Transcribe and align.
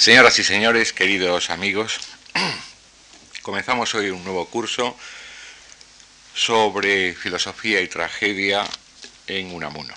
Señoras 0.00 0.38
y 0.38 0.44
señores, 0.44 0.94
queridos 0.94 1.50
amigos, 1.50 2.00
comenzamos 3.42 3.94
hoy 3.94 4.08
un 4.08 4.24
nuevo 4.24 4.46
curso 4.46 4.96
sobre 6.32 7.12
filosofía 7.12 7.82
y 7.82 7.86
tragedia 7.86 8.64
en 9.26 9.52
Unamuno. 9.54 9.92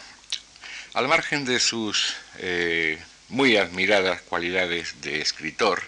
Al 0.94 1.08
margen 1.08 1.46
de 1.46 1.58
sus 1.62 2.16
eh, 2.40 3.02
muy 3.30 3.56
admiradas 3.56 4.20
cualidades 4.24 5.00
de 5.00 5.22
escritor 5.22 5.82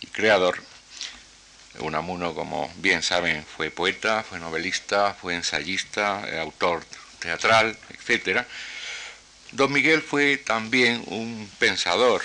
y 0.00 0.08
creador, 0.08 0.60
Unamuno, 1.78 2.34
como 2.34 2.74
bien 2.78 3.04
saben, 3.04 3.46
fue 3.46 3.70
poeta, 3.70 4.24
fue 4.28 4.40
novelista, 4.40 5.14
fue 5.14 5.36
ensayista, 5.36 6.24
eh, 6.28 6.40
autor 6.40 6.84
teatral, 7.20 7.78
etc. 7.90 8.44
Don 9.52 9.70
Miguel 9.72 10.02
fue 10.02 10.38
también 10.38 11.04
un 11.06 11.48
pensador 11.60 12.20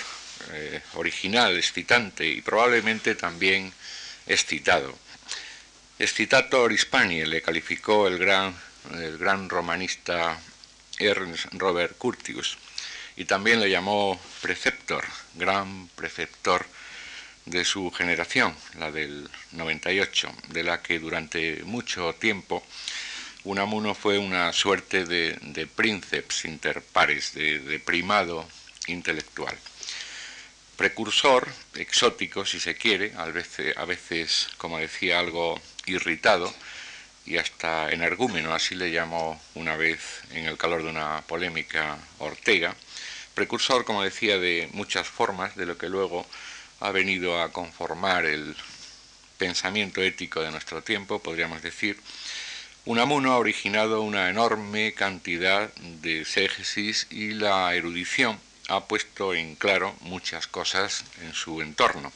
eh, 0.52 0.80
original, 0.94 1.56
excitante 1.56 2.26
y 2.26 2.40
probablemente 2.40 3.14
también 3.14 3.72
excitado. 4.26 4.96
Excitator 5.98 6.72
Hispanie 6.72 7.26
le 7.26 7.42
calificó 7.42 8.06
el 8.06 8.18
gran, 8.18 8.54
el 8.94 9.18
gran 9.18 9.48
romanista 9.48 10.40
Ernst 10.98 11.46
Robert 11.52 11.98
Curtius 11.98 12.56
y 13.16 13.24
también 13.24 13.60
le 13.60 13.68
llamó 13.68 14.20
preceptor, 14.40 15.04
gran 15.34 15.88
preceptor 15.88 16.64
de 17.46 17.64
su 17.64 17.90
generación, 17.90 18.54
la 18.78 18.90
del 18.90 19.28
98, 19.52 20.32
de 20.48 20.62
la 20.62 20.82
que 20.82 20.98
durante 20.98 21.62
mucho 21.64 22.14
tiempo 22.14 22.64
Unamuno 23.44 23.94
fue 23.94 24.18
una 24.18 24.52
suerte 24.52 25.04
de, 25.04 25.38
de 25.40 25.68
inter 26.44 26.82
pares, 26.82 27.34
de 27.34 27.82
primado 27.84 28.46
intelectual 28.86 29.56
precursor, 30.78 31.48
exótico 31.74 32.46
si 32.46 32.60
se 32.60 32.76
quiere, 32.76 33.12
a 33.16 33.84
veces, 33.84 34.48
como 34.58 34.78
decía, 34.78 35.18
algo 35.18 35.60
irritado 35.86 36.54
y 37.26 37.36
hasta 37.36 37.90
energúmeno, 37.90 38.54
así 38.54 38.76
le 38.76 38.92
llamó 38.92 39.42
una 39.56 39.76
vez 39.76 40.22
en 40.30 40.46
el 40.46 40.56
calor 40.56 40.84
de 40.84 40.90
una 40.90 41.22
polémica 41.26 41.98
Ortega, 42.20 42.76
precursor, 43.34 43.84
como 43.84 44.04
decía, 44.04 44.38
de 44.38 44.68
muchas 44.72 45.08
formas, 45.08 45.56
de 45.56 45.66
lo 45.66 45.76
que 45.76 45.88
luego 45.88 46.24
ha 46.78 46.92
venido 46.92 47.42
a 47.42 47.50
conformar 47.50 48.24
el 48.24 48.54
pensamiento 49.36 50.00
ético 50.00 50.42
de 50.42 50.52
nuestro 50.52 50.84
tiempo, 50.84 51.18
podríamos 51.18 51.60
decir, 51.60 52.00
Unamuno 52.84 53.32
ha 53.32 53.38
originado 53.38 54.02
una 54.02 54.30
enorme 54.30 54.94
cantidad 54.94 55.74
de 55.74 56.20
exégesis 56.20 57.08
y 57.10 57.32
la 57.32 57.74
erudición 57.74 58.38
ha 58.68 58.86
puesto 58.86 59.34
en 59.34 59.56
claro 59.56 59.94
muchas 60.00 60.46
cosas 60.46 61.04
en 61.22 61.34
su 61.34 61.60
entorno. 61.62 62.12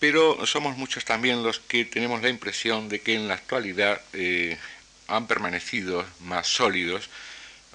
Pero 0.00 0.44
somos 0.46 0.76
muchos 0.76 1.04
también 1.04 1.42
los 1.42 1.60
que 1.60 1.84
tenemos 1.84 2.20
la 2.22 2.28
impresión 2.28 2.88
de 2.88 3.00
que 3.00 3.14
en 3.14 3.28
la 3.28 3.34
actualidad 3.34 4.02
eh, 4.12 4.58
han 5.06 5.26
permanecido 5.26 6.04
más 6.20 6.46
sólidos 6.48 7.08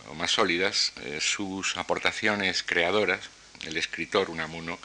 o 0.09 0.13
más 0.13 0.31
sólidas 0.31 0.93
eh, 1.01 1.19
sus 1.21 1.77
aportaciones 1.77 2.63
creadoras, 2.63 3.21
el 3.63 3.77
escritor 3.77 4.29
Unamuno, 4.29 4.77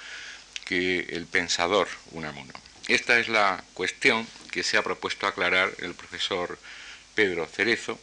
que 0.65 1.01
el 1.01 1.27
pensador 1.27 1.89
Unamuno. 2.13 2.53
Esta 2.89 3.19
es 3.19 3.29
la 3.29 3.63
cuestión 3.75 4.27
que 4.51 4.63
se 4.63 4.77
ha 4.77 4.83
propuesto 4.83 5.27
aclarar 5.27 5.73
el 5.79 5.95
profesor 5.95 6.59
Pedro 7.15 7.47
Cerezo 7.47 7.99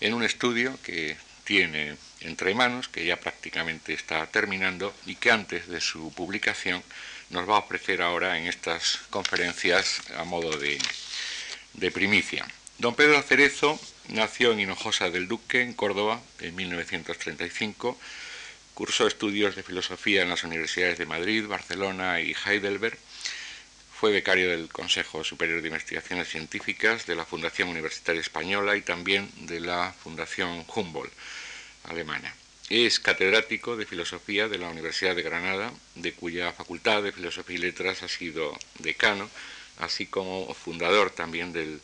en 0.00 0.14
un 0.14 0.22
estudio 0.22 0.78
que 0.82 1.16
tiene 1.44 1.96
entre 2.20 2.54
manos, 2.54 2.88
que 2.88 3.04
ya 3.04 3.18
prácticamente 3.18 3.92
está 3.92 4.26
terminando 4.26 4.94
y 5.06 5.16
que 5.16 5.30
antes 5.30 5.68
de 5.68 5.80
su 5.80 6.12
publicación 6.12 6.82
nos 7.30 7.48
va 7.48 7.56
a 7.56 7.60
ofrecer 7.60 8.02
ahora 8.02 8.38
en 8.38 8.46
estas 8.46 8.98
conferencias 9.10 10.02
a 10.16 10.24
modo 10.24 10.56
de, 10.56 10.78
de 11.74 11.90
primicia. 11.90 12.46
Don 12.78 12.94
Pedro 12.94 13.22
Cerezo 13.22 13.78
nació 14.08 14.52
en 14.52 14.60
Hinojosa 14.60 15.10
del 15.10 15.28
Duque, 15.28 15.62
en 15.62 15.72
Córdoba, 15.72 16.20
en 16.40 16.54
1935. 16.56 17.98
Cursó 18.74 19.06
estudios 19.06 19.56
de 19.56 19.62
filosofía 19.62 20.22
en 20.22 20.30
las 20.30 20.44
universidades 20.44 20.98
de 20.98 21.06
Madrid, 21.06 21.46
Barcelona 21.46 22.20
y 22.20 22.34
Heidelberg. 22.34 22.98
Fue 23.94 24.10
becario 24.10 24.48
del 24.48 24.70
Consejo 24.70 25.24
Superior 25.24 25.60
de 25.60 25.68
Investigaciones 25.68 26.28
Científicas, 26.28 27.04
de 27.06 27.14
la 27.14 27.26
Fundación 27.26 27.68
Universitaria 27.68 28.20
Española 28.20 28.76
y 28.76 28.80
también 28.80 29.30
de 29.46 29.60
la 29.60 29.92
Fundación 29.92 30.64
Humboldt 30.74 31.12
alemana. 31.84 32.34
Es 32.68 33.00
catedrático 33.00 33.76
de 33.76 33.84
Filosofía 33.84 34.48
de 34.48 34.58
la 34.58 34.68
Universidad 34.68 35.16
de 35.16 35.22
Granada, 35.22 35.72
de 35.96 36.12
cuya 36.12 36.52
Facultad 36.52 37.02
de 37.02 37.10
Filosofía 37.10 37.56
y 37.56 37.58
Letras 37.58 38.02
ha 38.04 38.08
sido 38.08 38.56
decano, 38.78 39.28
así 39.78 40.06
como 40.06 40.54
fundador 40.54 41.10
también 41.10 41.52
del, 41.52 41.80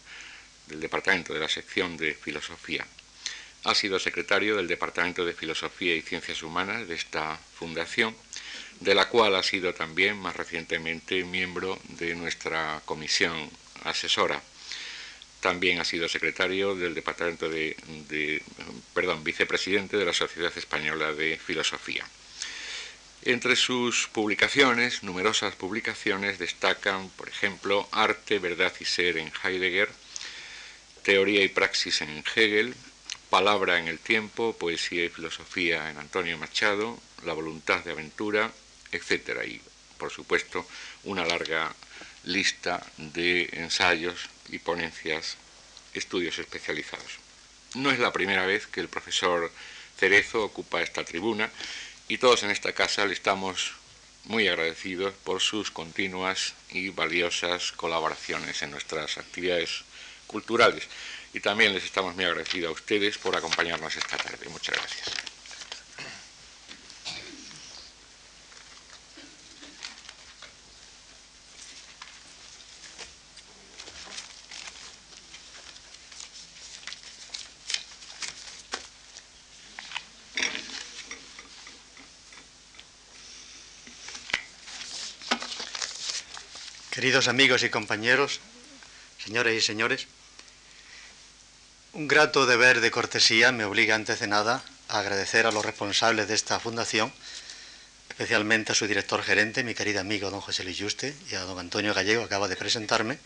Departamento 0.69 1.33
de 1.33 1.41
la 1.41 1.49
Sección 1.49 1.97
de 1.97 2.15
Filosofía. 2.15 2.85
Ha 3.65 3.75
sido 3.75 4.01
secretario 4.01 4.57
del 4.57 4.67
Departamento 4.67 5.25
de 5.25 5.33
Filosofía 5.33 5.95
y 5.95 6.03
Ciencias 6.03 6.43
Humanas 6.43 6.89
de 6.89 6.95
esta 6.95 7.39
fundación, 7.55 8.17
de 8.81 8.95
la 8.95 9.09
cual 9.09 9.37
ha 9.37 9.45
sido 9.45 9.75
también 9.75 10.17
más 10.17 10.35
recientemente 10.35 11.25
miembro 11.25 11.81
de 11.91 12.17
nuestra 12.17 12.83
comisión 12.85 13.49
asesora 13.85 14.43
también 15.41 15.79
ha 15.81 15.85
sido 15.85 16.09
secretario 16.09 16.75
del 16.75 16.95
Departamento 16.95 17.49
de, 17.49 17.77
perdón, 18.95 19.23
vicepresidente 19.23 19.97
de 19.97 20.05
la 20.05 20.13
Sociedad 20.13 20.53
Española 20.57 21.13
de 21.13 21.39
Filosofía. 21.39 22.05
Entre 23.23 23.57
sus 23.57 24.09
publicaciones, 24.09 25.03
numerosas 25.03 25.57
publicaciones, 25.57 26.39
destacan, 26.39 27.11
por 27.11 27.29
ejemplo, 27.29 27.89
Arte, 27.91 28.39
Verdad 28.39 28.73
y 28.79 28.85
Ser 28.85 29.19
en 29.19 29.33
Heidegger, 29.43 29.89
Teoría 31.03 31.43
y 31.43 31.49
Praxis 31.49 32.03
en 32.03 32.25
Hegel, 32.35 32.75
Palabra 33.31 33.79
en 33.79 33.89
el 33.89 33.99
Tiempo, 33.99 34.57
Poesía 34.57 35.05
y 35.05 35.09
Filosofía 35.09 35.91
en 35.91 35.99
Antonio 35.99 36.39
Machado, 36.39 36.99
La 37.25 37.33
Voluntad 37.33 37.85
de 37.85 37.93
Aventura, 37.93 38.53
etc. 38.93 39.41
Y, 39.47 39.61
por 39.99 40.11
supuesto, 40.11 40.67
una 41.05 41.25
larga 41.25 41.75
lista 42.27 42.85
de 42.99 43.49
ensayos 43.53 44.29
y 44.51 44.59
ponencias, 44.59 45.37
estudios 45.95 46.39
especializados. 46.39 47.19
No 47.75 47.91
es 47.91 47.99
la 47.99 48.13
primera 48.13 48.45
vez 48.45 48.67
que 48.67 48.81
el 48.81 48.89
profesor 48.89 49.51
Cerezo 49.99 50.45
ocupa 50.45 50.83
esta 50.83 51.05
tribuna 51.05 51.51
y 52.09 52.19
todos 52.19 52.43
en 52.43 52.51
esta 52.51 52.73
casa 52.73 53.07
le 53.07 53.15
estamos 53.15 53.73
muy 54.25 54.49
agradecidos 54.49 55.15
por 55.25 55.41
sus 55.41 55.71
continuas 55.71 56.55
y 56.71 56.91
valiosas 56.91 57.73
colaboraciones 57.73 58.61
en 58.63 58.73
nuestras 58.73 59.19
actividades 59.19 59.85
culturales. 60.27 60.85
Y 61.33 61.41
también 61.41 61.75
les 61.75 61.85
estamos 61.85 62.15
muy 62.15 62.25
agradecidos 62.25 62.71
a 62.71 62.73
ustedes 62.73 63.19
por 63.19 63.37
acompañarnos 63.37 63.97
esta 63.97 64.17
tarde. 64.17 64.49
Muchas 64.49 64.77
gracias. 64.77 65.36
Queridos 87.07 87.29
amigos 87.29 87.63
y 87.63 87.71
compañeros, 87.71 88.41
señores 89.25 89.57
y 89.57 89.65
señores, 89.65 90.09
un 91.93 92.09
grato 92.09 92.47
deber 92.47 92.81
de 92.81 92.91
cortesía 92.91 93.53
me 93.53 93.63
obliga 93.63 93.95
antes 93.95 94.19
de 94.19 94.27
nada 94.27 94.65
a 94.89 94.99
agradecer 94.99 95.47
a 95.47 95.53
los 95.53 95.65
responsables 95.65 96.27
de 96.27 96.35
esta 96.35 96.59
fundación, 96.59 97.13
especialmente 98.09 98.73
a 98.73 98.75
su 98.75 98.89
director 98.89 99.23
gerente, 99.23 99.63
mi 99.63 99.77
querido 99.77 100.01
amigo 100.01 100.33
don 100.33 100.41
José 100.41 100.65
Luis 100.65 100.79
Yuste, 100.79 101.15
y 101.31 101.37
a 101.37 101.43
don 101.43 101.61
Antonio 101.61 101.95
Gallego, 101.95 102.23
que 102.23 102.27
acaba 102.27 102.49
de 102.49 102.57
presentarme, 102.57 103.21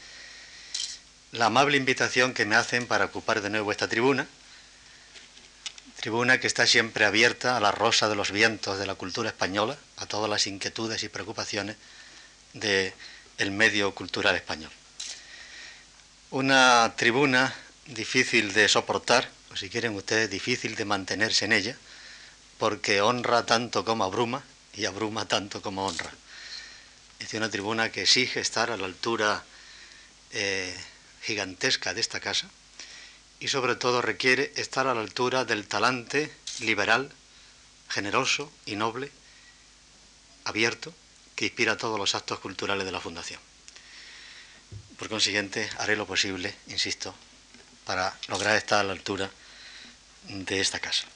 la 1.33 1.47
amable 1.47 1.79
invitación 1.79 2.35
que 2.35 2.45
me 2.45 2.57
hacen 2.57 2.87
para 2.87 3.07
ocupar 3.07 3.41
de 3.41 3.49
nuevo 3.49 3.73
esta 3.73 3.89
tribuna, 3.89 4.27
tribuna 5.97 6.39
que 6.39 6.49
está 6.49 6.67
siempre 6.67 7.07
abierta 7.07 7.57
a 7.57 7.61
la 7.61 7.73
rosa 7.73 8.11
de 8.11 8.15
los 8.15 8.31
vientos 8.31 8.79
de 8.79 8.87
la 8.87 8.97
cultura 8.97 9.31
española, 9.31 9.79
a 9.97 10.05
todas 10.05 10.29
las 10.29 10.47
inquietudes 10.47 11.03
y 11.03 11.09
preocupaciones 11.09 11.77
de 12.53 12.93
el 13.41 13.51
medio 13.51 13.95
cultural 13.95 14.37
español. 14.37 14.71
Una 16.31 16.93
tribuna 16.97 17.55
difícil 17.87 18.53
de 18.53 18.69
soportar, 18.69 19.29
o 19.51 19.57
si 19.57 19.71
quieren 19.71 19.97
ustedes, 19.97 20.31
difícil 20.31 20.77
de 20.77 20.85
mantenerse 20.85 21.47
en 21.47 21.53
ella, 21.53 21.77
porque 22.59 23.01
honra 23.01 23.47
tanto 23.47 23.85
como 23.85 24.05
abruma 24.05 24.45
y 24.75 24.85
abruma 24.85 25.27
tanto 25.27 25.63
como 25.63 25.87
honra. 25.87 26.13
Es 27.19 27.33
una 27.33 27.51
tribuna 27.51 27.91
que 27.91 28.03
exige 28.03 28.41
estar 28.41 28.71
a 28.71 28.77
la 28.77 28.85
altura 28.85 29.43
eh, 30.33 30.77
gigantesca 31.23 31.95
de 31.95 32.01
esta 32.03 32.21
casa 32.21 32.49
y 33.41 33.49
sobre 33.49 33.75
todo 33.75 34.03
requiere 34.03 34.53
estar 34.57 34.87
a 34.87 34.95
la 34.95 35.01
altura 35.01 35.47
del 35.47 35.67
talante 35.67 36.31
liberal, 36.61 37.11
generoso 37.89 38.53
y 38.67 38.77
noble, 38.77 39.11
abierto, 40.45 40.95
que 41.41 41.47
inspira 41.47 41.79
todos 41.79 41.99
los 41.99 42.15
actos 42.15 42.39
culturales 42.39 42.85
de 42.85 42.93
la 42.93 43.01
Fundación. 43.01 43.41
Por 44.99 45.09
consiguiente, 45.09 45.71
haré 45.79 45.97
lo 45.97 46.07
posible, 46.07 46.55
insisto, 46.67 47.15
para 47.87 48.15
lograr 48.29 48.57
estar 48.57 48.81
a 48.81 48.85
la 48.85 48.93
altura 48.93 49.31
de 50.29 50.61
esta 50.61 50.81
casa. 50.81 51.07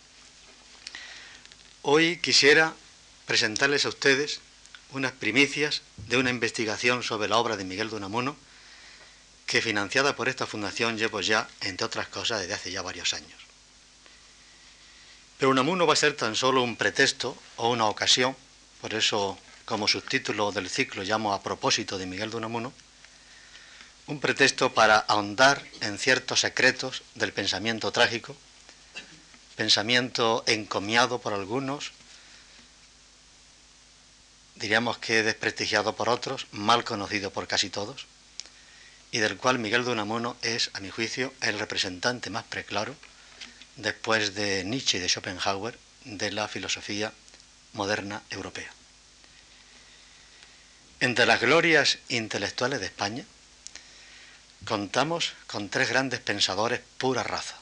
Hoy 1.82 2.16
quisiera 2.22 2.72
presentarles 3.26 3.84
a 3.84 3.90
ustedes 3.90 4.40
unas 4.92 5.12
primicias 5.12 5.82
de 5.98 6.16
una 6.16 6.30
investigación 6.30 7.02
sobre 7.02 7.28
la 7.28 7.36
obra 7.36 7.58
de 7.58 7.64
Miguel 7.64 7.90
de 7.90 7.96
Unamuno, 7.96 8.34
que 9.44 9.60
financiada 9.60 10.16
por 10.16 10.30
esta 10.30 10.46
fundación 10.46 10.96
llevo 10.96 11.20
ya, 11.20 11.46
entre 11.60 11.84
otras 11.84 12.08
cosas, 12.08 12.40
desde 12.40 12.54
hace 12.54 12.72
ya 12.72 12.80
varios 12.80 13.12
años. 13.12 13.42
Pero 15.36 15.50
Unamuno 15.50 15.86
va 15.86 15.92
a 15.92 15.96
ser 15.96 16.16
tan 16.16 16.34
solo 16.34 16.62
un 16.62 16.76
pretexto 16.76 17.36
o 17.56 17.68
una 17.68 17.84
ocasión, 17.84 18.34
por 18.80 18.94
eso 18.94 19.38
como 19.64 19.88
subtítulo 19.88 20.52
del 20.52 20.68
ciclo 20.68 21.02
llamo 21.02 21.32
a 21.32 21.42
propósito 21.42 21.98
de 21.98 22.06
Miguel 22.06 22.30
de 22.30 22.36
Unamuno, 22.36 22.72
un 24.06 24.20
pretexto 24.20 24.74
para 24.74 24.98
ahondar 24.98 25.64
en 25.80 25.98
ciertos 25.98 26.40
secretos 26.40 27.02
del 27.14 27.32
pensamiento 27.32 27.90
trágico, 27.90 28.36
pensamiento 29.56 30.44
encomiado 30.46 31.20
por 31.20 31.32
algunos, 31.32 31.92
diríamos 34.56 34.98
que 34.98 35.22
desprestigiado 35.22 35.96
por 35.96 36.08
otros, 36.08 36.46
mal 36.52 36.84
conocido 36.84 37.30
por 37.30 37.46
casi 37.46 37.70
todos, 37.70 38.06
y 39.10 39.18
del 39.18 39.36
cual 39.36 39.58
Miguel 39.58 39.84
de 39.84 39.92
Unamuno 39.92 40.36
es, 40.42 40.70
a 40.74 40.80
mi 40.80 40.90
juicio, 40.90 41.32
el 41.40 41.58
representante 41.58 42.30
más 42.30 42.44
preclaro, 42.44 42.94
después 43.76 44.34
de 44.34 44.64
Nietzsche 44.64 44.98
y 44.98 45.00
de 45.00 45.08
Schopenhauer, 45.08 45.78
de 46.04 46.30
la 46.32 46.48
filosofía 46.48 47.12
moderna 47.72 48.22
europea. 48.30 48.70
Entre 51.04 51.26
las 51.26 51.38
glorias 51.38 51.98
intelectuales 52.08 52.80
de 52.80 52.86
España, 52.86 53.26
contamos 54.64 55.34
con 55.46 55.68
tres 55.68 55.90
grandes 55.90 56.20
pensadores 56.20 56.80
pura 56.96 57.22
raza. 57.22 57.56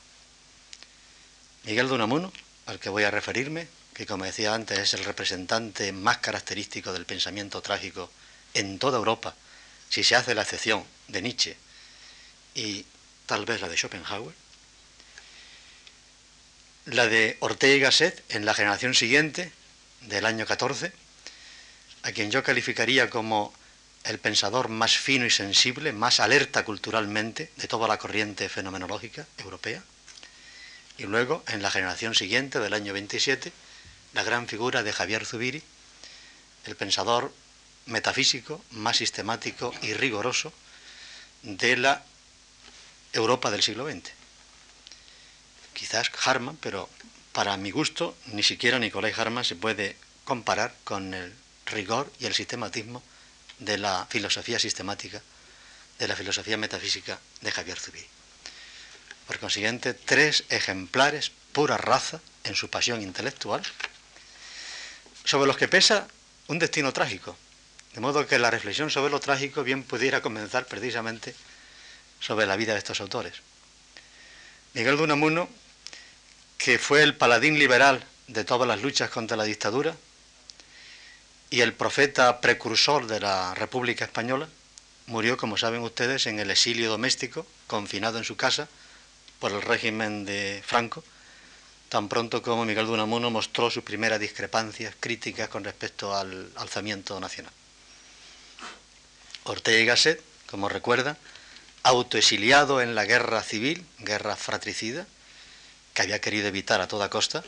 Miguel 1.64 1.88
de 1.88 1.94
Unamuno, 1.94 2.32
al 2.66 2.78
que 2.78 2.88
voy 2.88 3.02
a 3.02 3.10
referirme, 3.10 3.66
que 3.94 4.06
como 4.06 4.26
decía 4.26 4.54
antes 4.54 4.78
es 4.78 4.94
el 4.94 5.02
representante 5.02 5.90
más 5.90 6.18
característico 6.18 6.92
del 6.92 7.04
pensamiento 7.04 7.60
trágico 7.62 8.12
en 8.54 8.78
toda 8.78 8.98
Europa, 8.98 9.34
si 9.88 10.04
se 10.04 10.14
hace 10.14 10.36
la 10.36 10.42
excepción 10.42 10.84
de 11.08 11.22
Nietzsche 11.22 11.56
y 12.54 12.86
tal 13.26 13.44
vez 13.44 13.60
la 13.60 13.68
de 13.68 13.76
Schopenhauer, 13.76 14.36
la 16.84 17.08
de 17.08 17.38
Ortega 17.40 17.74
y 17.74 17.80
Gasset 17.80 18.22
en 18.28 18.44
la 18.44 18.54
generación 18.54 18.94
siguiente, 18.94 19.50
del 20.02 20.26
año 20.26 20.46
14, 20.46 21.01
a 22.02 22.12
quien 22.12 22.30
yo 22.30 22.42
calificaría 22.42 23.10
como 23.10 23.52
el 24.04 24.18
pensador 24.18 24.68
más 24.68 24.96
fino 24.96 25.24
y 25.24 25.30
sensible, 25.30 25.92
más 25.92 26.20
alerta 26.20 26.64
culturalmente 26.64 27.52
de 27.56 27.68
toda 27.68 27.86
la 27.86 27.98
corriente 27.98 28.48
fenomenológica 28.48 29.26
europea. 29.38 29.82
Y 30.98 31.04
luego, 31.04 31.44
en 31.48 31.62
la 31.62 31.70
generación 31.70 32.14
siguiente, 32.14 32.58
del 32.58 32.74
año 32.74 32.92
27, 32.92 33.52
la 34.14 34.22
gran 34.24 34.48
figura 34.48 34.82
de 34.82 34.92
Javier 34.92 35.24
Zubiri, 35.24 35.62
el 36.66 36.76
pensador 36.76 37.32
metafísico 37.86 38.62
más 38.72 38.98
sistemático 38.98 39.72
y 39.82 39.94
riguroso 39.94 40.52
de 41.42 41.76
la 41.76 42.04
Europa 43.12 43.50
del 43.50 43.62
siglo 43.62 43.90
XX. 43.90 44.10
Quizás 45.72 46.10
Harman, 46.24 46.56
pero 46.56 46.88
para 47.32 47.56
mi 47.56 47.70
gusto 47.70 48.16
ni 48.26 48.42
siquiera 48.42 48.78
Nicolai 48.78 49.12
Harman 49.16 49.44
se 49.44 49.56
puede 49.56 49.96
comparar 50.24 50.74
con 50.84 51.14
el 51.14 51.32
rigor 51.66 52.10
y 52.18 52.26
el 52.26 52.34
sistematismo 52.34 53.02
de 53.58 53.78
la 53.78 54.06
filosofía 54.10 54.58
sistemática, 54.58 55.22
de 55.98 56.08
la 56.08 56.16
filosofía 56.16 56.56
metafísica 56.56 57.18
de 57.40 57.52
Javier 57.52 57.78
Zubiri. 57.78 58.06
Por 59.26 59.38
consiguiente, 59.38 59.94
tres 59.94 60.44
ejemplares 60.48 61.30
pura 61.52 61.76
raza 61.76 62.20
en 62.44 62.54
su 62.54 62.68
pasión 62.68 63.02
intelectual, 63.02 63.62
sobre 65.24 65.46
los 65.46 65.56
que 65.56 65.68
pesa 65.68 66.08
un 66.48 66.58
destino 66.58 66.92
trágico. 66.92 67.36
De 67.94 68.00
modo 68.00 68.26
que 68.26 68.38
la 68.38 68.50
reflexión 68.50 68.90
sobre 68.90 69.10
lo 69.10 69.20
trágico 69.20 69.62
bien 69.62 69.84
pudiera 69.84 70.22
comenzar 70.22 70.66
precisamente 70.66 71.34
sobre 72.20 72.46
la 72.46 72.56
vida 72.56 72.72
de 72.72 72.78
estos 72.78 73.00
autores. 73.00 73.34
Miguel 74.74 74.96
de 74.96 75.02
Unamuno, 75.02 75.48
que 76.56 76.78
fue 76.78 77.02
el 77.02 77.14
paladín 77.14 77.58
liberal 77.58 78.04
de 78.28 78.44
todas 78.44 78.66
las 78.66 78.80
luchas 78.80 79.10
contra 79.10 79.36
la 79.36 79.44
dictadura 79.44 79.94
y 81.52 81.60
el 81.60 81.74
profeta 81.74 82.40
precursor 82.40 83.06
de 83.06 83.20
la 83.20 83.54
República 83.54 84.06
Española, 84.06 84.48
murió, 85.06 85.36
como 85.36 85.58
saben 85.58 85.82
ustedes, 85.82 86.26
en 86.26 86.40
el 86.40 86.50
exilio 86.50 86.88
doméstico, 86.88 87.46
confinado 87.66 88.16
en 88.16 88.24
su 88.24 88.36
casa 88.36 88.68
por 89.38 89.52
el 89.52 89.60
régimen 89.60 90.24
de 90.24 90.62
Franco, 90.64 91.04
tan 91.90 92.08
pronto 92.08 92.40
como 92.40 92.64
Miguel 92.64 92.86
de 92.86 92.92
Unamuno 92.92 93.30
mostró 93.30 93.70
sus 93.70 93.84
primeras 93.84 94.18
discrepancias 94.18 94.94
críticas 94.98 95.50
con 95.50 95.62
respecto 95.62 96.16
al 96.16 96.50
alzamiento 96.56 97.20
nacional. 97.20 97.52
Ortega 99.44 99.78
y 99.78 99.84
Gasset, 99.84 100.22
como 100.46 100.70
recuerda, 100.70 101.18
autoexiliado 101.82 102.80
en 102.80 102.94
la 102.94 103.04
guerra 103.04 103.42
civil, 103.42 103.84
guerra 103.98 104.36
fratricida, 104.36 105.06
que 105.92 106.00
había 106.00 106.22
querido 106.22 106.48
evitar 106.48 106.80
a 106.80 106.88
toda 106.88 107.10
costa, 107.10 107.44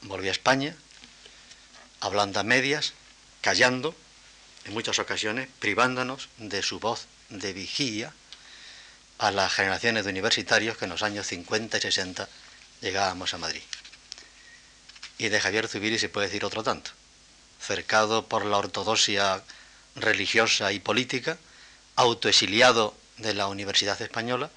volvió 0.00 0.30
a 0.30 0.32
España, 0.32 0.74
hablando 2.00 2.40
a 2.40 2.42
medias, 2.42 2.94
callando, 3.42 3.94
en 4.64 4.72
muchas 4.72 4.98
ocasiones, 4.98 5.48
privándonos 5.58 6.30
de 6.38 6.62
su 6.62 6.80
voz 6.80 7.06
de 7.28 7.52
vigía 7.52 8.14
a 9.18 9.30
las 9.30 9.52
generaciones 9.52 10.04
de 10.04 10.10
universitarios 10.10 10.78
que 10.78 10.86
en 10.86 10.90
los 10.90 11.02
años 11.02 11.26
50 11.26 11.76
y 11.76 11.80
60 11.80 12.28
llegábamos 12.80 13.34
a 13.34 13.38
Madrid. 13.38 13.62
Y 15.18 15.28
de 15.28 15.40
Javier 15.40 15.68
Zubiri 15.68 15.98
se 15.98 16.08
puede 16.08 16.28
decir 16.28 16.44
otro 16.44 16.62
tanto. 16.62 16.92
Cercado 17.60 18.26
por 18.26 18.44
la 18.44 18.58
ortodoxia 18.58 19.42
religiosa 19.94 20.72
y 20.72 20.80
política, 20.80 21.36
autoexiliado 21.96 22.96
de 23.18 23.34
la 23.34 23.48
Universidad 23.48 24.00
Española, 24.00 24.50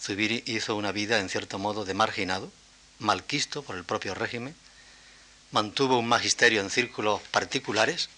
Zubiri 0.00 0.42
hizo 0.46 0.76
una 0.76 0.92
vida 0.92 1.20
en 1.20 1.28
cierto 1.28 1.58
modo 1.58 1.84
de 1.84 1.94
marginado, 1.94 2.50
malquisto 2.98 3.62
por 3.62 3.76
el 3.76 3.84
propio 3.84 4.14
régimen, 4.14 4.54
mantuvo 5.54 5.98
un 5.98 6.06
magisterio 6.06 6.60
en 6.60 6.68
círculos 6.68 7.22
particulares 7.30 8.10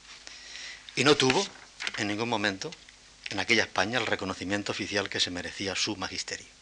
y 0.96 1.04
no 1.04 1.16
tuvo 1.16 1.46
en 1.98 2.08
ningún 2.08 2.28
momento 2.28 2.72
en 3.30 3.38
aquella 3.38 3.62
España 3.62 4.00
el 4.00 4.06
reconocimiento 4.06 4.72
oficial 4.72 5.08
que 5.08 5.20
se 5.20 5.30
merecía 5.30 5.76
su 5.76 5.94
magisterio 5.96 6.56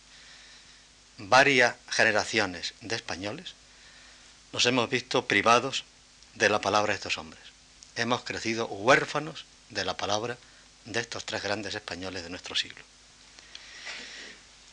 varias 1.18 1.76
generaciones 1.88 2.74
de 2.80 2.96
españoles 2.96 3.54
nos 4.52 4.66
hemos 4.66 4.88
visto 4.90 5.26
privados 5.26 5.84
de 6.34 6.48
la 6.48 6.60
palabra 6.60 6.92
de 6.92 6.96
estos 6.96 7.18
hombres. 7.18 7.42
Hemos 7.96 8.24
crecido 8.24 8.66
huérfanos 8.66 9.44
de 9.70 9.84
la 9.84 9.96
palabra 9.96 10.36
de 10.84 11.00
estos 11.00 11.24
tres 11.24 11.42
grandes 11.42 11.74
españoles 11.74 12.22
de 12.22 12.30
nuestro 12.30 12.54
siglo. 12.54 12.82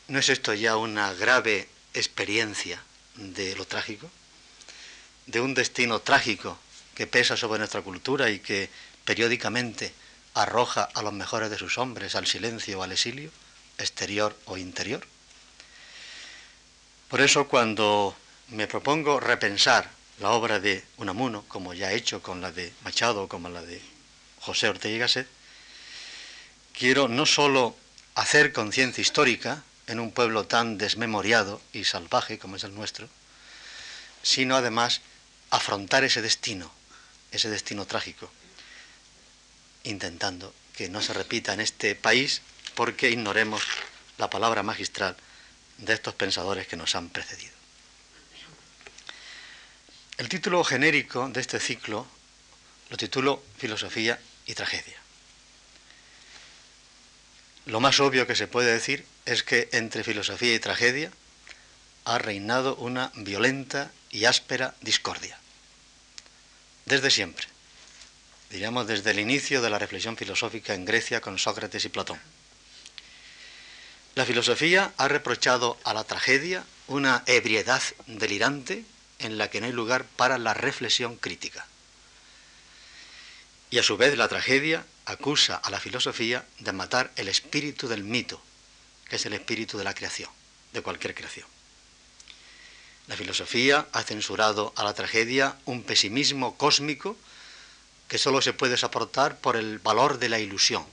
¿No 0.08 0.18
es 0.18 0.28
esto 0.28 0.52
ya 0.54 0.76
una 0.76 1.12
grave 1.14 1.68
experiencia 1.94 2.82
de 3.14 3.54
lo 3.54 3.64
trágico? 3.64 4.10
De 5.26 5.40
un 5.40 5.54
destino 5.54 6.00
trágico 6.00 6.58
que 6.94 7.06
pesa 7.06 7.36
sobre 7.36 7.58
nuestra 7.58 7.82
cultura 7.82 8.30
y 8.30 8.40
que 8.40 8.68
periódicamente 9.04 9.92
arroja 10.34 10.88
a 10.94 11.02
los 11.02 11.12
mejores 11.12 11.50
de 11.50 11.58
sus 11.58 11.78
hombres 11.78 12.14
al 12.14 12.26
silencio 12.26 12.78
o 12.80 12.82
al 12.82 12.92
exilio, 12.92 13.30
exterior 13.78 14.36
o 14.46 14.56
interior. 14.56 15.06
Por 17.08 17.20
eso 17.20 17.48
cuando 17.48 18.16
me 18.48 18.66
propongo 18.66 19.20
repensar 19.20 19.90
la 20.18 20.30
obra 20.30 20.60
de 20.60 20.84
Unamuno, 20.96 21.44
como 21.48 21.74
ya 21.74 21.92
he 21.92 21.96
hecho 21.96 22.22
con 22.22 22.40
la 22.40 22.52
de 22.52 22.72
Machado, 22.84 23.28
como 23.28 23.48
la 23.48 23.62
de 23.62 23.80
José 24.40 24.68
Ortega 24.68 24.94
y 24.94 24.98
Gasset, 24.98 25.26
quiero 26.72 27.08
no 27.08 27.26
sólo 27.26 27.76
hacer 28.14 28.52
conciencia 28.52 29.02
histórica 29.02 29.62
en 29.86 30.00
un 30.00 30.12
pueblo 30.12 30.46
tan 30.46 30.78
desmemoriado 30.78 31.60
y 31.72 31.84
salvaje 31.84 32.38
como 32.38 32.56
es 32.56 32.64
el 32.64 32.74
nuestro, 32.74 33.08
sino 34.22 34.56
además 34.56 35.00
afrontar 35.52 36.02
ese 36.02 36.22
destino, 36.22 36.72
ese 37.30 37.50
destino 37.50 37.84
trágico, 37.84 38.32
intentando 39.84 40.54
que 40.74 40.88
no 40.88 41.02
se 41.02 41.12
repita 41.12 41.52
en 41.52 41.60
este 41.60 41.94
país 41.94 42.40
porque 42.74 43.10
ignoremos 43.10 43.62
la 44.16 44.30
palabra 44.30 44.62
magistral 44.62 45.14
de 45.76 45.92
estos 45.92 46.14
pensadores 46.14 46.66
que 46.66 46.76
nos 46.76 46.94
han 46.94 47.10
precedido. 47.10 47.52
El 50.16 50.30
título 50.30 50.64
genérico 50.64 51.28
de 51.28 51.40
este 51.40 51.60
ciclo 51.60 52.06
lo 52.88 52.96
titulo 52.96 53.42
Filosofía 53.58 54.18
y 54.46 54.54
Tragedia. 54.54 55.00
Lo 57.66 57.80
más 57.80 58.00
obvio 58.00 58.26
que 58.26 58.36
se 58.36 58.48
puede 58.48 58.72
decir 58.72 59.04
es 59.26 59.42
que 59.42 59.68
entre 59.72 60.02
filosofía 60.02 60.54
y 60.54 60.58
tragedia 60.58 61.10
ha 62.04 62.18
reinado 62.18 62.74
una 62.76 63.12
violenta 63.14 63.90
y 64.10 64.24
áspera 64.24 64.74
discordia. 64.80 65.41
Desde 66.86 67.10
siempre. 67.10 67.46
diríamos 68.50 68.86
desde 68.86 69.12
el 69.12 69.18
inicio 69.18 69.62
de 69.62 69.70
la 69.70 69.78
reflexión 69.78 70.16
filosófica 70.16 70.74
en 70.74 70.84
Grecia 70.84 71.20
con 71.20 71.38
Sócrates 71.38 71.84
y 71.86 71.88
Platón. 71.88 72.20
La 74.14 74.26
filosofía 74.26 74.92
ha 74.98 75.08
reprochado 75.08 75.78
a 75.84 75.94
la 75.94 76.04
tragedia 76.04 76.64
una 76.86 77.22
ebriedad 77.26 77.82
delirante 78.06 78.84
en 79.20 79.38
la 79.38 79.48
que 79.48 79.60
no 79.60 79.66
hay 79.66 79.72
lugar 79.72 80.04
para 80.04 80.36
la 80.36 80.52
reflexión 80.52 81.16
crítica. 81.16 81.66
Y 83.70 83.78
a 83.78 83.82
su 83.82 83.96
vez 83.96 84.18
la 84.18 84.28
tragedia 84.28 84.84
acusa 85.06 85.56
a 85.56 85.70
la 85.70 85.80
filosofía 85.80 86.44
de 86.58 86.72
matar 86.72 87.10
el 87.16 87.28
espíritu 87.28 87.88
del 87.88 88.04
mito, 88.04 88.42
que 89.08 89.16
es 89.16 89.24
el 89.24 89.32
espíritu 89.32 89.78
de 89.78 89.84
la 89.84 89.94
creación, 89.94 90.28
de 90.74 90.82
cualquier 90.82 91.14
creación. 91.14 91.46
La 93.08 93.16
filosofía 93.16 93.88
ha 93.92 94.02
censurado 94.02 94.72
a 94.76 94.84
la 94.84 94.94
tragedia 94.94 95.56
un 95.64 95.82
pesimismo 95.82 96.56
cósmico 96.56 97.16
que 98.08 98.18
solo 98.18 98.42
se 98.42 98.52
puede 98.52 98.76
soportar 98.76 99.38
por 99.38 99.56
el 99.56 99.78
valor 99.78 100.18
de 100.18 100.28
la 100.28 100.38
ilusión, 100.38 100.86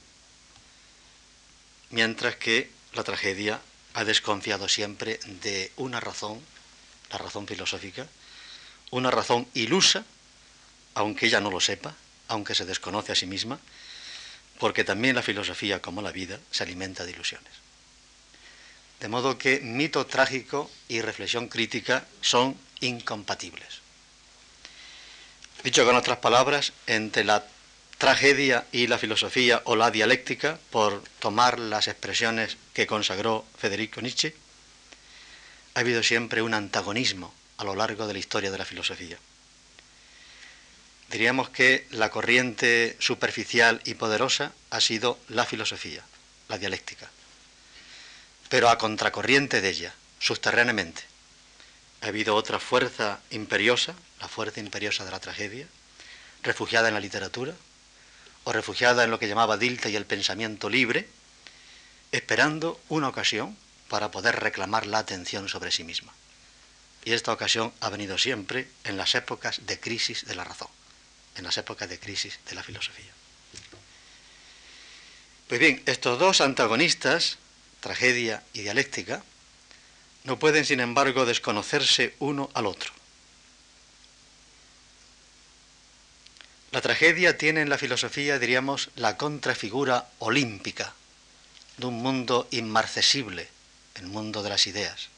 mientras 1.90 2.36
que 2.36 2.72
la 2.94 3.04
tragedia 3.04 3.62
ha 3.94 4.04
desconfiado 4.04 4.68
siempre 4.70 5.20
de 5.42 5.72
una 5.76 6.00
razón, 6.00 6.42
la 7.12 7.18
razón 7.18 7.48
filosófica, 7.48 8.08
una 8.92 9.12
razón 9.12 9.48
ilusa, 9.54 10.06
aunque 10.96 11.28
ella 11.28 11.42
no 11.42 11.52
lo 11.52 11.60
sepa, 11.60 11.96
aunque 12.28 12.56
se 12.56 12.66
desconoce 12.66 13.12
a 13.12 13.16
sí 13.16 13.26
misma, 13.26 13.60
porque 14.60 14.84
también 14.84 15.16
la 15.16 15.24
filosofía, 15.24 15.82
como 15.82 16.02
la 16.02 16.12
vida, 16.12 16.40
se 16.52 16.64
alimenta 16.64 17.06
de 17.06 17.12
ilusiones. 17.12 17.54
De 19.00 19.08
modo 19.08 19.38
que 19.38 19.62
mito 19.62 20.06
trágico 20.06 20.70
y 20.88 21.02
reflexión 21.02 21.48
crítica 21.48 22.06
son 22.22 22.58
incompatibles. 22.82 23.80
Dicho 25.64 25.86
con 25.86 25.96
otras 25.96 26.20
palabras, 26.20 26.74
entre 26.88 27.24
la 27.24 27.46
tragedia 27.98 28.66
y 28.72 28.88
la 28.88 28.98
filosofía 28.98 29.62
o 29.66 29.76
la 29.76 29.92
dialéctica, 29.92 30.58
por 30.70 31.04
tomar 31.20 31.60
las 31.60 31.88
expresiones 31.88 32.58
que 32.74 32.88
consagró 32.88 33.46
Federico 33.58 34.02
Nietzsche, 34.02 34.36
ha 35.76 35.82
habido 35.82 36.02
siempre 36.02 36.42
un 36.42 36.54
antagonismo 36.54 37.34
a 37.58 37.66
lo 37.66 37.76
largo 37.76 38.08
de 38.08 38.14
la 38.14 38.20
historia 38.20 38.52
de 38.52 38.58
la 38.58 38.66
filosofía. 38.66 39.18
Diríamos 41.10 41.50
que 41.50 41.88
la 41.92 42.10
corriente 42.10 42.96
superficial 43.00 43.82
y 43.84 43.96
poderosa 43.96 44.54
ha 44.70 44.80
sido 44.80 45.20
la 45.28 45.46
filosofía, 45.46 46.04
la 46.48 46.58
dialéctica. 46.58 47.10
Pero 48.50 48.70
a 48.70 48.78
contracorriente 48.78 49.62
de 49.62 49.70
ella, 49.70 49.94
subterráneamente, 50.20 51.04
ha 52.02 52.08
habido 52.08 52.36
otra 52.36 52.60
fuerza 52.60 53.20
imperiosa, 53.30 53.94
la 54.20 54.28
fuerza 54.28 54.60
imperiosa 54.60 55.06
de 55.06 55.12
la 55.12 55.20
tragedia, 55.20 55.68
refugiada 56.44 56.88
en 56.88 56.96
la 56.96 57.00
literatura, 57.00 57.54
o 58.44 58.52
refugiada 58.52 59.04
en 59.04 59.12
lo 59.12 59.20
que 59.20 59.28
llamaba 59.28 59.58
Dilta 59.58 59.90
y 59.90 59.96
el 59.96 60.06
pensamiento 60.06 60.70
libre, 60.70 61.08
esperando 62.12 62.80
una 62.90 63.10
ocasión 63.10 63.56
para 63.90 64.12
poder 64.12 64.40
reclamar 64.40 64.88
la 64.88 65.00
atención 65.00 65.50
sobre 65.50 65.72
sí 65.72 65.84
misma. 65.84 66.14
Y 67.06 67.14
esta 67.14 67.32
ocasión 67.32 67.74
ha 67.82 67.90
venido 67.90 68.18
siempre 68.18 68.68
en 68.84 68.98
las 68.98 69.16
épocas 69.16 69.62
de 69.66 69.80
crisis 69.80 70.26
de 70.26 70.36
la 70.36 70.44
razón, 70.44 70.70
en 71.36 71.44
las 71.44 71.58
épocas 71.58 71.90
de 71.90 72.00
crisis 72.00 72.40
de 72.50 72.56
la 72.56 72.64
filosofía. 72.64 73.12
Pues 75.48 75.60
bien, 75.60 75.82
estos 75.86 76.20
dos 76.20 76.42
antagonistas, 76.42 77.38
tragedia 77.80 78.44
y 78.54 78.62
dialéctica, 78.62 79.24
no 80.24 80.38
pueden, 80.38 80.66
sin 80.66 80.80
embargo, 80.80 81.26
desconocerse 81.26 82.16
uno 82.20 82.50
al 82.54 82.66
otro. 82.66 82.92
La 86.72 86.82
tragedia 86.82 87.38
tiene 87.38 87.62
en 87.62 87.70
la 87.70 87.78
filosofía, 87.78 88.38
diríamos, 88.38 88.90
la 88.96 89.18
contrafigura 89.18 90.10
olímpica 90.20 90.94
de 91.78 91.88
un 91.88 91.96
mundo 91.96 92.48
inmarcesible, 92.52 93.48
el 93.96 94.08
mundo 94.08 94.44
de 94.44 94.50
las 94.50 94.68
ideas 94.68 95.10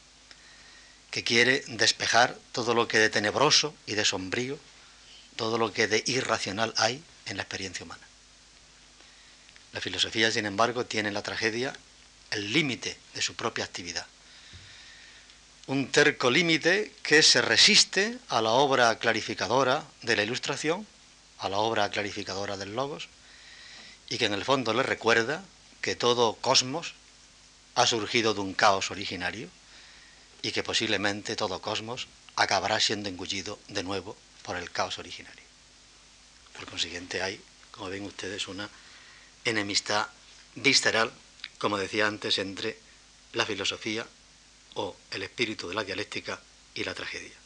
que 1.12 1.24
quiere 1.26 1.64
despejar 1.68 2.38
todo 2.54 2.74
lo 2.74 2.88
que 2.88 2.98
de 2.98 3.10
tenebroso 3.10 3.76
y 3.86 3.96
de 3.96 4.06
sombrío, 4.06 4.58
todo 5.36 5.58
lo 5.58 5.74
que 5.74 5.88
de 5.88 6.04
irracional 6.08 6.74
hay 6.78 7.04
en 7.26 7.36
la 7.36 7.44
experiencia 7.44 7.84
humana. 7.84 8.08
La 9.74 9.82
filosofía, 9.82 10.32
sin 10.32 10.46
embargo, 10.46 10.86
tiene 10.86 11.10
en 11.10 11.14
la 11.14 11.22
tragedia 11.22 11.74
el 12.32 12.52
límite 12.52 12.98
de 13.14 13.22
su 13.22 13.36
propia 13.36 13.66
actividad. 13.66 14.06
Un 15.68 15.92
terco 15.92 16.32
límite 16.32 16.94
que 17.04 17.22
se 17.22 17.42
resiste 17.42 18.18
a 18.30 18.42
la 18.42 18.52
obra 18.52 18.98
clarificadora 18.98 19.86
de 20.02 20.16
la 20.16 20.24
ilustración, 20.24 20.88
a 21.40 21.50
la 21.50 21.58
obra 21.58 21.90
clarificadora 21.92 22.58
del 22.58 22.76
logos, 22.76 23.10
y 24.10 24.18
que 24.18 24.26
en 24.26 24.34
el 24.34 24.44
fondo 24.44 24.74
le 24.74 24.84
recuerda 24.84 25.44
que 25.82 25.96
todo 25.96 26.36
cosmos 26.36 26.94
ha 27.76 27.88
surgido 27.88 28.34
de 28.34 28.42
un 28.42 28.54
caos 28.54 28.92
originario 28.92 29.50
y 30.42 30.52
que 30.52 30.64
posiblemente 30.64 31.36
todo 31.36 31.62
cosmos 31.62 32.08
acabará 32.36 32.80
siendo 32.80 33.10
engullido 33.10 33.60
de 33.68 33.84
nuevo 33.84 34.18
por 34.44 34.58
el 34.58 34.72
caos 34.72 34.98
originario. 34.98 35.44
Por 36.54 36.66
consiguiente 36.66 37.22
hay, 37.22 37.42
como 37.72 37.90
ven 37.90 38.04
ustedes, 38.04 38.48
una 38.48 38.70
enemistad 39.46 40.08
visceral, 40.56 41.12
como 41.62 41.78
decía 41.78 42.08
antes, 42.08 42.40
entre 42.40 42.76
la 43.34 43.46
filosofía 43.46 44.04
o 44.74 44.98
el 45.12 45.22
espíritu 45.22 45.70
de 45.70 45.76
la 45.76 45.84
dialéctica 45.84 46.42
y 46.74 46.84
la 46.84 46.96
tragedia. 46.96 47.38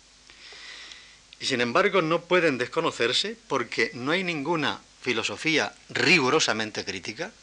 Y 1.42 1.46
sin 1.46 1.60
embargo 1.60 2.02
no 2.02 2.24
pueden 2.24 2.58
desconocerse 2.58 3.36
porque 3.50 3.92
no 3.94 4.14
hay 4.14 4.24
ninguna 4.24 4.80
filosofía 5.02 5.76
rigurosamente 5.90 6.86
crítica 6.86 7.34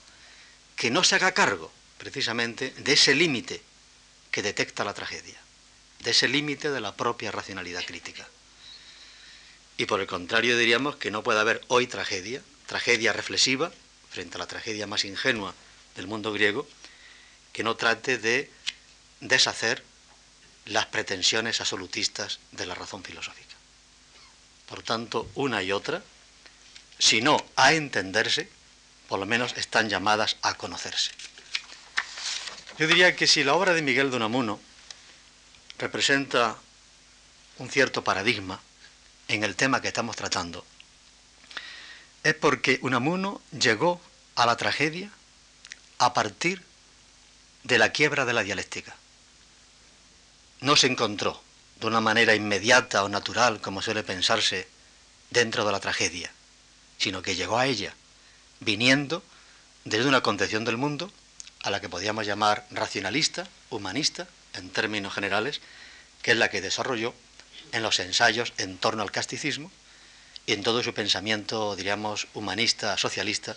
que 0.75 0.91
no 0.91 1.05
se 1.05 1.17
haga 1.17 1.33
cargo 1.33 1.71
precisamente 1.99 2.71
de 2.79 2.95
ese 2.95 3.14
límite 3.14 3.61
que 4.31 4.41
detecta 4.41 4.83
la 4.83 4.95
tragedia, 4.95 5.38
de 6.00 6.12
ese 6.12 6.26
límite 6.26 6.71
de 6.71 6.81
la 6.81 6.97
propia 6.97 7.31
racionalidad 7.31 7.85
crítica. 7.85 8.26
Y 9.76 9.85
por 9.85 10.00
el 10.00 10.07
contrario 10.07 10.57
diríamos 10.57 10.97
que 10.97 11.11
no 11.11 11.23
puede 11.23 11.41
haber 11.41 11.61
hoy 11.69 11.87
tragedia, 11.87 12.41
tragedia 12.64 13.12
reflexiva, 13.12 13.71
frente 14.09 14.37
a 14.37 14.38
la 14.38 14.47
tragedia 14.47 14.87
más 14.87 15.05
ingenua 15.05 15.55
del 15.96 16.06
mundo 16.06 16.32
griego, 16.32 16.66
que 17.52 17.62
no 17.62 17.76
trate 17.76 18.18
de 18.18 18.50
deshacer 19.20 19.84
las 20.66 20.87
pretensiones 20.87 21.61
absolutistas 21.61 22.38
de 22.52 22.66
la 22.66 22.75
razón 22.75 23.02
filosófica. 23.02 23.54
Por 24.68 24.82
tanto, 24.82 25.30
una 25.34 25.62
y 25.62 25.72
otra, 25.72 26.02
si 26.99 27.20
no 27.20 27.37
a 27.56 27.72
entenderse, 27.75 28.49
por 29.08 29.18
lo 29.18 29.26
menos 29.26 29.54
están 29.56 29.88
llamadas 29.88 30.37
a 30.42 30.54
conocerse. 30.54 31.11
Yo 32.78 32.87
diría 32.87 33.14
que 33.14 33.26
si 33.26 33.44
la 33.44 33.54
obra 33.54 33.75
de 33.75 33.82
Miguel 33.82 34.11
de 34.11 34.16
Unamuno 34.16 34.61
representa 35.78 36.56
un 37.58 37.70
cierto 37.70 38.02
paradigma 38.02 38.61
en 39.28 39.44
el 39.44 39.56
tema 39.56 39.82
que 39.82 39.88
estamos 39.88 40.16
tratando, 40.16 40.64
es 42.22 42.34
porque 42.34 42.78
Unamuno 42.82 43.42
llegó 43.50 44.00
a 44.37 44.46
la 44.46 44.56
tragedia 44.56 45.11
a 46.04 46.14
partir 46.14 46.61
de 47.62 47.78
la 47.78 47.92
quiebra 47.92 48.25
de 48.25 48.32
la 48.32 48.42
dialéctica. 48.42 48.97
No 50.61 50.75
se 50.75 50.88
encontró 50.88 51.40
de 51.78 51.87
una 51.87 52.00
manera 52.00 52.35
inmediata 52.35 53.04
o 53.04 53.09
natural, 53.09 53.61
como 53.61 53.82
suele 53.82 54.02
pensarse, 54.02 54.66
dentro 55.30 55.64
de 55.64 55.71
la 55.71 55.78
tragedia, 55.78 56.32
sino 56.99 57.23
que 57.23 57.37
llegó 57.37 57.56
a 57.56 57.66
ella 57.66 57.94
viniendo 58.59 59.23
desde 59.85 60.09
una 60.09 60.23
concepción 60.23 60.64
del 60.64 60.76
mundo 60.76 61.12
a 61.62 61.71
la 61.71 61.80
que 61.80 61.88
podíamos 61.88 62.26
llamar 62.26 62.66
racionalista, 62.73 63.47
humanista, 63.71 64.26
en 64.54 64.71
términos 64.71 65.14
generales, 65.14 65.61
que 66.21 66.32
es 66.32 66.37
la 66.37 66.50
que 66.50 66.61
desarrolló 66.61 67.14
en 67.71 67.85
los 67.85 68.00
ensayos 68.00 68.52
en 68.59 68.76
torno 68.76 69.04
al 69.04 69.12
casticismo 69.12 69.71
y 70.47 70.52
en 70.52 70.64
todo 70.64 70.82
su 70.82 70.94
pensamiento, 70.94 71.76
diríamos, 71.76 72.26
humanista, 72.35 72.99
socialista, 72.99 73.56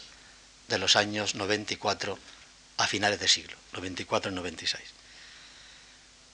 de 0.68 0.78
los 0.78 0.96
años 0.96 1.36
94 1.36 2.18
a 2.78 2.88
finales 2.88 3.20
de 3.20 3.28
siglo, 3.28 3.56
94 3.74 4.32
y 4.32 4.36
96. 4.36 4.84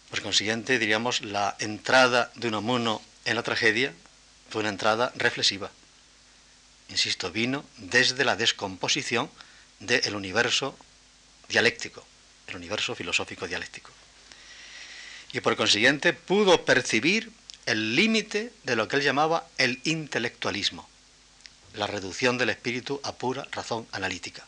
Por 0.09 0.21
consiguiente, 0.21 0.79
diríamos, 0.79 1.21
la 1.21 1.55
entrada 1.59 2.31
de 2.35 2.47
Unamuno 2.49 3.01
en 3.25 3.35
la 3.35 3.43
tragedia 3.43 3.93
fue 4.49 4.61
una 4.61 4.69
entrada 4.69 5.13
reflexiva. 5.15 5.71
Insisto, 6.89 7.31
vino 7.31 7.63
desde 7.77 8.25
la 8.25 8.35
descomposición 8.35 9.29
del 9.79 10.15
universo 10.15 10.77
dialéctico, 11.47 12.05
el 12.47 12.57
universo 12.57 12.93
filosófico 12.95 13.47
dialéctico. 13.47 13.91
Y 15.31 15.39
por 15.39 15.55
consiguiente 15.55 16.11
pudo 16.11 16.65
percibir 16.65 17.31
el 17.65 17.95
límite 17.95 18.51
de 18.63 18.75
lo 18.75 18.87
que 18.87 18.97
él 18.97 19.03
llamaba 19.03 19.47
el 19.57 19.79
intelectualismo, 19.85 20.89
la 21.73 21.87
reducción 21.87 22.37
del 22.37 22.49
espíritu 22.49 22.99
a 23.03 23.13
pura 23.13 23.47
razón 23.51 23.87
analítica. 23.93 24.45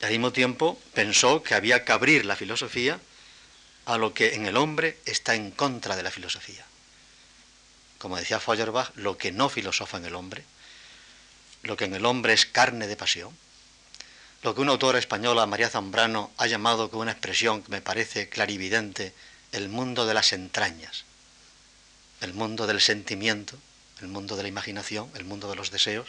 Y 0.00 0.04
al 0.04 0.10
mismo 0.12 0.32
tiempo 0.32 0.80
pensó 0.94 1.42
que 1.42 1.54
había 1.54 1.84
que 1.84 1.92
abrir 1.92 2.24
la 2.24 2.36
filosofía 2.36 2.98
a 3.84 3.98
lo 3.98 4.14
que 4.14 4.34
en 4.34 4.46
el 4.46 4.56
hombre 4.56 4.98
está 5.04 5.34
en 5.34 5.50
contra 5.50 5.96
de 5.96 6.02
la 6.02 6.10
filosofía. 6.10 6.64
Como 7.98 8.16
decía 8.16 8.40
Feuerbach, 8.40 8.92
lo 8.94 9.18
que 9.18 9.32
no 9.32 9.48
filosofa 9.48 9.98
en 9.98 10.06
el 10.06 10.14
hombre, 10.14 10.44
lo 11.62 11.76
que 11.76 11.84
en 11.84 11.94
el 11.94 12.06
hombre 12.06 12.32
es 12.32 12.46
carne 12.46 12.86
de 12.86 12.96
pasión, 12.96 13.36
lo 14.42 14.54
que 14.54 14.62
una 14.62 14.72
autora 14.72 14.98
española, 14.98 15.44
María 15.44 15.68
Zambrano, 15.68 16.30
ha 16.38 16.46
llamado 16.46 16.90
con 16.90 17.00
una 17.00 17.12
expresión 17.12 17.62
que 17.62 17.70
me 17.70 17.82
parece 17.82 18.30
clarividente, 18.30 19.12
el 19.52 19.68
mundo 19.68 20.06
de 20.06 20.14
las 20.14 20.32
entrañas, 20.32 21.04
el 22.22 22.32
mundo 22.32 22.66
del 22.66 22.80
sentimiento, 22.80 23.58
el 24.00 24.08
mundo 24.08 24.36
de 24.36 24.44
la 24.44 24.48
imaginación, 24.48 25.10
el 25.14 25.24
mundo 25.24 25.50
de 25.50 25.56
los 25.56 25.70
deseos, 25.70 26.08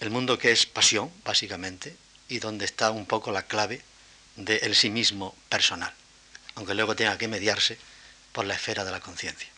el 0.00 0.10
mundo 0.10 0.38
que 0.38 0.52
es 0.52 0.66
pasión, 0.66 1.12
básicamente, 1.24 1.96
y 2.28 2.38
donde 2.38 2.64
está 2.64 2.90
un 2.90 3.06
poco 3.06 3.32
la 3.32 3.42
clave 3.42 3.82
del 4.36 4.74
sí 4.74 4.90
mismo 4.90 5.34
personal, 5.48 5.92
aunque 6.54 6.74
luego 6.74 6.94
tenga 6.94 7.18
que 7.18 7.28
mediarse 7.28 7.78
por 8.32 8.44
la 8.44 8.54
esfera 8.54 8.84
de 8.84 8.92
la 8.92 9.00
conciencia. 9.00 9.48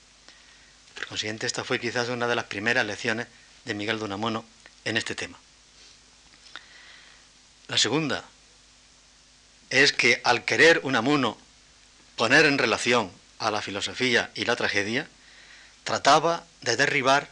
Por 0.95 1.07
consiguiente, 1.07 1.47
esta 1.47 1.65
fue 1.65 1.81
quizás 1.81 2.09
una 2.09 2.27
de 2.27 2.37
las 2.37 2.47
primeras 2.47 2.87
lecciones 2.87 3.27
de 3.65 3.75
Miguel 3.75 3.99
de 3.99 4.05
Unamuno 4.05 4.45
en 4.85 4.97
este 4.97 5.15
tema. 5.15 5.39
La 7.69 7.79
segunda 7.79 8.25
es 9.69 9.93
que 9.93 10.21
al 10.25 10.45
querer 10.45 10.81
Unamuno 10.83 11.39
poner 12.17 12.45
en 12.45 12.59
relación 12.59 13.11
a 13.39 13.51
la 13.51 13.63
filosofía 13.63 14.31
y 14.35 14.45
la 14.45 14.57
tragedia, 14.57 15.09
trataba 15.85 16.45
de 16.61 16.77
derribar 16.77 17.29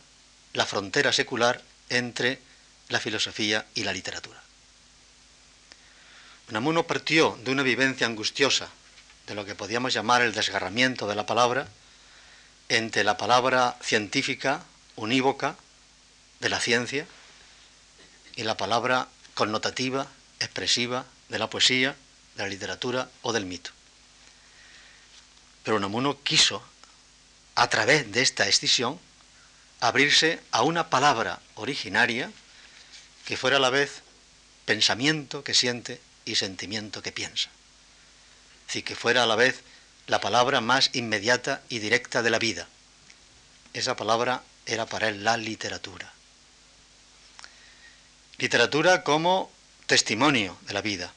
la 0.55 0.65
frontera 0.65 1.13
secular 1.13 1.63
entre 1.91 2.41
la 2.89 3.01
filosofía 3.01 3.67
y 3.75 3.85
la 3.85 3.93
literatura. 3.93 4.43
Unamuno 6.49 6.87
partió 6.87 7.39
de 7.45 7.51
una 7.51 7.63
vivencia 7.63 8.07
angustiosa 8.07 8.69
de 9.27 9.35
lo 9.35 9.45
que 9.45 9.55
podíamos 9.55 9.93
llamar 9.93 10.23
el 10.23 10.33
desgarramiento 10.33 11.07
de 11.07 11.15
la 11.15 11.27
palabra 11.27 11.69
entre 12.71 13.05
la 13.05 13.17
palabra 13.17 13.77
científica 13.83 14.63
unívoca 14.97 15.57
de 16.41 16.49
la 16.49 16.61
ciencia 16.61 17.07
y 18.37 18.45
la 18.45 18.57
palabra 18.57 19.09
connotativa, 19.35 20.07
expresiva 20.41 21.05
de 21.29 21.39
la 21.39 21.51
poesía, 21.51 21.97
de 22.37 22.43
la 22.43 22.49
literatura 22.49 23.11
o 23.23 23.33
del 23.33 23.47
mito. 23.47 23.71
Pero 25.65 25.77
Unamuno 25.77 26.23
quiso, 26.23 26.63
a 27.55 27.69
través 27.69 28.11
de 28.11 28.23
esta 28.23 28.49
escisión, 28.49 28.99
abrirse 29.81 30.41
a 30.51 30.63
una 30.63 30.89
palabra 30.89 31.41
originaria 31.55 32.33
que 33.29 33.37
fuera 33.37 33.59
a 33.59 33.61
la 33.61 33.69
vez 33.69 34.01
pensamiento 34.65 35.45
que 35.45 35.53
siente 35.53 36.01
y 36.25 36.37
sentimiento 36.37 37.03
que 37.03 37.13
piensa. 37.13 37.51
Es 38.63 38.69
decir, 38.69 38.85
que 38.85 38.97
fuera 38.97 39.23
a 39.23 39.27
la 39.27 39.37
vez 39.37 39.61
la 40.07 40.23
palabra 40.23 40.63
más 40.63 40.89
inmediata 40.95 41.61
y 41.69 41.81
directa 41.81 42.23
de 42.23 42.31
la 42.31 42.39
vida. 42.39 42.69
Esa 43.75 43.97
palabra 43.97 44.43
era 44.65 44.87
para 44.87 45.11
él 45.11 45.25
la 45.25 45.37
literatura. 45.37 46.11
Literatura 48.39 49.05
como 49.05 49.53
testimonio 49.85 50.57
de 50.63 50.73
la 50.73 50.81
vida. 50.81 51.13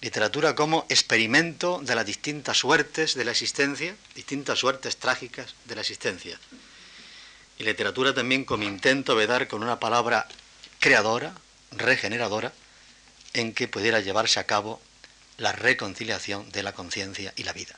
Literatura 0.00 0.56
como 0.56 0.84
experimento 0.88 1.78
de 1.80 1.94
las 1.94 2.06
distintas 2.06 2.58
suertes 2.58 3.14
de 3.14 3.24
la 3.24 3.30
existencia, 3.30 3.94
distintas 4.16 4.58
suertes 4.58 4.96
trágicas 4.96 5.54
de 5.66 5.76
la 5.76 5.82
existencia. 5.82 6.40
Y 7.56 7.62
literatura 7.62 8.12
también 8.12 8.44
como 8.44 8.64
intento 8.64 9.14
de 9.14 9.28
dar 9.28 9.46
con 9.46 9.62
una 9.62 9.78
palabra 9.78 10.26
creadora, 10.86 11.34
regeneradora, 11.72 12.52
en 13.32 13.54
que 13.54 13.66
pudiera 13.66 13.98
llevarse 13.98 14.38
a 14.38 14.46
cabo 14.46 14.80
la 15.36 15.50
reconciliación 15.50 16.48
de 16.52 16.62
la 16.62 16.74
conciencia 16.74 17.32
y 17.34 17.42
la 17.42 17.52
vida. 17.52 17.74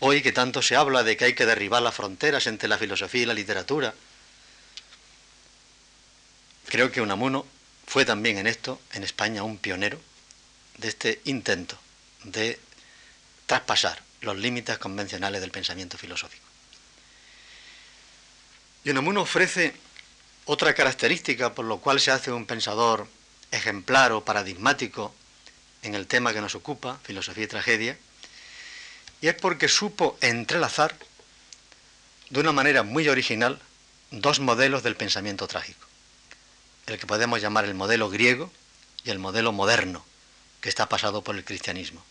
Hoy 0.00 0.22
que 0.22 0.32
tanto 0.32 0.60
se 0.60 0.74
habla 0.74 1.04
de 1.04 1.16
que 1.16 1.26
hay 1.26 1.34
que 1.34 1.46
derribar 1.46 1.80
las 1.80 1.94
fronteras 1.94 2.48
entre 2.48 2.68
la 2.68 2.78
filosofía 2.78 3.22
y 3.22 3.26
la 3.26 3.34
literatura, 3.34 3.94
creo 6.66 6.90
que 6.90 7.00
Unamuno 7.00 7.46
fue 7.86 8.04
también 8.04 8.38
en 8.38 8.48
esto, 8.48 8.80
en 8.92 9.04
España, 9.04 9.44
un 9.44 9.56
pionero 9.56 10.00
de 10.78 10.88
este 10.88 11.20
intento 11.26 11.78
de 12.24 12.58
traspasar 13.46 14.02
los 14.20 14.36
límites 14.36 14.78
convencionales 14.78 15.40
del 15.40 15.52
pensamiento 15.52 15.96
filosófico. 15.96 16.44
Y 18.82 18.90
Unamuno 18.90 19.20
ofrece 19.20 19.76
otra 20.44 20.74
característica 20.74 21.54
por 21.54 21.64
lo 21.64 21.78
cual 21.78 22.00
se 22.00 22.10
hace 22.10 22.32
un 22.32 22.46
pensador 22.46 23.06
ejemplar 23.50 24.12
o 24.12 24.24
paradigmático 24.24 25.14
en 25.82 25.94
el 25.94 26.06
tema 26.06 26.32
que 26.32 26.40
nos 26.40 26.54
ocupa, 26.54 26.98
filosofía 27.04 27.44
y 27.44 27.48
tragedia, 27.48 27.98
y 29.20 29.28
es 29.28 29.34
porque 29.34 29.68
supo 29.68 30.16
entrelazar 30.20 30.96
de 32.30 32.40
una 32.40 32.52
manera 32.52 32.82
muy 32.82 33.08
original 33.08 33.60
dos 34.10 34.40
modelos 34.40 34.82
del 34.82 34.96
pensamiento 34.96 35.46
trágico. 35.46 35.86
El 36.86 36.98
que 36.98 37.06
podemos 37.06 37.40
llamar 37.40 37.64
el 37.64 37.74
modelo 37.74 38.10
griego 38.10 38.50
y 39.04 39.10
el 39.10 39.18
modelo 39.18 39.52
moderno, 39.52 40.04
que 40.60 40.68
está 40.68 40.88
pasado 40.88 41.22
por 41.22 41.36
el 41.36 41.44
cristianismo. 41.44 42.04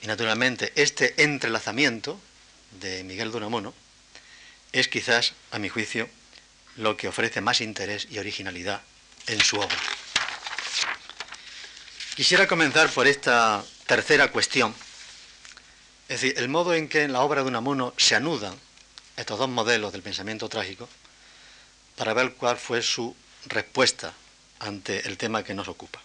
Y 0.00 0.06
naturalmente 0.06 0.72
este 0.74 1.22
entrelazamiento 1.22 2.18
de 2.80 3.04
Miguel 3.04 3.30
de 3.30 3.36
Unamuno 3.38 3.74
es 4.72 4.88
quizás, 4.88 5.34
a 5.50 5.58
mi 5.58 5.68
juicio, 5.68 6.08
lo 6.76 6.96
que 6.96 7.08
ofrece 7.08 7.40
más 7.40 7.60
interés 7.60 8.08
y 8.10 8.18
originalidad 8.18 8.82
en 9.26 9.40
su 9.40 9.56
obra. 9.56 9.76
Quisiera 12.16 12.46
comenzar 12.46 12.90
por 12.90 13.06
esta 13.06 13.64
tercera 13.86 14.30
cuestión 14.30 14.74
es 16.12 16.20
decir, 16.20 16.38
el 16.38 16.50
modo 16.50 16.74
en 16.74 16.90
que 16.90 17.04
en 17.04 17.12
la 17.14 17.22
obra 17.22 17.42
de 17.42 17.48
Unamuno 17.48 17.94
se 17.96 18.14
anudan 18.14 18.54
estos 19.16 19.38
dos 19.38 19.48
modelos 19.48 19.92
del 19.92 20.02
pensamiento 20.02 20.46
trágico 20.46 20.86
para 21.96 22.12
ver 22.12 22.34
cuál 22.34 22.58
fue 22.58 22.82
su 22.82 23.16
respuesta 23.46 24.12
ante 24.58 25.08
el 25.08 25.16
tema 25.16 25.42
que 25.42 25.54
nos 25.54 25.68
ocupa. 25.68 26.02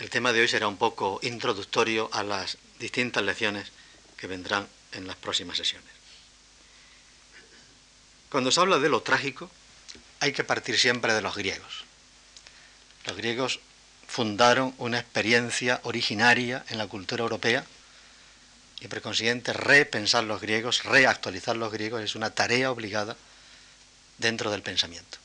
El 0.00 0.10
tema 0.10 0.32
de 0.32 0.40
hoy 0.40 0.48
será 0.48 0.66
un 0.66 0.76
poco 0.76 1.20
introductorio 1.22 2.10
a 2.12 2.24
las 2.24 2.58
distintas 2.80 3.22
lecciones 3.22 3.70
que 4.16 4.26
vendrán 4.26 4.66
en 4.90 5.06
las 5.06 5.14
próximas 5.14 5.56
sesiones. 5.56 6.03
Cuando 8.34 8.50
se 8.50 8.58
habla 8.58 8.80
de 8.80 8.88
lo 8.88 9.00
trágico, 9.00 9.48
hay 10.18 10.32
que 10.32 10.42
partir 10.42 10.76
siempre 10.76 11.14
de 11.14 11.22
los 11.22 11.36
griegos. 11.36 11.84
Los 13.06 13.16
griegos 13.16 13.60
fundaron 14.08 14.74
una 14.78 14.98
experiencia 14.98 15.78
originaria 15.84 16.64
en 16.68 16.78
la 16.78 16.88
cultura 16.88 17.22
europea 17.22 17.64
y 18.80 18.88
por 18.88 19.02
consiguiente 19.02 19.52
repensar 19.52 20.24
los 20.24 20.40
griegos, 20.40 20.82
reactualizar 20.82 21.56
los 21.56 21.72
griegos 21.72 22.02
es 22.02 22.16
una 22.16 22.30
tarea 22.30 22.72
obligada 22.72 23.16
dentro 24.18 24.50
del 24.50 24.62
pensamiento. 24.62 25.18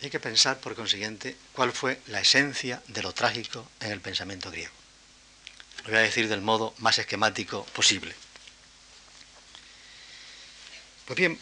Hay 0.00 0.10
que 0.10 0.20
pensar, 0.20 0.60
por 0.60 0.76
consiguiente, 0.76 1.36
cuál 1.54 1.72
fue 1.72 2.00
la 2.06 2.20
esencia 2.20 2.80
de 2.86 3.02
lo 3.02 3.12
trágico 3.12 3.68
en 3.80 3.90
el 3.90 4.00
pensamiento 4.00 4.52
griego. 4.52 4.74
Lo 5.78 5.90
voy 5.90 5.98
a 5.98 6.02
decir 6.02 6.28
del 6.28 6.40
modo 6.40 6.72
más 6.78 6.98
esquemático 6.98 7.64
posible. 7.74 8.14
Pues 11.12 11.18
bien, 11.18 11.38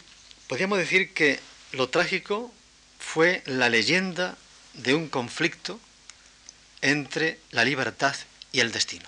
podríamos 0.49 0.79
decir 0.79 1.13
que 1.13 1.39
lo 1.71 1.87
trágico 1.87 2.51
fue 2.99 3.41
la 3.45 3.69
leyenda 3.69 4.35
de 4.73 4.93
un 4.95 5.07
conflicto 5.07 5.79
entre 6.81 7.39
la 7.51 7.63
libertad 7.63 8.13
y 8.51 8.59
el 8.59 8.73
destino. 8.73 9.07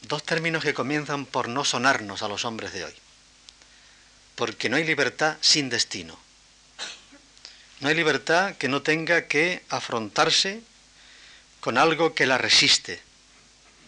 dos 0.00 0.22
términos 0.22 0.64
que 0.64 0.72
comienzan 0.72 1.26
por 1.26 1.50
no 1.50 1.66
sonarnos 1.66 2.22
a 2.22 2.28
los 2.28 2.46
hombres 2.46 2.72
de 2.72 2.86
hoy. 2.86 2.94
Porque 4.34 4.70
no 4.70 4.76
hay 4.76 4.84
libertad 4.84 5.36
sin 5.42 5.68
destino. 5.68 6.18
No 7.80 7.90
hay 7.90 7.94
libertad 7.94 8.56
que 8.56 8.68
no 8.68 8.80
tenga 8.80 9.26
que 9.26 9.62
afrontarse 9.68 10.62
con 11.60 11.76
algo 11.76 12.14
que 12.14 12.24
la 12.24 12.38
resiste, 12.38 13.02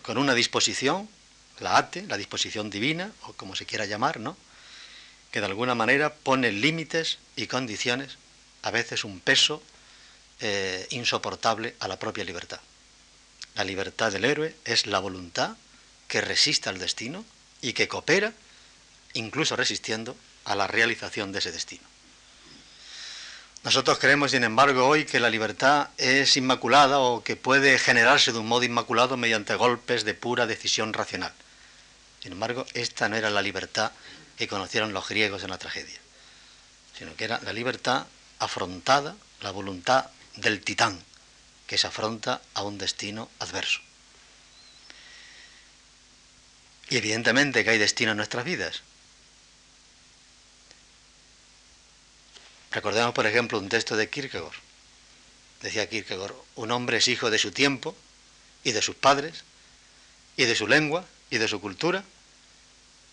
con 0.02 0.18
una 0.18 0.34
disposición, 0.34 1.08
la 1.60 1.76
ate, 1.76 2.02
la 2.02 2.16
disposición 2.16 2.70
divina, 2.70 3.12
o 3.22 3.32
como 3.32 3.56
se 3.56 3.66
quiera 3.66 3.86
llamar, 3.86 4.20
¿no? 4.20 4.36
Que 5.30 5.40
de 5.40 5.46
alguna 5.46 5.74
manera 5.74 6.14
pone 6.14 6.52
límites 6.52 7.18
y 7.36 7.46
condiciones, 7.46 8.18
a 8.62 8.70
veces 8.70 9.04
un 9.04 9.20
peso 9.20 9.62
eh, 10.40 10.86
insoportable 10.90 11.76
a 11.80 11.88
la 11.88 11.98
propia 11.98 12.24
libertad. 12.24 12.60
La 13.54 13.64
libertad 13.64 14.12
del 14.12 14.24
héroe 14.24 14.54
es 14.64 14.86
la 14.86 14.98
voluntad 14.98 15.56
que 16.08 16.20
resiste 16.20 16.68
al 16.68 16.78
destino 16.78 17.24
y 17.62 17.72
que 17.72 17.88
coopera, 17.88 18.32
incluso 19.14 19.56
resistiendo, 19.56 20.16
a 20.44 20.54
la 20.54 20.66
realización 20.66 21.32
de 21.32 21.38
ese 21.38 21.52
destino. 21.52 21.84
Nosotros 23.64 23.98
creemos, 23.98 24.30
sin 24.30 24.44
embargo, 24.44 24.86
hoy 24.86 25.06
que 25.06 25.18
la 25.18 25.30
libertad 25.30 25.88
es 25.98 26.36
inmaculada 26.36 27.00
o 27.00 27.24
que 27.24 27.34
puede 27.34 27.78
generarse 27.78 28.30
de 28.30 28.38
un 28.38 28.46
modo 28.46 28.62
inmaculado 28.62 29.16
mediante 29.16 29.56
golpes 29.56 30.04
de 30.04 30.14
pura 30.14 30.46
decisión 30.46 30.92
racional. 30.92 31.32
Sin 32.26 32.32
embargo, 32.32 32.66
esta 32.74 33.08
no 33.08 33.14
era 33.14 33.30
la 33.30 33.40
libertad 33.40 33.92
que 34.36 34.48
conocieron 34.48 34.92
los 34.92 35.08
griegos 35.08 35.44
en 35.44 35.50
la 35.50 35.58
tragedia, 35.58 36.00
sino 36.98 37.14
que 37.14 37.22
era 37.22 37.38
la 37.44 37.52
libertad 37.52 38.04
afrontada, 38.40 39.14
la 39.42 39.52
voluntad 39.52 40.06
del 40.34 40.60
titán, 40.60 41.00
que 41.68 41.78
se 41.78 41.86
afronta 41.86 42.42
a 42.54 42.64
un 42.64 42.78
destino 42.78 43.30
adverso. 43.38 43.78
Y 46.88 46.96
evidentemente 46.96 47.62
que 47.62 47.70
hay 47.70 47.78
destino 47.78 48.10
en 48.10 48.16
nuestras 48.16 48.44
vidas. 48.44 48.82
Recordemos, 52.72 53.14
por 53.14 53.28
ejemplo, 53.28 53.60
un 53.60 53.68
texto 53.68 53.96
de 53.96 54.10
Kierkegaard. 54.10 54.58
Decía 55.62 55.88
Kierkegaard, 55.88 56.34
un 56.56 56.72
hombre 56.72 56.96
es 56.96 57.06
hijo 57.06 57.30
de 57.30 57.38
su 57.38 57.52
tiempo 57.52 57.96
y 58.64 58.72
de 58.72 58.82
sus 58.82 58.96
padres 58.96 59.44
y 60.36 60.46
de 60.46 60.56
su 60.56 60.66
lengua 60.66 61.06
y 61.30 61.38
de 61.38 61.46
su 61.46 61.60
cultura 61.60 62.02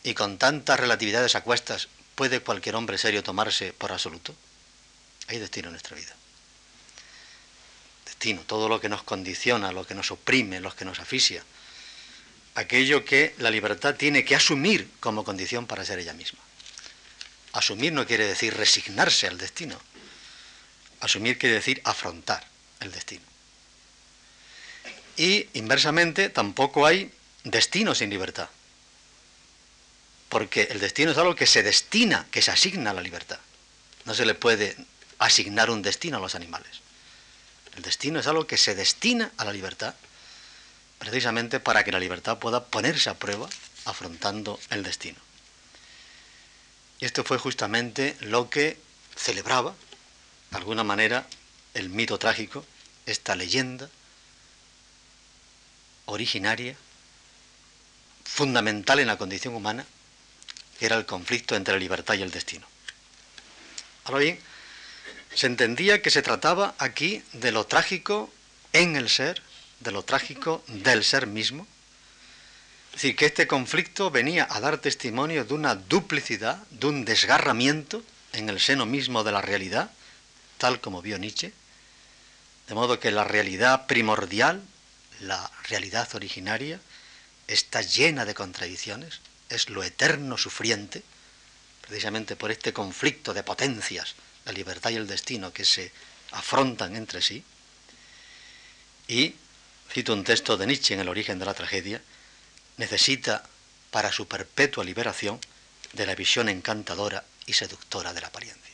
y 0.04 0.14
con 0.14 0.38
tantas 0.38 0.80
relatividades 0.80 1.36
a 1.36 1.42
cuestas 1.42 1.88
puede 2.16 2.42
cualquier 2.42 2.76
hombre 2.76 2.98
serio 2.98 3.24
tomarse 3.24 3.74
por 3.74 3.92
absoluto. 3.92 4.36
Hay 5.28 5.40
destino 5.40 5.70
en 5.70 5.74
nuestra 5.74 5.96
vida. 5.96 6.14
Destino, 8.06 8.42
todo 8.42 8.68
lo 8.68 8.82
que 8.82 8.90
nos 8.90 9.04
condiciona, 9.04 9.72
lo 9.72 9.88
que 9.88 9.96
nos 9.96 10.12
oprime, 10.12 10.60
lo 10.60 10.76
que 10.76 10.86
nos 10.86 11.00
asfixia. 11.00 11.44
Aquello 12.56 13.04
que 13.04 13.34
la 13.40 13.50
libertad 13.50 13.96
tiene 13.96 14.26
que 14.26 14.36
asumir 14.36 14.90
como 15.00 15.24
condición 15.24 15.66
para 15.66 15.86
ser 15.86 16.00
ella 16.00 16.14
misma. 16.14 16.40
Asumir 17.54 17.94
no 17.94 18.06
quiere 18.06 18.28
decir 18.28 18.54
resignarse 18.56 19.28
al 19.28 19.38
destino. 19.38 19.80
Asumir 21.00 21.38
quiere 21.38 21.56
decir 21.56 21.82
afrontar 21.84 22.46
el 22.82 22.92
destino. 22.92 23.24
Y 25.16 25.48
inversamente 25.54 26.30
tampoco 26.30 26.86
hay 26.86 27.12
destino 27.44 27.96
sin 27.96 28.10
libertad. 28.10 28.50
Porque 30.34 30.64
el 30.72 30.80
destino 30.80 31.12
es 31.12 31.18
algo 31.20 31.36
que 31.36 31.46
se 31.46 31.62
destina, 31.62 32.26
que 32.32 32.42
se 32.42 32.50
asigna 32.50 32.90
a 32.90 32.94
la 32.96 33.04
libertad. 33.04 33.38
No 34.06 34.16
se 34.16 34.26
le 34.26 34.34
puede 34.34 34.76
asignar 35.20 35.70
un 35.70 35.84
destino 35.84 36.18
a 36.18 36.20
los 36.20 36.34
animales. 36.34 36.82
El 37.76 37.84
destino 37.84 38.20
es 38.20 38.26
algo 38.26 38.48
que 38.48 38.58
se 38.58 38.74
destina 38.74 39.32
a 39.38 39.46
la 39.46 39.54
libertad, 39.54 39.94
precisamente 40.98 41.60
para 41.60 41.84
que 41.84 41.92
la 41.92 42.00
libertad 42.00 42.40
pueda 42.40 42.66
ponerse 42.66 43.12
a 43.12 43.14
prueba 43.14 43.48
afrontando 43.86 44.60
el 44.72 44.82
destino. 44.82 45.20
Y 47.00 47.06
esto 47.06 47.24
fue 47.24 47.38
justamente 47.38 48.18
lo 48.20 48.50
que 48.50 48.80
celebraba, 49.16 49.76
de 50.50 50.58
alguna 50.58 50.84
manera, 50.84 51.28
el 51.76 51.90
mito 51.90 52.18
trágico, 52.18 52.66
esta 53.06 53.36
leyenda 53.36 53.88
originaria, 56.06 56.76
fundamental 58.24 58.98
en 58.98 59.06
la 59.06 59.20
condición 59.20 59.54
humana, 59.54 59.86
era 60.80 60.96
el 60.96 61.06
conflicto 61.06 61.56
entre 61.56 61.74
la 61.74 61.80
libertad 61.80 62.16
y 62.16 62.22
el 62.22 62.32
destino. 62.32 62.66
Ahora 64.06 64.20
bien, 64.20 64.40
se 65.34 65.48
entendía 65.48 66.02
que 66.02 66.12
se 66.12 66.22
trataba 66.22 66.76
aquí 66.78 67.24
de 67.34 67.52
lo 67.52 67.66
trágico 67.66 68.32
en 68.74 68.96
el 68.96 69.10
ser, 69.10 69.42
de 69.80 69.92
lo 69.92 70.04
trágico 70.04 70.64
del 70.68 71.04
ser 71.04 71.28
mismo, 71.28 71.68
es 72.94 73.02
decir, 73.02 73.16
que 73.16 73.26
este 73.26 73.48
conflicto 73.48 74.12
venía 74.12 74.48
a 74.48 74.60
dar 74.60 74.78
testimonio 74.78 75.46
de 75.46 75.54
una 75.56 75.74
duplicidad, 75.74 76.58
de 76.70 76.86
un 76.86 77.06
desgarramiento 77.06 78.04
en 78.34 78.50
el 78.50 78.60
seno 78.60 78.86
mismo 78.86 79.24
de 79.24 79.32
la 79.32 79.42
realidad, 79.42 79.90
tal 80.60 80.80
como 80.80 81.02
vio 81.02 81.18
Nietzsche, 81.18 81.54
de 82.68 82.76
modo 82.76 83.00
que 83.00 83.10
la 83.10 83.24
realidad 83.24 83.88
primordial, 83.88 84.62
la 85.22 85.50
realidad 85.68 86.08
originaria, 86.14 86.80
está 87.48 87.82
llena 87.82 88.26
de 88.26 88.36
contradicciones, 88.36 89.22
es 89.50 89.70
lo 89.70 89.84
eterno 89.84 90.38
sufriente, 90.38 91.04
precisamente 91.82 92.36
por 92.36 92.52
este 92.52 92.74
conflicto 92.74 93.34
de 93.34 93.44
potencias, 93.44 94.16
la 94.46 94.52
libertad 94.52 94.90
y 94.92 94.96
el 94.96 95.08
destino 95.08 95.54
que 95.54 95.66
se 95.66 95.92
afrontan 96.32 96.96
entre 96.96 97.22
sí. 97.22 97.44
Y 99.08 99.36
cito 99.92 100.14
un 100.14 100.24
texto 100.24 100.58
de 100.58 100.66
Nietzsche 100.66 100.94
en 100.94 101.02
el 101.02 101.10
origen 101.10 101.40
de 101.40 101.46
la 101.46 101.54
tragedia, 101.54 102.02
necesita 102.78 103.44
para 103.92 104.12
su 104.12 104.28
perpetua 104.28 104.84
liberación 104.84 105.40
de 105.94 106.06
la 106.06 106.16
visión 106.16 106.50
encantadora 106.50 107.24
y 107.46 107.54
seductora 107.54 108.14
de 108.14 108.22
la 108.22 108.28
apariencia. 108.28 108.74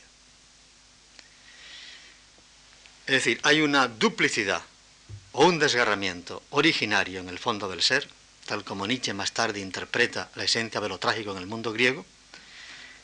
Es 3.06 3.14
decir, 3.14 3.40
hay 3.42 3.60
una 3.60 3.88
duplicidad 3.88 4.62
o 5.32 5.44
un 5.44 5.58
desgarramiento 5.58 6.42
originario 6.50 7.20
en 7.20 7.28
el 7.28 7.38
fondo 7.38 7.68
del 7.68 7.82
ser, 7.82 8.08
tal 8.50 8.64
como 8.64 8.84
Nietzsche 8.84 9.14
más 9.14 9.30
tarde 9.30 9.60
interpreta 9.60 10.28
la 10.34 10.42
esencia 10.42 10.80
de 10.80 10.88
lo 10.88 10.98
trágico 10.98 11.30
en 11.30 11.38
el 11.38 11.46
mundo 11.46 11.72
griego, 11.72 12.04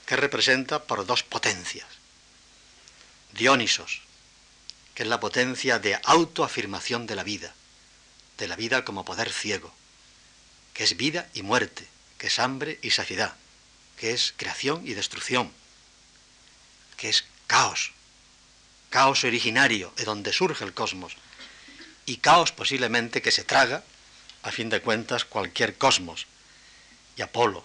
que 0.04 0.16
representa 0.16 0.82
por 0.82 1.06
dos 1.06 1.22
potencias. 1.22 1.86
Dionisos, 3.30 4.02
que 4.96 5.04
es 5.04 5.08
la 5.08 5.20
potencia 5.20 5.78
de 5.78 6.00
autoafirmación 6.02 7.06
de 7.06 7.14
la 7.14 7.22
vida, 7.22 7.54
de 8.38 8.48
la 8.48 8.56
vida 8.56 8.84
como 8.84 9.04
poder 9.04 9.30
ciego, 9.30 9.72
que 10.74 10.82
es 10.82 10.96
vida 10.96 11.28
y 11.32 11.42
muerte, 11.42 11.86
que 12.18 12.26
es 12.26 12.40
hambre 12.40 12.80
y 12.82 12.90
saciedad, 12.90 13.36
que 13.96 14.10
es 14.10 14.34
creación 14.36 14.84
y 14.84 14.94
destrucción, 14.94 15.52
que 16.96 17.08
es 17.08 17.24
caos, 17.46 17.92
caos 18.90 19.22
originario 19.22 19.92
de 19.96 20.06
donde 20.06 20.32
surge 20.32 20.64
el 20.64 20.74
cosmos, 20.74 21.12
y 22.04 22.16
caos 22.16 22.50
posiblemente 22.50 23.22
que 23.22 23.30
se 23.30 23.44
traga, 23.44 23.84
a 24.46 24.52
fin 24.52 24.70
de 24.70 24.80
cuentas, 24.80 25.24
cualquier 25.24 25.76
cosmos. 25.76 26.26
Y 27.16 27.22
Apolo, 27.22 27.64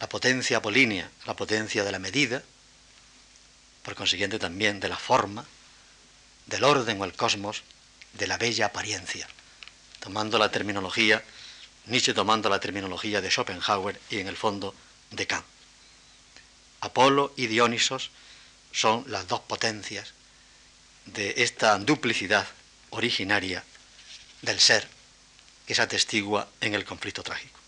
la 0.00 0.08
potencia 0.08 0.56
apolínea, 0.56 1.10
la 1.26 1.36
potencia 1.36 1.84
de 1.84 1.92
la 1.92 1.98
medida, 1.98 2.42
por 3.82 3.94
consiguiente 3.94 4.38
también 4.38 4.80
de 4.80 4.88
la 4.88 4.96
forma, 4.96 5.44
del 6.46 6.64
orden 6.64 6.98
o 6.98 7.04
el 7.04 7.12
cosmos, 7.12 7.62
de 8.14 8.26
la 8.26 8.38
bella 8.38 8.66
apariencia, 8.66 9.28
tomando 10.00 10.38
la 10.38 10.50
terminología 10.50 11.22
Nietzsche 11.86 12.14
tomando 12.14 12.48
la 12.48 12.58
terminología 12.58 13.20
de 13.20 13.30
Schopenhauer 13.30 14.00
y 14.10 14.18
en 14.18 14.26
el 14.26 14.36
fondo 14.36 14.74
de 15.10 15.26
Kant. 15.26 15.44
Apolo 16.80 17.32
y 17.36 17.46
Dionisos 17.46 18.10
son 18.72 19.04
las 19.06 19.28
dos 19.28 19.40
potencias 19.40 20.14
de 21.04 21.34
esta 21.38 21.78
duplicidad 21.78 22.46
originaria 22.90 23.62
del 24.42 24.58
ser 24.58 24.95
que 25.66 25.74
se 25.74 25.82
atestigua 25.82 26.48
en 26.60 26.74
el 26.74 26.84
conflicto 26.84 27.22
trágico. 27.22 27.58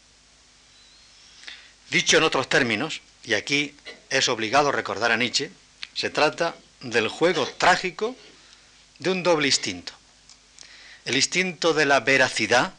Dicho 1.91 2.19
en 2.19 2.23
otros 2.23 2.49
términos, 2.49 3.01
y 3.25 3.35
aquí 3.35 3.75
es 4.11 4.29
obligado 4.29 4.73
recordar 4.73 5.11
a 5.11 5.17
Nietzsche, 5.17 5.51
se 5.95 6.11
trata 6.11 6.55
del 6.81 7.09
juego 7.09 7.47
trágico 7.47 8.17
de 8.99 9.11
un 9.11 9.23
doble 9.23 9.49
instinto. 9.49 9.93
El 11.05 11.17
instinto 11.17 11.75
de 11.75 11.87
la 11.87 12.01
veracidad, 12.01 12.75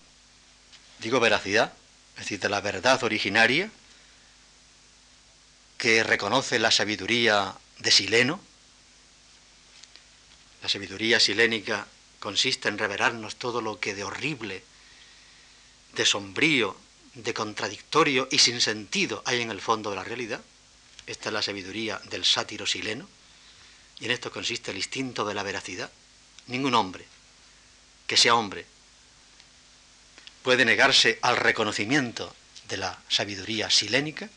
digo 1.00 1.20
veracidad, 1.20 1.74
es 2.16 2.26
decir, 2.26 2.40
de 2.40 2.50
la 2.50 2.62
verdad 2.62 3.04
originaria, 3.04 3.72
que 5.78 6.04
reconoce 6.04 6.60
la 6.60 6.72
sabiduría 6.72 7.56
de 7.80 7.92
Sileno. 7.92 8.40
La 10.62 10.70
sabiduría 10.70 11.20
silénica 11.20 11.88
consiste 12.20 12.68
en 12.68 12.78
revelarnos 12.78 13.38
todo 13.38 13.62
lo 13.62 13.80
que 13.80 13.96
de 13.96 14.04
horrible, 14.04 14.64
de 15.94 16.06
sombrío, 16.06 16.76
de 17.14 17.34
contradictorio 17.34 18.28
y 18.32 18.40
sin 18.40 18.62
sentido 18.62 19.22
hay 19.26 19.42
en 19.42 19.52
el 19.52 19.62
fondo 19.62 19.90
de 19.90 19.96
la 19.96 20.04
realidad. 20.04 20.42
Esta 21.08 21.30
es 21.30 21.34
la 21.34 21.42
sabiduría 21.42 22.00
del 22.10 22.24
sátiro 22.24 22.66
sileno, 22.66 23.08
y 24.00 24.06
en 24.06 24.12
esto 24.12 24.32
consiste 24.32 24.72
el 24.72 24.78
instinto 24.78 25.26
de 25.26 25.34
la 25.34 25.44
veracidad. 25.44 25.92
Ningún 26.48 26.76
hombre 26.76 27.06
que 28.08 28.18
sea 28.18 28.36
hombre 28.36 28.66
puede 30.44 30.66
negarse 30.66 31.20
al 31.22 31.38
reconocimiento 31.38 32.34
de 32.68 32.78
la 32.78 33.00
sabiduría 33.10 33.70
silénica, 33.70 34.30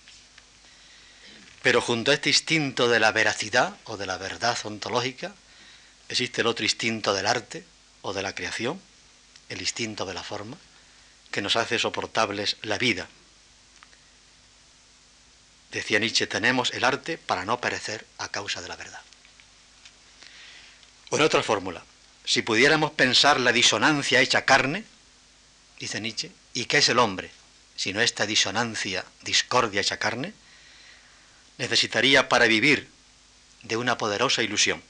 pero 1.62 1.80
junto 1.80 2.10
a 2.10 2.14
este 2.14 2.30
instinto 2.30 2.88
de 2.88 2.98
la 2.98 3.12
veracidad 3.12 3.76
o 3.84 3.96
de 3.96 4.06
la 4.06 4.18
verdad 4.18 4.58
ontológica, 4.64 5.34
existe 6.08 6.40
el 6.40 6.48
otro 6.48 6.64
instinto 6.64 7.14
del 7.14 7.26
arte 7.26 7.64
o 8.02 8.12
de 8.12 8.22
la 8.22 8.34
creación, 8.34 8.80
el 9.48 9.60
instinto 9.60 10.04
de 10.04 10.14
la 10.14 10.22
forma, 10.22 10.58
que 11.32 11.42
nos 11.42 11.56
hace 11.56 11.80
soportables 11.80 12.56
la 12.62 12.78
vida. 12.78 13.08
Decía 15.72 15.98
Nietzsche, 15.98 16.26
tenemos 16.26 16.70
el 16.72 16.84
arte 16.84 17.18
para 17.18 17.44
no 17.44 17.60
perecer 17.60 18.06
a 18.18 18.28
causa 18.28 18.62
de 18.62 18.68
la 18.68 18.76
verdad. 18.76 19.00
O 21.10 21.16
en 21.16 21.22
otra 21.22 21.42
fórmula, 21.42 21.82
si 22.24 22.42
pudiéramos 22.42 22.92
pensar 22.92 23.40
la 23.40 23.52
disonancia 23.52 24.20
hecha 24.20 24.44
carne, 24.44 24.84
dice 25.80 26.00
Nietzsche, 26.00 26.30
¿y 26.54 26.66
qué 26.66 26.78
es 26.78 26.88
el 26.88 26.98
hombre? 26.98 27.30
Sino 27.74 28.00
esta 28.00 28.26
disonancia, 28.26 29.04
discordia 29.22 29.80
hecha 29.80 29.98
carne, 29.98 30.34
necesitaría 31.58 32.28
para 32.28 32.46
vivir 32.46 32.88
de 33.62 33.76
una 33.76 33.98
poderosa 33.98 34.42
ilusión 34.42 34.82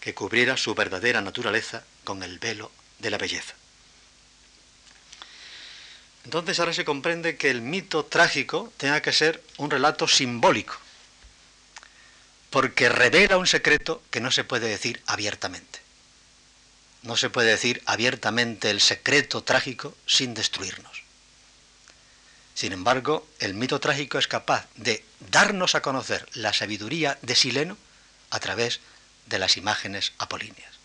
que 0.00 0.14
cubriera 0.14 0.56
su 0.56 0.74
verdadera 0.74 1.20
naturaleza 1.20 1.84
con 2.04 2.22
el 2.22 2.38
velo 2.38 2.70
de 2.98 3.10
la 3.10 3.18
belleza. 3.18 3.54
Entonces 6.24 6.60
ahora 6.60 6.72
se 6.72 6.84
comprende 6.84 7.36
que 7.36 7.50
el 7.50 7.62
mito 7.62 8.04
trágico 8.04 8.72
tenga 8.76 9.00
que 9.00 9.12
ser 9.12 9.42
un 9.56 9.70
relato 9.70 10.06
simbólico, 10.06 10.76
porque 12.50 12.88
revela 12.88 13.38
un 13.38 13.46
secreto 13.46 14.02
que 14.10 14.20
no 14.20 14.30
se 14.30 14.44
puede 14.44 14.68
decir 14.68 15.02
abiertamente. 15.06 15.80
No 17.02 17.16
se 17.16 17.30
puede 17.30 17.50
decir 17.50 17.82
abiertamente 17.86 18.70
el 18.70 18.80
secreto 18.80 19.42
trágico 19.42 19.96
sin 20.06 20.34
destruirnos, 20.34 21.02
Sin 22.54 22.72
embargo, 22.74 23.26
el 23.38 23.54
mito 23.54 23.80
trágico 23.80 24.18
es 24.18 24.28
capaz 24.28 24.66
de 24.76 25.02
darnos 25.30 25.74
a 25.74 25.80
conocer 25.80 26.28
la 26.34 26.52
sabiduría 26.52 27.18
de 27.22 27.34
Sileno 27.34 27.78
a 28.28 28.38
través 28.38 28.80
de 29.26 29.38
las 29.38 29.56
imágenes 29.56 30.12
apolíneas. 30.18 30.79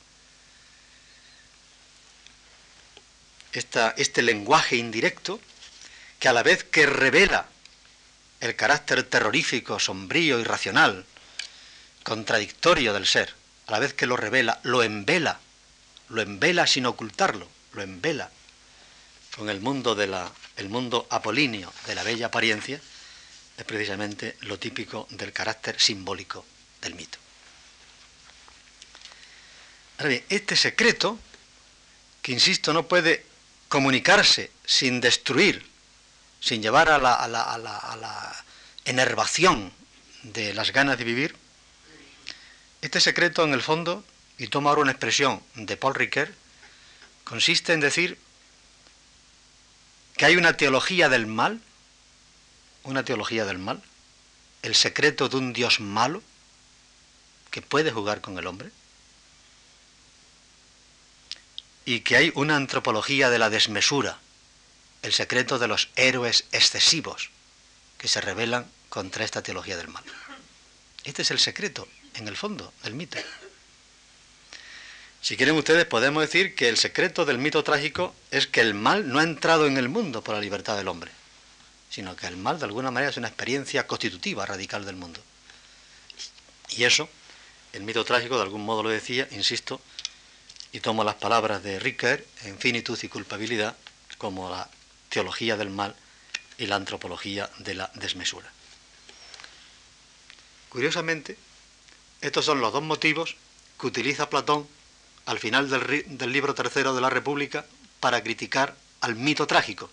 Este 3.60 4.22
lenguaje 4.22 4.76
indirecto, 4.76 5.40
que 6.20 6.28
a 6.28 6.34
la 6.34 6.44
vez 6.44 6.64
que 6.64 6.86
revela 6.86 7.48
el 8.40 8.56
carácter 8.56 9.04
terrorífico, 9.04 9.80
sombrío, 9.80 10.40
irracional, 10.40 11.06
contradictorio 12.04 12.94
del 12.94 13.08
ser, 13.08 13.34
a 13.68 13.72
la 13.72 13.80
vez 13.80 13.94
que 13.94 14.06
lo 14.06 14.18
revela, 14.18 14.60
lo 14.64 14.84
envela, 14.84 15.40
lo 16.10 16.22
envela 16.22 16.68
sin 16.68 16.86
ocultarlo, 16.86 17.50
lo 17.74 17.82
envela 17.82 18.30
con 19.36 19.50
el 19.50 19.60
mundo 19.60 19.96
de 19.96 20.08
la 20.08 20.32
el 20.58 20.70
mundo 20.70 21.06
apolíneo 21.10 21.74
de 21.86 21.96
la 21.96 22.04
bella 22.04 22.28
apariencia, 22.28 22.80
es 23.58 23.64
precisamente 23.66 24.38
lo 24.42 24.58
típico 24.60 25.08
del 25.12 25.34
carácter 25.34 25.80
simbólico 25.80 26.46
del 26.82 26.96
mito. 26.96 27.18
Ahora 29.98 30.10
bien, 30.10 30.24
este 30.30 30.56
secreto, 30.56 31.20
que 32.22 32.32
insisto, 32.32 32.74
no 32.74 32.88
puede 32.88 33.26
comunicarse 33.76 34.52
sin 34.64 35.02
destruir, 35.02 35.70
sin 36.40 36.62
llevar 36.62 36.88
a 36.88 36.98
la, 36.98 37.14
a 37.14 37.28
la, 37.28 38.46
enervación 38.86 39.74
de 40.24 40.54
las 40.54 40.72
ganas 40.72 40.98
de 40.98 41.04
vivir, 41.04 41.36
este 42.82 43.02
secreto 43.02 43.44
en 43.44 43.52
el 43.52 43.62
fondo, 43.62 44.06
y 44.38 44.48
tomo 44.48 44.70
ahora 44.70 44.84
una 44.84 44.92
expresión 44.92 45.44
de 45.56 45.76
Paul 45.76 45.94
Ricoeur, 45.94 46.34
consiste 47.26 47.74
en 47.74 47.82
decir 47.82 48.18
que 50.16 50.24
hay 50.24 50.38
una 50.38 50.56
teología 50.56 51.10
del 51.10 51.28
mal, 51.28 51.60
una 52.84 53.04
teología 53.04 53.44
del 53.44 53.58
mal, 53.58 53.84
el 54.62 54.76
secreto 54.76 55.28
de 55.28 55.36
un 55.36 55.52
Dios 55.52 55.82
malo 55.82 56.24
que 57.52 57.62
puede 57.62 57.92
jugar 57.92 58.22
con 58.22 58.38
el 58.38 58.48
hombre, 58.48 58.72
y 61.86 62.00
que 62.00 62.18
hay 62.18 62.32
una 62.36 62.56
antropología 62.56 63.30
de 63.30 63.40
la 63.40 63.50
desmesura, 63.50 64.18
el 65.04 65.14
secreto 65.14 65.60
de 65.60 65.68
los 65.68 65.90
héroes 65.96 66.46
excesivos 66.52 67.30
que 68.00 68.08
se 68.08 68.22
rebelan 68.22 68.66
contra 68.90 69.24
esta 69.24 69.44
teología 69.44 69.78
del 69.78 69.88
mal. 69.88 70.04
Este 71.04 71.22
es 71.22 71.30
el 71.30 71.40
secreto, 71.40 71.88
en 72.16 72.28
el 72.28 72.36
fondo, 72.36 72.74
del 72.84 72.96
mito. 72.96 73.18
Si 75.22 75.38
quieren 75.38 75.56
ustedes, 75.56 75.86
podemos 75.86 76.22
decir 76.22 76.56
que 76.56 76.70
el 76.70 76.78
secreto 76.78 77.26
del 77.26 77.38
mito 77.38 77.64
trágico 77.64 78.16
es 78.32 78.48
que 78.48 78.62
el 78.62 78.74
mal 78.74 79.08
no 79.08 79.20
ha 79.20 79.24
entrado 79.24 79.68
en 79.68 79.78
el 79.78 79.90
mundo 79.90 80.24
por 80.24 80.36
la 80.36 80.42
libertad 80.42 80.78
del 80.78 80.88
hombre, 80.88 81.12
sino 81.90 82.16
que 82.16 82.28
el 82.28 82.38
mal 82.38 82.60
de 82.60 82.66
alguna 82.66 82.92
manera 82.92 83.12
es 83.12 83.18
una 83.18 83.28
experiencia 83.28 83.86
constitutiva, 83.86 84.46
radical 84.46 84.86
del 84.86 84.96
mundo. 84.96 85.20
Y 86.70 86.84
eso, 86.84 87.10
el 87.74 87.84
mito 87.84 88.04
trágico 88.04 88.38
de 88.38 88.44
algún 88.44 88.66
modo 88.66 88.84
lo 88.84 88.90
decía, 88.90 89.28
insisto, 89.32 89.82
y 90.76 90.82
tomo 90.82 91.06
las 91.06 91.16
palabras 91.16 91.64
de 91.64 91.80
Ricker, 91.80 92.28
infinitud 92.44 93.00
y 93.02 93.08
culpabilidad, 93.08 93.78
como 94.18 94.50
la 94.50 94.70
teología 95.08 95.56
del 95.56 95.70
mal 95.70 95.96
y 96.58 96.66
la 96.66 96.76
antropología 96.76 97.50
de 97.60 97.76
la 97.76 97.90
desmesura. 97.94 98.52
Curiosamente, 100.68 101.38
estos 102.20 102.44
son 102.44 102.60
los 102.60 102.74
dos 102.74 102.84
motivos 102.84 103.38
que 103.80 103.88
utiliza 103.88 104.30
Platón 104.30 104.68
al 105.26 105.40
final 105.40 105.70
del, 105.70 106.34
libro 106.34 106.54
tercero 106.54 106.94
de 106.94 107.00
la 107.00 107.10
República 107.10 107.66
para 108.02 108.22
criticar 108.22 108.76
al 109.00 109.16
mito 109.16 109.48
trágico. 109.48 109.90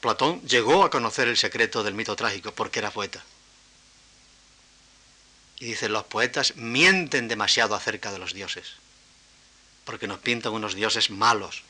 Platón 0.00 0.40
llegó 0.48 0.82
a 0.82 0.88
conocer 0.88 1.28
el 1.28 1.36
secreto 1.36 1.82
del 1.82 1.92
mito 1.92 2.16
trágico 2.16 2.52
porque 2.52 2.78
era 2.78 2.90
poeta. 2.90 3.22
Y 5.60 5.66
dice, 5.66 5.88
los 5.88 6.04
poetas 6.04 6.56
mienten 6.56 7.28
demasiado 7.28 7.74
acerca 7.74 8.12
de 8.12 8.18
los 8.18 8.32
dioses, 8.32 8.74
porque 9.84 10.06
nos 10.06 10.20
pintan 10.20 10.52
unos 10.52 10.74
dioses 10.74 11.10
malos, 11.10 11.62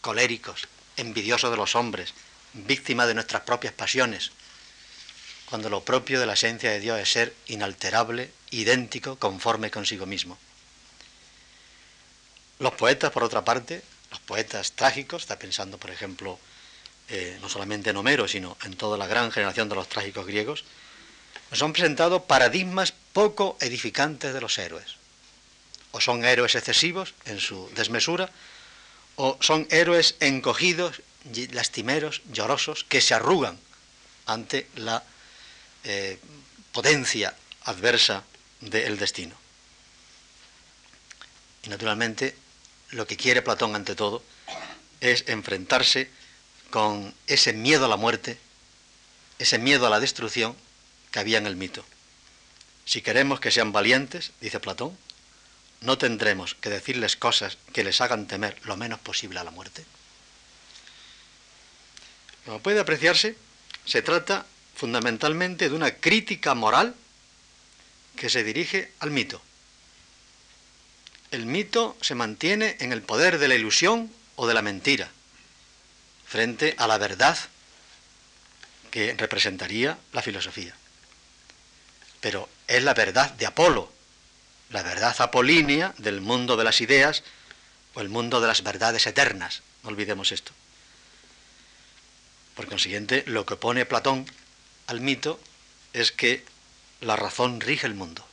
coléricos, 0.00 0.66
envidiosos 0.96 1.50
de 1.50 1.56
los 1.56 1.76
hombres, 1.76 2.14
víctimas 2.52 3.06
de 3.06 3.14
nuestras 3.14 3.42
propias 3.42 3.72
pasiones, 3.72 4.32
cuando 5.48 5.70
lo 5.70 5.84
propio 5.84 6.18
de 6.18 6.26
la 6.26 6.32
esencia 6.32 6.70
de 6.70 6.80
Dios 6.80 6.98
es 6.98 7.10
ser 7.10 7.34
inalterable, 7.46 8.32
idéntico, 8.50 9.16
conforme 9.16 9.70
consigo 9.70 10.06
mismo. 10.06 10.38
Los 12.58 12.72
poetas, 12.74 13.12
por 13.12 13.22
otra 13.22 13.44
parte, 13.44 13.82
los 14.10 14.20
poetas 14.20 14.72
trágicos, 14.72 15.22
está 15.22 15.38
pensando, 15.38 15.78
por 15.78 15.90
ejemplo, 15.90 16.38
eh, 17.08 17.38
no 17.40 17.48
solamente 17.48 17.90
en 17.90 17.96
Homero, 17.96 18.26
sino 18.26 18.56
en 18.64 18.76
toda 18.76 18.98
la 18.98 19.06
gran 19.06 19.30
generación 19.30 19.68
de 19.68 19.76
los 19.76 19.88
trágicos 19.88 20.26
griegos, 20.26 20.64
nos 21.50 21.62
han 21.62 21.72
presentado 21.72 22.24
paradigmas 22.24 22.92
poco 23.12 23.56
edificantes 23.60 24.34
de 24.34 24.40
los 24.40 24.58
héroes. 24.58 24.96
O 25.92 26.00
son 26.00 26.24
héroes 26.24 26.54
excesivos 26.54 27.14
en 27.24 27.40
su 27.40 27.70
desmesura, 27.74 28.30
o 29.16 29.38
son 29.40 29.66
héroes 29.70 30.16
encogidos, 30.20 31.00
lastimeros, 31.52 32.22
llorosos, 32.32 32.84
que 32.84 33.00
se 33.00 33.14
arrugan 33.14 33.58
ante 34.26 34.68
la 34.76 35.02
eh, 35.84 36.18
potencia 36.72 37.34
adversa 37.64 38.24
del 38.60 38.98
destino. 38.98 39.34
Y 41.62 41.68
naturalmente 41.68 42.36
lo 42.90 43.06
que 43.06 43.16
quiere 43.16 43.42
Platón 43.42 43.74
ante 43.74 43.94
todo 43.94 44.22
es 45.00 45.24
enfrentarse 45.28 46.10
con 46.70 47.14
ese 47.26 47.52
miedo 47.52 47.86
a 47.86 47.88
la 47.88 47.96
muerte, 47.96 48.38
ese 49.38 49.58
miedo 49.58 49.86
a 49.86 49.90
la 49.90 50.00
destrucción 50.00 50.56
que 51.16 51.20
había 51.20 51.38
en 51.38 51.46
el 51.46 51.56
mito. 51.56 51.82
Si 52.84 53.00
queremos 53.00 53.40
que 53.40 53.50
sean 53.50 53.72
valientes, 53.72 54.32
dice 54.42 54.60
Platón, 54.60 54.98
no 55.80 55.96
tendremos 55.96 56.54
que 56.56 56.68
decirles 56.68 57.16
cosas 57.16 57.56
que 57.72 57.84
les 57.84 58.02
hagan 58.02 58.26
temer 58.26 58.60
lo 58.66 58.76
menos 58.76 59.00
posible 59.00 59.40
a 59.40 59.44
la 59.44 59.50
muerte. 59.50 59.86
Como 62.44 62.60
puede 62.60 62.80
apreciarse, 62.80 63.34
se 63.86 64.02
trata 64.02 64.44
fundamentalmente 64.74 65.70
de 65.70 65.74
una 65.74 65.90
crítica 65.90 66.52
moral 66.54 66.94
que 68.14 68.28
se 68.28 68.44
dirige 68.44 68.92
al 68.98 69.10
mito. 69.10 69.40
El 71.30 71.46
mito 71.46 71.96
se 72.02 72.14
mantiene 72.14 72.76
en 72.80 72.92
el 72.92 73.00
poder 73.00 73.38
de 73.38 73.48
la 73.48 73.54
ilusión 73.54 74.12
o 74.34 74.46
de 74.46 74.52
la 74.52 74.60
mentira, 74.60 75.08
frente 76.26 76.74
a 76.76 76.86
la 76.86 76.98
verdad 76.98 77.38
que 78.90 79.14
representaría 79.16 79.96
la 80.12 80.20
filosofía. 80.20 80.76
Pero 82.26 82.48
es 82.66 82.82
la 82.82 82.92
verdad 82.92 83.30
de 83.34 83.46
Apolo, 83.46 83.88
la 84.70 84.82
verdad 84.82 85.14
apolínea 85.20 85.94
del 85.96 86.20
mundo 86.20 86.56
de 86.56 86.64
las 86.64 86.80
ideas 86.80 87.22
o 87.94 88.00
el 88.00 88.08
mundo 88.08 88.40
de 88.40 88.48
las 88.48 88.64
verdades 88.64 89.06
eternas. 89.06 89.62
No 89.84 89.90
olvidemos 89.90 90.32
esto. 90.32 90.50
Por 92.56 92.66
consiguiente, 92.66 93.22
lo 93.28 93.46
que 93.46 93.54
pone 93.54 93.86
Platón 93.86 94.26
al 94.88 95.00
mito 95.00 95.38
es 95.92 96.10
que 96.10 96.44
la 97.00 97.14
razón 97.14 97.60
rige 97.60 97.86
el 97.86 97.94
mundo. 97.94 98.26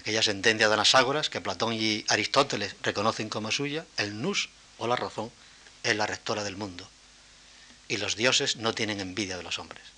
Aquella 0.00 0.24
sentencia 0.24 0.68
de 0.68 0.76
las 0.76 0.96
ágoras 0.96 1.30
que 1.30 1.40
Platón 1.40 1.74
y 1.74 2.04
Aristóteles 2.08 2.74
reconocen 2.82 3.28
como 3.28 3.52
suya, 3.52 3.86
el 3.98 4.20
nous 4.20 4.48
o 4.78 4.88
la 4.88 4.96
razón 4.96 5.30
es 5.84 5.94
la 5.94 6.08
rectora 6.08 6.42
del 6.42 6.56
mundo. 6.56 6.90
Y 7.86 7.98
los 7.98 8.16
dioses 8.16 8.56
no 8.56 8.74
tienen 8.74 8.98
envidia 8.98 9.36
de 9.36 9.44
los 9.44 9.60
hombres. 9.60 9.95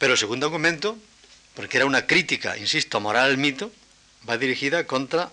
Pero 0.00 0.14
el 0.14 0.18
segundo 0.18 0.46
argumento, 0.46 0.96
porque 1.52 1.76
era 1.76 1.84
una 1.84 2.06
crítica, 2.06 2.56
insisto, 2.56 3.00
moral 3.00 3.28
al 3.28 3.36
mito, 3.36 3.70
va 4.26 4.38
dirigida 4.38 4.86
contra 4.86 5.30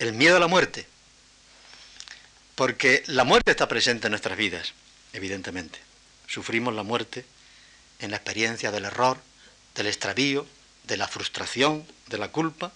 el 0.00 0.12
miedo 0.12 0.36
a 0.36 0.40
la 0.40 0.48
muerte. 0.48 0.88
Porque 2.56 3.04
la 3.06 3.22
muerte 3.22 3.52
está 3.52 3.68
presente 3.68 4.08
en 4.08 4.10
nuestras 4.10 4.36
vidas, 4.36 4.74
evidentemente. 5.12 5.78
Sufrimos 6.26 6.74
la 6.74 6.82
muerte 6.82 7.24
en 8.00 8.10
la 8.10 8.16
experiencia 8.16 8.72
del 8.72 8.86
error, 8.86 9.22
del 9.76 9.86
extravío, 9.86 10.48
de 10.82 10.96
la 10.96 11.06
frustración, 11.06 11.86
de 12.08 12.18
la 12.18 12.32
culpa, 12.32 12.72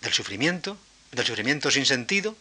del 0.00 0.14
sufrimiento, 0.14 0.78
del 1.10 1.26
sufrimiento 1.26 1.70
sin 1.70 1.84
sentido, 1.84 2.34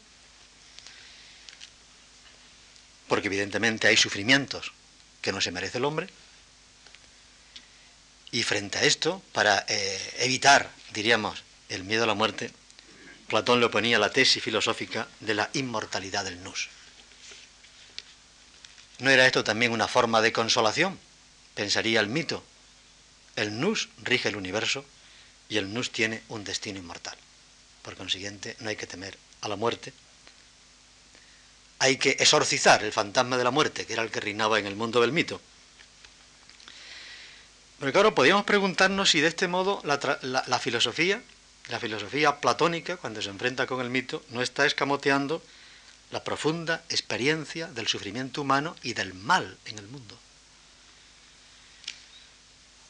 porque 3.09 3.27
evidentemente 3.27 3.89
hay 3.89 3.97
sufrimientos 3.97 4.71
que 5.21 5.33
no 5.33 5.41
se 5.41 5.51
merece 5.51 5.77
el 5.77 5.83
hombre, 5.83 6.07
y 8.31 8.43
frente 8.43 8.77
a 8.77 8.83
esto, 8.83 9.21
para 9.33 9.65
eh, 9.67 10.13
evitar, 10.19 10.71
diríamos, 10.93 11.43
el 11.69 11.83
miedo 11.83 12.03
a 12.03 12.07
la 12.07 12.13
muerte, 12.13 12.51
Platón 13.27 13.59
le 13.59 13.65
oponía 13.65 13.99
la 13.99 14.11
tesis 14.11 14.43
filosófica 14.43 15.07
de 15.19 15.33
la 15.33 15.49
inmortalidad 15.53 16.25
del 16.25 16.43
nous. 16.43 16.69
¿No 18.99 19.09
era 19.09 19.25
esto 19.25 19.43
también 19.43 19.71
una 19.71 19.87
forma 19.87 20.21
de 20.21 20.31
consolación? 20.31 20.99
Pensaría 21.55 21.99
el 21.99 22.07
mito. 22.07 22.43
El 23.35 23.59
nous 23.59 23.89
rige 24.03 24.29
el 24.29 24.35
universo 24.35 24.85
y 25.49 25.57
el 25.57 25.73
nous 25.73 25.91
tiene 25.91 26.23
un 26.27 26.43
destino 26.43 26.79
inmortal. 26.79 27.17
Por 27.81 27.95
consiguiente, 27.95 28.55
no 28.59 28.69
hay 28.69 28.75
que 28.75 28.85
temer 28.85 29.17
a 29.41 29.47
la 29.47 29.55
muerte, 29.55 29.93
hay 31.79 31.97
que 31.97 32.11
exorcizar 32.11 32.83
el 32.83 32.91
fantasma 32.91 33.37
de 33.37 33.43
la 33.43 33.49
muerte, 33.49 33.87
que 33.87 33.93
era 33.93 34.03
el 34.03 34.11
que 34.11 34.19
reinaba 34.19 34.59
en 34.59 34.67
el 34.67 34.75
mundo 34.75 35.01
del 35.01 35.11
mito. 35.11 35.41
Pero 37.81 37.93
claro, 37.93 38.13
podríamos 38.13 38.45
preguntarnos 38.45 39.09
si 39.09 39.21
de 39.21 39.27
este 39.27 39.47
modo 39.47 39.81
la, 39.83 40.59
filosofía, 40.59 41.19
la 41.67 41.79
filosofía 41.79 42.39
platónica, 42.39 42.97
cuando 42.97 43.23
se 43.23 43.29
enfrenta 43.29 43.65
con 43.65 43.81
el 43.81 43.89
mito, 43.89 44.21
no 44.29 44.43
está 44.43 44.67
escamoteando 44.67 45.41
la 46.11 46.23
profunda 46.23 46.83
experiencia 46.89 47.65
del 47.65 47.87
sufrimiento 47.87 48.43
humano 48.43 48.75
y 48.83 48.93
del 48.93 49.15
mal 49.15 49.57
en 49.65 49.79
el 49.79 49.87
mundo. 49.87 50.15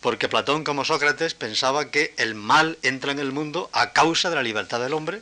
Porque 0.02 0.28
Platón, 0.28 0.66
como 0.66 0.84
Sócrates, 0.84 1.36
pensaba 1.36 1.90
que 1.90 2.14
el 2.18 2.36
mal 2.36 2.78
entra 2.82 3.14
en 3.14 3.20
el 3.20 3.32
mundo 3.32 3.70
a 3.72 3.94
causa 3.94 4.30
de 4.30 4.36
la 4.36 4.44
libertad 4.44 4.82
del 4.82 4.94
hombre 4.94 5.22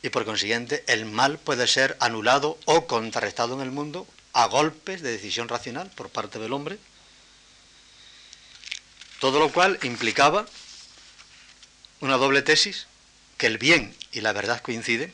y 0.00 0.10
por 0.10 0.24
consiguiente 0.24 0.84
el 0.86 1.06
mal 1.06 1.38
puede 1.38 1.66
ser 1.66 1.96
anulado 1.98 2.56
o 2.66 2.86
contrarrestado 2.86 3.54
en 3.54 3.62
el 3.62 3.72
mundo 3.72 4.06
a 4.32 4.46
golpes 4.46 5.02
de 5.02 5.10
decisión 5.10 5.48
racional 5.48 5.90
por 5.96 6.08
parte 6.08 6.38
del 6.38 6.52
hombre 6.52 6.78
todo 9.20 9.38
lo 9.38 9.52
cual 9.52 9.78
implicaba 9.82 10.46
una 12.00 12.16
doble 12.16 12.42
tesis, 12.42 12.86
que 13.36 13.46
el 13.46 13.58
bien 13.58 13.94
y 14.12 14.22
la 14.22 14.32
verdad 14.32 14.60
coinciden 14.62 15.12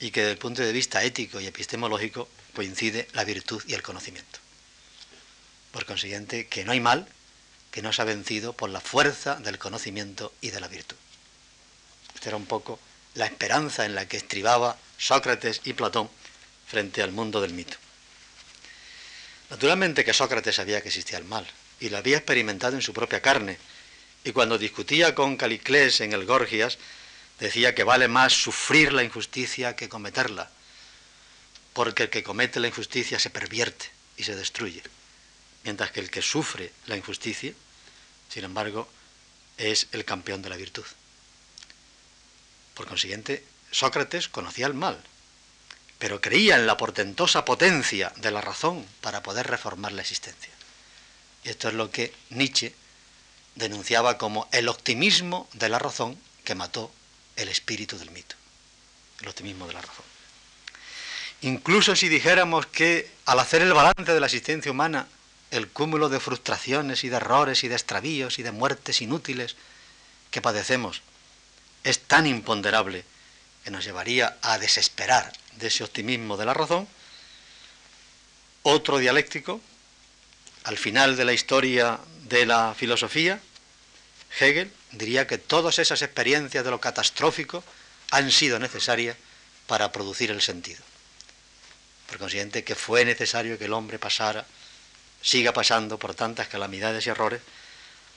y 0.00 0.10
que 0.10 0.20
desde 0.20 0.32
el 0.32 0.38
punto 0.38 0.62
de 0.62 0.72
vista 0.72 1.02
ético 1.04 1.40
y 1.40 1.46
epistemológico 1.46 2.28
coincide 2.54 3.08
la 3.12 3.24
virtud 3.24 3.62
y 3.66 3.74
el 3.74 3.82
conocimiento. 3.82 4.40
Por 5.70 5.86
consiguiente, 5.86 6.48
que 6.48 6.64
no 6.64 6.72
hay 6.72 6.80
mal 6.80 7.08
que 7.70 7.82
no 7.82 7.92
se 7.92 8.02
ha 8.02 8.04
vencido 8.04 8.52
por 8.52 8.70
la 8.70 8.80
fuerza 8.80 9.36
del 9.36 9.58
conocimiento 9.58 10.32
y 10.40 10.50
de 10.50 10.60
la 10.60 10.66
virtud. 10.66 10.96
Esta 12.14 12.30
era 12.30 12.36
un 12.36 12.46
poco 12.46 12.80
la 13.14 13.26
esperanza 13.26 13.84
en 13.84 13.94
la 13.94 14.06
que 14.06 14.16
estribaba 14.16 14.76
Sócrates 14.98 15.60
y 15.64 15.72
Platón 15.74 16.10
frente 16.66 17.00
al 17.00 17.12
mundo 17.12 17.40
del 17.40 17.54
mito. 17.54 17.76
Naturalmente 19.50 20.04
que 20.04 20.12
Sócrates 20.12 20.56
sabía 20.56 20.80
que 20.82 20.88
existía 20.88 21.18
el 21.18 21.24
mal, 21.24 21.46
y 21.80 21.88
lo 21.88 21.96
había 21.96 22.18
experimentado 22.18 22.76
en 22.76 22.82
su 22.82 22.92
propia 22.92 23.20
carne. 23.22 23.58
Y 24.22 24.32
cuando 24.32 24.58
discutía 24.58 25.14
con 25.14 25.36
Caliclés 25.36 26.00
en 26.02 26.12
el 26.12 26.26
Gorgias, 26.26 26.78
decía 27.40 27.74
que 27.74 27.84
vale 27.84 28.06
más 28.06 28.34
sufrir 28.34 28.92
la 28.92 29.02
injusticia 29.02 29.74
que 29.74 29.88
cometerla, 29.88 30.50
porque 31.72 32.04
el 32.04 32.10
que 32.10 32.22
comete 32.22 32.60
la 32.60 32.68
injusticia 32.68 33.18
se 33.18 33.30
pervierte 33.30 33.90
y 34.16 34.24
se 34.24 34.36
destruye, 34.36 34.82
mientras 35.64 35.90
que 35.90 36.00
el 36.00 36.10
que 36.10 36.22
sufre 36.22 36.72
la 36.86 36.96
injusticia, 36.96 37.54
sin 38.28 38.44
embargo, 38.44 38.88
es 39.56 39.88
el 39.92 40.04
campeón 40.04 40.42
de 40.42 40.50
la 40.50 40.56
virtud. 40.56 40.84
Por 42.74 42.86
consiguiente, 42.86 43.44
Sócrates 43.70 44.28
conocía 44.28 44.66
el 44.66 44.74
mal, 44.74 45.02
pero 45.98 46.20
creía 46.20 46.56
en 46.56 46.66
la 46.66 46.76
portentosa 46.76 47.44
potencia 47.44 48.12
de 48.16 48.30
la 48.30 48.40
razón 48.40 48.86
para 49.00 49.22
poder 49.22 49.46
reformar 49.46 49.92
la 49.92 50.02
existencia. 50.02 50.50
Y 51.44 51.48
esto 51.48 51.68
es 51.68 51.74
lo 51.74 51.90
que 51.90 52.12
Nietzsche 52.30 52.74
denunciaba 53.54 54.18
como 54.18 54.48
el 54.52 54.68
optimismo 54.68 55.48
de 55.52 55.68
la 55.68 55.78
razón 55.78 56.18
que 56.44 56.54
mató 56.54 56.92
el 57.36 57.48
espíritu 57.48 57.98
del 57.98 58.10
mito. 58.10 58.36
El 59.20 59.28
optimismo 59.28 59.66
de 59.66 59.74
la 59.74 59.82
razón. 59.82 60.04
Incluso 61.42 61.96
si 61.96 62.08
dijéramos 62.08 62.66
que 62.66 63.10
al 63.24 63.38
hacer 63.38 63.62
el 63.62 63.72
balance 63.72 64.12
de 64.12 64.20
la 64.20 64.26
existencia 64.26 64.70
humana, 64.70 65.08
el 65.50 65.68
cúmulo 65.68 66.08
de 66.08 66.20
frustraciones 66.20 67.02
y 67.04 67.08
de 67.08 67.16
errores 67.16 67.64
y 67.64 67.68
de 67.68 67.74
extravíos 67.74 68.38
y 68.38 68.42
de 68.42 68.52
muertes 68.52 69.00
inútiles 69.00 69.56
que 70.30 70.42
padecemos 70.42 71.02
es 71.82 72.00
tan 72.00 72.26
imponderable 72.26 73.04
que 73.64 73.70
nos 73.70 73.84
llevaría 73.84 74.36
a 74.42 74.58
desesperar 74.58 75.32
de 75.56 75.68
ese 75.68 75.82
optimismo 75.84 76.36
de 76.36 76.46
la 76.46 76.54
razón, 76.54 76.86
otro 78.62 78.98
dialéctico 78.98 79.60
al 80.64 80.78
final 80.78 81.16
de 81.16 81.24
la 81.24 81.32
historia 81.32 81.98
de 82.28 82.46
la 82.46 82.74
filosofía, 82.74 83.40
Hegel 84.38 84.72
diría 84.92 85.26
que 85.26 85.38
todas 85.38 85.78
esas 85.78 86.02
experiencias 86.02 86.64
de 86.64 86.70
lo 86.70 86.80
catastrófico 86.80 87.64
han 88.10 88.30
sido 88.30 88.58
necesarias 88.58 89.16
para 89.66 89.92
producir 89.92 90.30
el 90.30 90.42
sentido. 90.42 90.82
Por 92.08 92.18
consiguiente, 92.18 92.64
que 92.64 92.74
fue 92.74 93.04
necesario 93.04 93.58
que 93.58 93.66
el 93.66 93.72
hombre 93.72 93.98
pasara, 93.98 94.44
siga 95.22 95.52
pasando 95.52 95.98
por 95.98 96.14
tantas 96.14 96.48
calamidades 96.48 97.06
y 97.06 97.10
errores, 97.10 97.40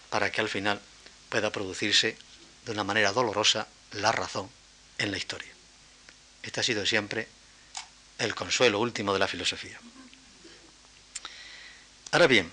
para 0.09 0.31
que 0.31 0.41
al 0.41 0.49
final 0.49 0.81
pueda 1.29 1.51
producirse 1.51 2.17
de 2.65 2.71
una 2.71 2.83
manera 2.83 3.11
dolorosa 3.11 3.67
la 3.91 4.11
razón 4.11 4.49
en 4.97 5.11
la 5.11 5.17
historia. 5.17 5.51
Este 6.41 6.59
ha 6.59 6.63
sido 6.63 6.85
siempre 6.85 7.27
el 8.19 8.35
consuelo 8.35 8.79
último 8.79 9.13
de 9.13 9.19
la 9.19 9.27
filosofía. 9.27 9.79
Ahora 12.13 12.27
bien, 12.27 12.51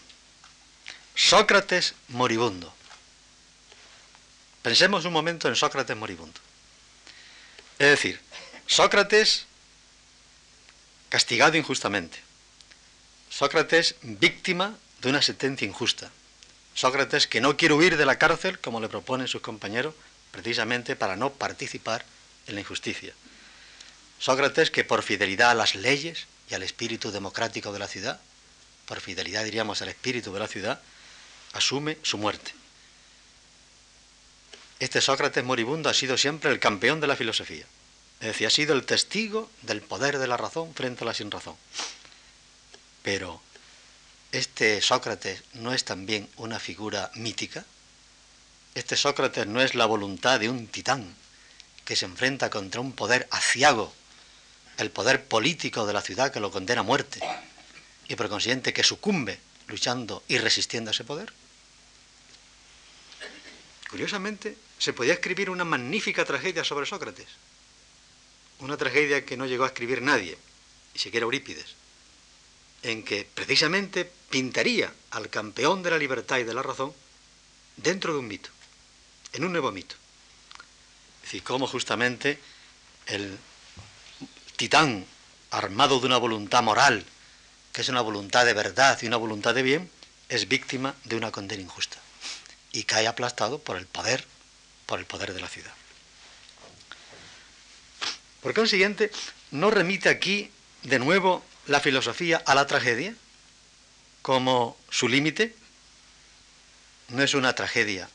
Sócrates 1.14 1.92
moribundo. 2.08 2.72
Pensemos 4.62 5.04
un 5.04 5.12
momento 5.12 5.48
en 5.48 5.54
Sócrates 5.54 5.94
moribundo. 5.98 6.40
Es 7.78 7.88
decir, 7.88 8.22
Sócrates 8.66 9.44
castigado 11.10 11.58
injustamente. 11.58 12.20
Sócrates 13.28 13.96
víctima 14.00 14.78
de 15.02 15.10
una 15.10 15.20
sentencia 15.20 15.68
injusta. 15.68 16.10
Sócrates 16.72 17.26
que 17.26 17.42
no 17.42 17.58
quiere 17.58 17.74
huir 17.74 17.98
de 17.98 18.06
la 18.06 18.16
cárcel, 18.16 18.58
como 18.60 18.80
le 18.80 18.88
proponen 18.88 19.28
sus 19.28 19.42
compañeros, 19.42 19.94
precisamente 20.30 20.96
para 20.96 21.16
no 21.16 21.34
participar 21.34 22.06
en 22.46 22.54
la 22.54 22.62
injusticia. 22.62 23.12
Sócrates 24.20 24.70
que 24.70 24.84
por 24.84 25.02
fidelidad 25.02 25.50
a 25.50 25.54
las 25.54 25.74
leyes 25.74 26.28
y 26.48 26.54
al 26.54 26.62
espíritu 26.62 27.10
democrático 27.10 27.74
de 27.74 27.78
la 27.78 27.88
ciudad 27.88 28.22
por 28.90 29.00
fidelidad 29.00 29.44
diríamos 29.44 29.80
al 29.82 29.88
espíritu 29.88 30.32
de 30.32 30.40
la 30.40 30.48
ciudad, 30.48 30.80
asume 31.52 31.96
su 32.02 32.18
muerte. 32.18 32.52
Este 34.80 35.00
Sócrates 35.00 35.44
moribundo 35.44 35.88
ha 35.88 35.94
sido 35.94 36.18
siempre 36.18 36.50
el 36.50 36.58
campeón 36.58 37.00
de 37.00 37.06
la 37.06 37.14
filosofía. 37.14 37.64
Es 38.18 38.26
decir, 38.26 38.48
ha 38.48 38.50
sido 38.50 38.74
el 38.74 38.84
testigo 38.84 39.48
del 39.62 39.80
poder 39.80 40.18
de 40.18 40.26
la 40.26 40.36
razón 40.36 40.74
frente 40.74 41.04
a 41.04 41.06
la 41.06 41.14
sin 41.14 41.30
razón. 41.30 41.54
Pero, 43.04 43.40
¿este 44.32 44.82
Sócrates 44.82 45.44
no 45.54 45.72
es 45.72 45.84
también 45.84 46.28
una 46.34 46.58
figura 46.58 47.12
mítica? 47.14 47.64
¿Este 48.74 48.96
Sócrates 48.96 49.46
no 49.46 49.60
es 49.60 49.76
la 49.76 49.86
voluntad 49.86 50.40
de 50.40 50.48
un 50.48 50.66
titán 50.66 51.14
que 51.84 51.94
se 51.94 52.06
enfrenta 52.06 52.50
contra 52.50 52.80
un 52.80 52.90
poder 52.90 53.28
aciago, 53.30 53.94
el 54.78 54.90
poder 54.90 55.26
político 55.26 55.86
de 55.86 55.92
la 55.92 56.02
ciudad 56.02 56.32
que 56.32 56.40
lo 56.40 56.50
condena 56.50 56.80
a 56.80 56.82
muerte? 56.82 57.20
Y 58.10 58.16
por 58.16 58.28
consiguiente 58.28 58.72
que 58.72 58.82
sucumbe 58.82 59.38
luchando 59.68 60.24
y 60.26 60.36
resistiendo 60.38 60.90
a 60.90 60.92
ese 60.92 61.04
poder? 61.04 61.32
Curiosamente, 63.88 64.56
se 64.78 64.92
podía 64.92 65.14
escribir 65.14 65.48
una 65.48 65.64
magnífica 65.64 66.24
tragedia 66.24 66.64
sobre 66.64 66.86
Sócrates, 66.86 67.28
una 68.58 68.76
tragedia 68.76 69.24
que 69.24 69.36
no 69.36 69.46
llegó 69.46 69.62
a 69.62 69.68
escribir 69.68 70.02
nadie, 70.02 70.36
ni 70.92 70.98
siquiera 70.98 71.22
Eurípides, 71.22 71.76
en 72.82 73.04
que 73.04 73.28
precisamente 73.32 74.10
pintaría 74.28 74.92
al 75.12 75.30
campeón 75.30 75.84
de 75.84 75.90
la 75.90 75.98
libertad 75.98 76.38
y 76.38 76.44
de 76.44 76.54
la 76.54 76.64
razón 76.64 76.92
dentro 77.76 78.12
de 78.12 78.18
un 78.18 78.26
mito, 78.26 78.50
en 79.34 79.44
un 79.44 79.52
nuevo 79.52 79.70
mito. 79.70 79.94
Es 81.18 81.22
decir, 81.26 81.44
cómo 81.44 81.68
justamente 81.68 82.40
el 83.06 83.38
titán 84.56 85.06
armado 85.52 86.00
de 86.00 86.06
una 86.06 86.18
voluntad 86.18 86.64
moral 86.64 87.06
que 87.72 87.82
es 87.82 87.88
una 87.88 88.00
voluntad 88.00 88.44
de 88.44 88.54
verdad 88.54 88.98
y 89.00 89.06
una 89.06 89.16
voluntad 89.16 89.54
de 89.54 89.62
bien, 89.62 89.90
es 90.28 90.48
víctima 90.48 90.94
de 91.04 91.16
una 91.16 91.30
condena 91.30 91.62
injusta 91.62 91.98
y 92.72 92.84
cae 92.84 93.06
aplastado 93.06 93.58
por 93.58 93.76
el 93.76 93.86
poder, 93.86 94.24
por 94.86 94.98
el 94.98 95.06
poder 95.06 95.34
de 95.34 95.40
la 95.40 95.48
ciudad. 95.48 95.72
Por 98.42 98.54
consiguiente, 98.54 99.10
¿no 99.50 99.70
remite 99.70 100.08
aquí 100.08 100.50
de 100.82 100.98
nuevo 100.98 101.44
la 101.66 101.80
filosofía 101.80 102.42
a 102.46 102.54
la 102.54 102.66
tragedia 102.66 103.14
como 104.22 104.76
su 104.88 105.08
límite? 105.08 105.54
¿No 107.08 107.22
es 107.22 107.34
una 107.34 107.54
tragedia? 107.54 108.08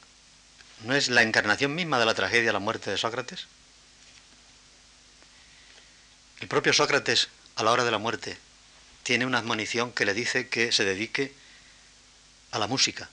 ¿No 0.84 0.95
es 0.95 1.10
la 1.10 1.22
encarnación 1.22 1.76
misma 1.76 1.99
de 1.99 2.06
la 2.06 2.14
tragedia 2.14 2.53
la 2.53 2.60
muerte 2.60 2.91
de 2.91 2.97
Sócrates? 2.97 3.47
El 6.39 6.47
propio 6.47 6.74
Sócrates, 6.74 7.30
a 7.56 7.64
la 7.64 7.72
hora 7.72 7.84
de 7.84 7.91
la 7.91 7.97
muerte, 7.97 8.38
tiene 9.06 9.28
una 9.28 9.38
admonición 9.38 9.91
que 9.91 10.03
le 10.03 10.16
dice 10.16 10.49
que 10.49 10.72
se 10.72 10.84
dedique 10.84 11.32
a 12.49 12.58
la 12.58 12.66
música, 12.66 13.08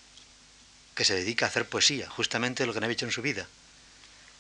que 0.95 1.05
se 1.05 1.15
dedique 1.15 1.45
a 1.45 1.49
hacer 1.49 1.69
poesía, 1.69 2.09
justamente 2.09 2.65
lo 2.65 2.73
que 2.73 2.81
no 2.81 2.87
ha 2.87 2.91
hecho 2.91 3.05
en 3.05 3.13
su 3.13 3.21
vida. 3.21 3.47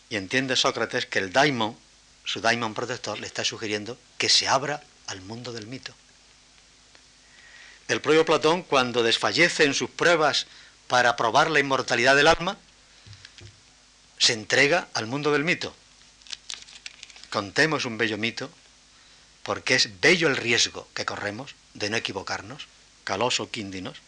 Y 0.08 0.16
entiende 0.16 0.56
Sócrates 0.56 1.04
que 1.04 1.18
el 1.18 1.30
daimon, 1.30 1.76
su 2.24 2.40
daimon 2.40 2.72
protector, 2.72 3.20
le 3.20 3.26
está 3.26 3.44
sugiriendo 3.44 3.98
que 4.16 4.30
se 4.30 4.48
abra 4.48 4.82
al 5.08 5.20
mundo 5.20 5.52
del 5.52 5.66
mito. 5.66 5.94
El 7.86 8.00
propio 8.00 8.24
Platón, 8.24 8.62
cuando 8.62 9.02
desfallece 9.02 9.64
en 9.64 9.74
sus 9.74 9.90
pruebas 9.90 10.46
para 10.88 11.16
probar 11.16 11.50
la 11.50 11.60
inmortalidad 11.60 12.16
del 12.16 12.28
alma, 12.28 12.56
se 14.16 14.32
entrega 14.32 14.88
al 14.94 15.06
mundo 15.06 15.30
del 15.32 15.44
mito. 15.44 15.76
Contemos 17.28 17.84
un 17.84 17.98
bello 17.98 18.16
mito 18.16 18.50
porque 19.42 19.74
es 19.74 20.00
bello 20.00 20.28
el 20.28 20.36
riesgo 20.36 20.88
que 20.94 21.04
corremos 21.04 21.54
de 21.74 21.90
no 21.90 21.96
equivocarnos, 21.96 22.66
caloso 23.04 23.50
quíndinos, 23.50 23.98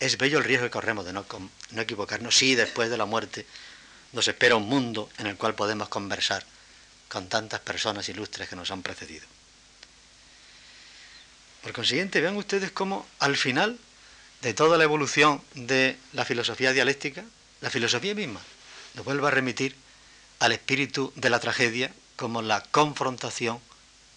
es 0.00 0.18
bello 0.18 0.38
el 0.38 0.44
riesgo 0.44 0.66
que 0.66 0.70
corremos 0.70 1.04
de 1.04 1.12
no, 1.12 1.24
no 1.70 1.80
equivocarnos 1.80 2.36
si 2.36 2.54
después 2.54 2.90
de 2.90 2.96
la 2.96 3.04
muerte 3.04 3.46
nos 4.12 4.28
espera 4.28 4.56
un 4.56 4.68
mundo 4.68 5.08
en 5.18 5.26
el 5.26 5.36
cual 5.36 5.54
podemos 5.54 5.88
conversar 5.88 6.44
con 7.08 7.28
tantas 7.28 7.60
personas 7.60 8.08
ilustres 8.08 8.48
que 8.48 8.56
nos 8.56 8.70
han 8.70 8.82
precedido. 8.82 9.26
Por 11.62 11.72
consiguiente, 11.72 12.20
vean 12.20 12.36
ustedes 12.36 12.72
cómo 12.72 13.06
al 13.20 13.36
final 13.36 13.78
de 14.40 14.54
toda 14.54 14.76
la 14.76 14.84
evolución 14.84 15.42
de 15.54 15.96
la 16.12 16.24
filosofía 16.24 16.72
dialéctica, 16.72 17.24
la 17.60 17.70
filosofía 17.70 18.14
misma 18.14 18.40
nos 18.94 19.04
vuelve 19.04 19.26
a 19.28 19.30
remitir 19.30 19.76
al 20.40 20.52
espíritu 20.52 21.12
de 21.14 21.30
la 21.30 21.38
tragedia 21.38 21.92
como 22.16 22.42
la 22.42 22.60
confrontación 22.62 23.60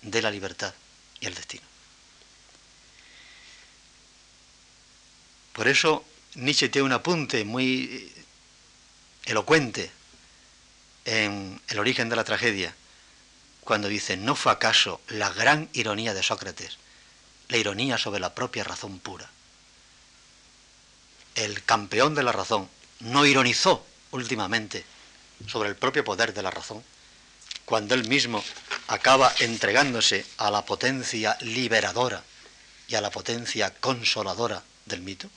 de 0.05 0.21
la 0.21 0.31
libertad 0.31 0.73
y 1.19 1.25
el 1.25 1.35
destino. 1.35 1.63
Por 5.53 5.67
eso 5.67 6.05
Nietzsche 6.35 6.69
tiene 6.69 6.85
un 6.85 6.91
apunte 6.91 7.43
muy 7.43 8.13
elocuente 9.25 9.91
en 11.05 11.61
el 11.67 11.79
origen 11.79 12.09
de 12.09 12.15
la 12.15 12.23
tragedia, 12.23 12.75
cuando 13.61 13.87
dice, 13.87 14.15
¿no 14.17 14.35
fue 14.35 14.51
acaso 14.51 15.01
la 15.07 15.29
gran 15.29 15.69
ironía 15.73 16.13
de 16.13 16.21
Sócrates, 16.21 16.77
la 17.47 17.57
ironía 17.57 17.97
sobre 17.97 18.19
la 18.19 18.35
propia 18.35 18.63
razón 18.63 18.99
pura? 18.99 19.29
El 21.35 21.63
campeón 21.63 22.15
de 22.15 22.23
la 22.23 22.31
razón 22.31 22.69
no 22.99 23.25
ironizó 23.25 23.85
últimamente 24.11 24.85
sobre 25.47 25.69
el 25.69 25.75
propio 25.75 26.03
poder 26.03 26.33
de 26.33 26.43
la 26.43 26.51
razón, 26.51 26.83
cuando 27.65 27.95
él 27.95 28.07
mismo 28.07 28.43
acaba 28.87 29.33
entregándose 29.39 30.25
a 30.37 30.51
la 30.51 30.65
potencia 30.65 31.37
liberadora 31.41 32.23
y 32.87 32.95
a 32.95 33.01
la 33.01 33.09
potencia 33.09 33.73
consoladora 33.73 34.63
del 34.85 35.01
mito? 35.01 35.29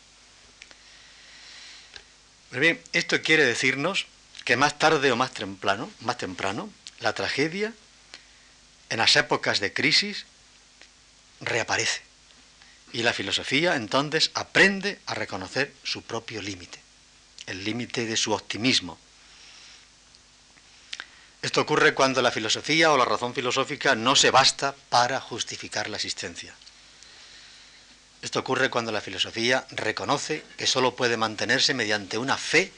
Pues 2.50 2.60
bien, 2.60 2.80
esto 2.92 3.20
quiere 3.22 3.44
decirnos 3.44 4.06
que 4.44 4.56
más 4.56 4.78
tarde 4.78 5.12
o 5.12 5.16
más 5.16 5.32
temprano, 5.32 5.90
más 6.00 6.16
temprano, 6.16 6.70
la 7.00 7.12
tragedia 7.12 7.74
en 8.88 8.98
las 8.98 9.16
épocas 9.16 9.60
de 9.60 9.72
crisis 9.72 10.24
reaparece. 11.40 12.00
Y 12.92 13.02
la 13.02 13.12
filosofía 13.12 13.76
entonces 13.76 14.30
aprende 14.32 14.98
a 15.06 15.14
reconocer 15.14 15.74
su 15.82 16.02
propio 16.02 16.40
límite, 16.40 16.80
el 17.46 17.64
límite 17.64 18.06
de 18.06 18.16
su 18.16 18.32
optimismo. 18.32 18.98
Esto 21.40 21.60
ocurre 21.60 21.94
cuando 21.94 22.20
la 22.20 22.32
filosofía 22.32 22.90
o 22.90 22.96
la 22.96 23.04
razón 23.04 23.32
filosófica 23.32 23.94
no 23.94 24.16
se 24.16 24.30
basta 24.30 24.74
para 24.88 25.20
justificar 25.20 25.88
la 25.88 25.96
existencia. 25.96 26.54
Esto 28.22 28.40
ocurre 28.40 28.70
cuando 28.70 28.90
la 28.90 29.00
filosofía 29.00 29.64
reconoce 29.70 30.44
que 30.56 30.66
sólo 30.66 30.96
puede 30.96 31.16
mantenerse 31.16 31.74
mediante 31.74 32.18
una 32.18 32.36
fe, 32.36 32.72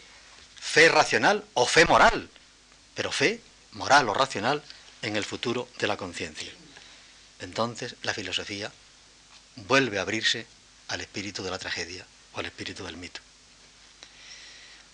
fe 0.61 0.91
racional 0.91 1.45
o 1.55 1.65
fe 1.65 1.87
moral, 1.87 2.29
pero 2.95 3.11
fe 3.11 3.41
moral 3.73 4.11
o 4.11 4.15
racional 4.15 4.63
en 5.01 5.17
el 5.17 5.25
futuro 5.25 5.67
de 5.79 5.87
la 5.87 5.97
conciencia. 5.97 6.53
Entonces 7.39 7.97
la 8.03 8.13
filosofía 8.13 8.71
vuelve 9.57 9.99
a 9.99 10.03
abrirse 10.03 10.47
al 10.89 11.01
espíritu 11.01 11.43
de 11.43 11.51
la 11.51 11.59
tragedia 11.59 12.05
o 12.35 12.41
al 12.41 12.47
espíritu 12.47 12.85
del 12.85 12.99
mito. 12.99 13.23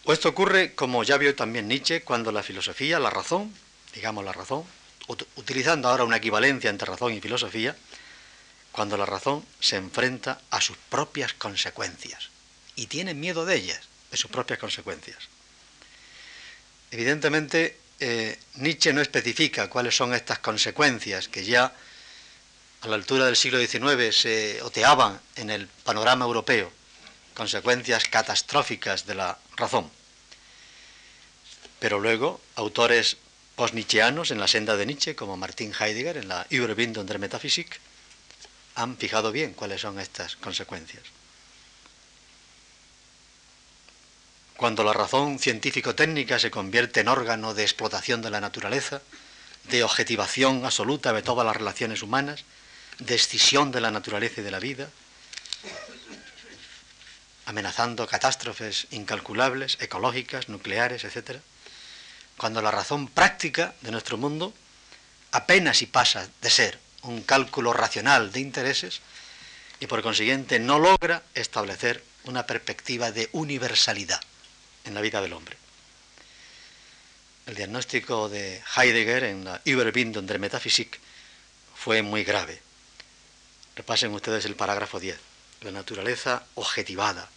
O 0.06 0.12
esto 0.12 0.28
ocurre, 0.28 0.72
como 0.76 1.02
ya 1.02 1.18
vio 1.18 1.34
también 1.34 1.66
Nietzsche, 1.66 2.02
cuando 2.02 2.30
la 2.30 2.44
filosofía, 2.44 3.00
la 3.00 3.10
razón, 3.10 3.52
digamos 3.92 4.24
la 4.24 4.32
razón, 4.32 4.62
utilizando 5.34 5.88
ahora 5.88 6.04
una 6.04 6.18
equivalencia 6.18 6.70
entre 6.70 6.86
razón 6.86 7.12
y 7.12 7.20
filosofía, 7.20 7.76
cuando 8.70 8.96
la 8.96 9.04
razón 9.04 9.44
se 9.58 9.74
enfrenta 9.74 10.40
a 10.50 10.60
sus 10.60 10.76
propias 10.76 11.34
consecuencias 11.34 12.30
y 12.76 12.86
tiene 12.86 13.14
miedo 13.14 13.44
de 13.44 13.56
ellas, 13.56 13.80
de 14.12 14.16
sus 14.16 14.30
propias 14.30 14.60
consecuencias. 14.60 15.18
Evidentemente, 16.92 17.76
eh, 17.98 18.38
Nietzsche 18.54 18.92
no 18.92 19.00
especifica 19.00 19.68
cuáles 19.68 19.96
son 19.96 20.14
estas 20.14 20.38
consecuencias 20.38 21.26
que 21.26 21.44
ya 21.44 21.72
a 22.82 22.86
la 22.86 22.94
altura 22.94 23.26
del 23.26 23.36
siglo 23.36 23.58
XIX 23.58 24.16
se 24.16 24.62
oteaban 24.62 25.20
en 25.34 25.50
el 25.50 25.66
panorama 25.66 26.26
europeo, 26.26 26.70
consecuencias 27.34 28.04
catastróficas 28.04 29.04
de 29.04 29.16
la 29.16 29.38
razón. 29.56 29.90
Pero 31.78 32.00
luego, 32.00 32.40
autores 32.54 33.16
post-nietzscheanos 33.56 34.30
en 34.30 34.40
la 34.40 34.48
senda 34.48 34.76
de 34.76 34.86
Nietzsche, 34.86 35.16
como 35.16 35.36
Martin 35.36 35.72
Heidegger 35.78 36.18
en 36.18 36.28
la 36.28 36.46
Überwindung 36.50 37.06
der 37.06 37.18
Metaphysik, 37.18 37.80
han 38.74 38.96
fijado 38.96 39.32
bien 39.32 39.54
cuáles 39.54 39.80
son 39.80 39.98
estas 39.98 40.36
consecuencias. 40.36 41.02
Cuando 44.56 44.84
la 44.84 44.92
razón 44.92 45.38
científico-técnica 45.38 46.38
se 46.38 46.50
convierte 46.50 47.00
en 47.00 47.08
órgano 47.08 47.52
de 47.52 47.62
explotación 47.62 48.22
de 48.22 48.30
la 48.30 48.40
naturaleza, 48.40 49.02
de 49.64 49.84
objetivación 49.84 50.64
absoluta 50.64 51.12
de 51.12 51.22
todas 51.22 51.44
las 51.44 51.56
relaciones 51.56 52.02
humanas, 52.02 52.44
de 52.98 53.14
escisión 53.14 53.70
de 53.72 53.80
la 53.80 53.90
naturaleza 53.90 54.40
y 54.40 54.44
de 54.44 54.50
la 54.50 54.60
vida, 54.60 54.88
amenazando 57.46 58.06
catástrofes 58.06 58.86
incalculables, 58.90 59.78
ecológicas, 59.80 60.48
nucleares, 60.48 61.04
etc. 61.04 61.40
Cuando 62.36 62.60
la 62.60 62.70
razón 62.70 63.08
práctica 63.08 63.74
de 63.80 63.92
nuestro 63.92 64.18
mundo 64.18 64.52
apenas 65.32 65.82
y 65.82 65.86
pasa 65.86 66.28
de 66.42 66.50
ser 66.50 66.78
un 67.02 67.22
cálculo 67.22 67.72
racional 67.72 68.32
de 68.32 68.40
intereses 68.40 69.00
y 69.80 69.86
por 69.86 70.02
consiguiente 70.02 70.58
no 70.58 70.78
logra 70.78 71.22
establecer 71.34 72.02
una 72.24 72.46
perspectiva 72.46 73.12
de 73.12 73.28
universalidad 73.32 74.20
en 74.84 74.94
la 74.94 75.00
vida 75.00 75.20
del 75.20 75.32
hombre. 75.32 75.56
El 77.46 77.54
diagnóstico 77.54 78.28
de 78.28 78.60
Heidegger 78.76 79.22
en 79.22 79.44
la 79.44 79.60
Überwindung 79.64 80.26
der 80.26 80.40
Metaphysik 80.40 80.98
fue 81.76 82.02
muy 82.02 82.24
grave. 82.24 82.60
Repasen 83.76 84.12
ustedes 84.12 84.46
el 84.46 84.56
parágrafo 84.56 84.98
10. 84.98 85.16
La 85.60 85.70
naturaleza 85.70 86.44
objetivada, 86.54 87.28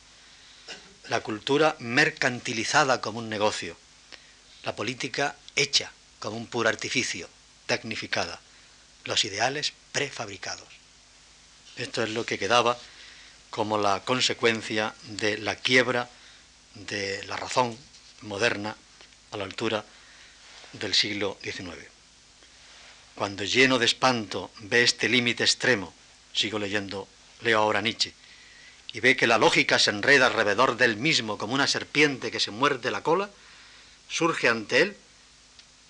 la 1.10 1.22
cultura 1.22 1.76
mercantilizada 1.80 3.02
como 3.02 3.20
un 3.20 3.30
negocio, 3.30 3.76
la 4.64 4.76
política 4.76 5.36
hecha 5.56 5.92
como 6.20 6.38
un 6.38 6.48
puro 6.48 6.70
artificio, 6.70 7.28
tecnificada, 7.66 8.40
los 9.06 9.26
ideales 9.26 9.74
prefabricados. 9.92 10.68
Esto 11.78 12.04
es 12.04 12.10
lo 12.10 12.26
que 12.26 12.38
quedaba 12.38 12.78
como 13.50 13.78
la 13.78 14.02
consecuencia 14.06 14.94
de 15.04 15.38
la 15.38 15.56
quiebra 15.56 16.10
de 16.76 17.24
la 17.24 17.38
razón 17.38 17.78
moderna 18.22 18.76
a 19.32 19.38
la 19.38 19.46
altura 19.46 19.84
del 20.74 20.94
siglo 20.94 21.38
XIX. 21.42 21.88
Cuando 23.16 23.44
lleno 23.44 23.80
de 23.80 23.86
espanto 23.86 24.52
ve 24.60 24.84
este 24.84 25.10
límite 25.10 25.44
extremo, 25.44 25.94
sigo 26.34 26.60
leyendo, 26.60 27.08
leo 27.42 27.60
ahora 27.60 27.82
Nietzsche, 27.82 28.14
y 28.94 29.00
ve 29.00 29.16
que 29.16 29.28
la 29.28 29.38
lógica 29.38 29.78
se 29.78 29.92
enreda 29.92 30.28
alrededor 30.28 30.78
del 30.78 30.98
mismo 30.98 31.38
como 31.38 31.54
una 31.54 31.68
serpiente 31.68 32.32
que 32.32 32.40
se 32.40 32.52
muerde 32.52 32.92
la 32.92 33.04
cola, 33.04 33.30
surge 34.10 34.48
ante 34.48 34.82
él 34.82 34.98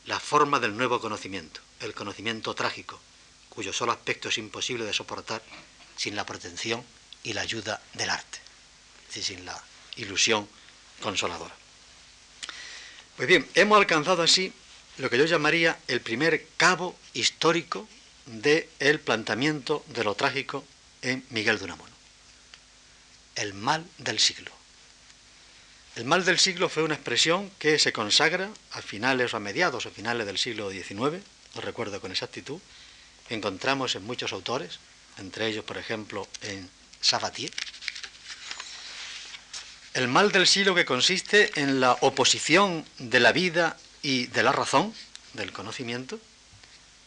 la 0.06 0.20
forma 0.20 0.60
del 0.60 0.76
nuevo 0.76 1.00
conocimiento, 1.00 1.62
el 1.80 1.94
conocimiento 1.94 2.54
trágico, 2.56 3.00
cuyo 3.50 3.72
solo 3.72 3.92
aspecto 3.92 4.30
es 4.30 4.38
imposible 4.38 4.86
de 4.86 4.94
soportar 4.94 5.42
sin 5.96 6.16
la 6.16 6.26
protección 6.26 6.84
y 7.24 7.34
la 7.34 7.42
ayuda 7.42 7.82
del 7.94 8.10
arte, 8.10 8.40
es 9.14 9.26
sin 9.26 9.46
la 9.46 9.62
ilusión 9.96 10.48
consoladora. 11.02 11.54
Pues 13.16 13.28
bien, 13.28 13.48
hemos 13.56 13.78
alcanzado 13.78 14.24
así 14.24 14.54
lo 14.98 15.10
que 15.10 15.18
yo 15.18 15.26
llamaría 15.26 15.80
el 15.88 16.02
primer 16.02 16.48
cabo 16.58 16.98
histórico 17.14 17.88
del 18.26 19.00
planteamiento 19.00 19.84
de 19.88 20.04
lo 20.04 20.16
trágico 20.16 20.66
en 21.02 21.26
Miguel 21.30 21.58
de 21.58 21.66
Unamuno. 21.66 21.99
El 23.40 23.54
mal 23.54 23.86
del 23.98 24.20
siglo. 24.20 24.52
El 25.96 26.04
mal 26.04 26.26
del 26.26 26.40
siglo 26.40 26.68
fue 26.68 26.84
una 26.84 26.96
expresión 26.96 27.50
que 27.58 27.80
se 27.80 27.94
consagra 27.94 28.50
a 28.72 28.82
finales 28.82 29.34
o 29.34 29.38
a 29.38 29.40
mediados 29.40 29.86
o 29.86 29.92
finales 29.92 30.28
del 30.28 30.38
siglo 30.38 30.70
XIX, 30.70 31.24
lo 31.56 31.62
recuerdo 31.62 32.02
con 32.02 32.12
exactitud, 32.12 32.60
encontramos 33.30 33.96
en 33.96 34.04
muchos 34.04 34.34
autores, 34.34 34.80
entre 35.18 35.48
ellos, 35.48 35.64
por 35.64 35.78
ejemplo, 35.78 36.28
en 36.42 36.70
Sabatier. 37.00 37.52
El 39.94 40.10
mal 40.10 40.34
del 40.34 40.46
siglo 40.46 40.76
que 40.76 40.84
consiste 40.84 41.62
en 41.62 41.80
la 41.80 41.94
oposición 42.02 42.86
de 42.98 43.22
la 43.22 43.32
vida 43.32 43.78
y 44.02 44.26
de 44.28 44.44
la 44.44 44.52
razón, 44.52 44.94
del 45.32 45.54
conocimiento. 45.54 46.20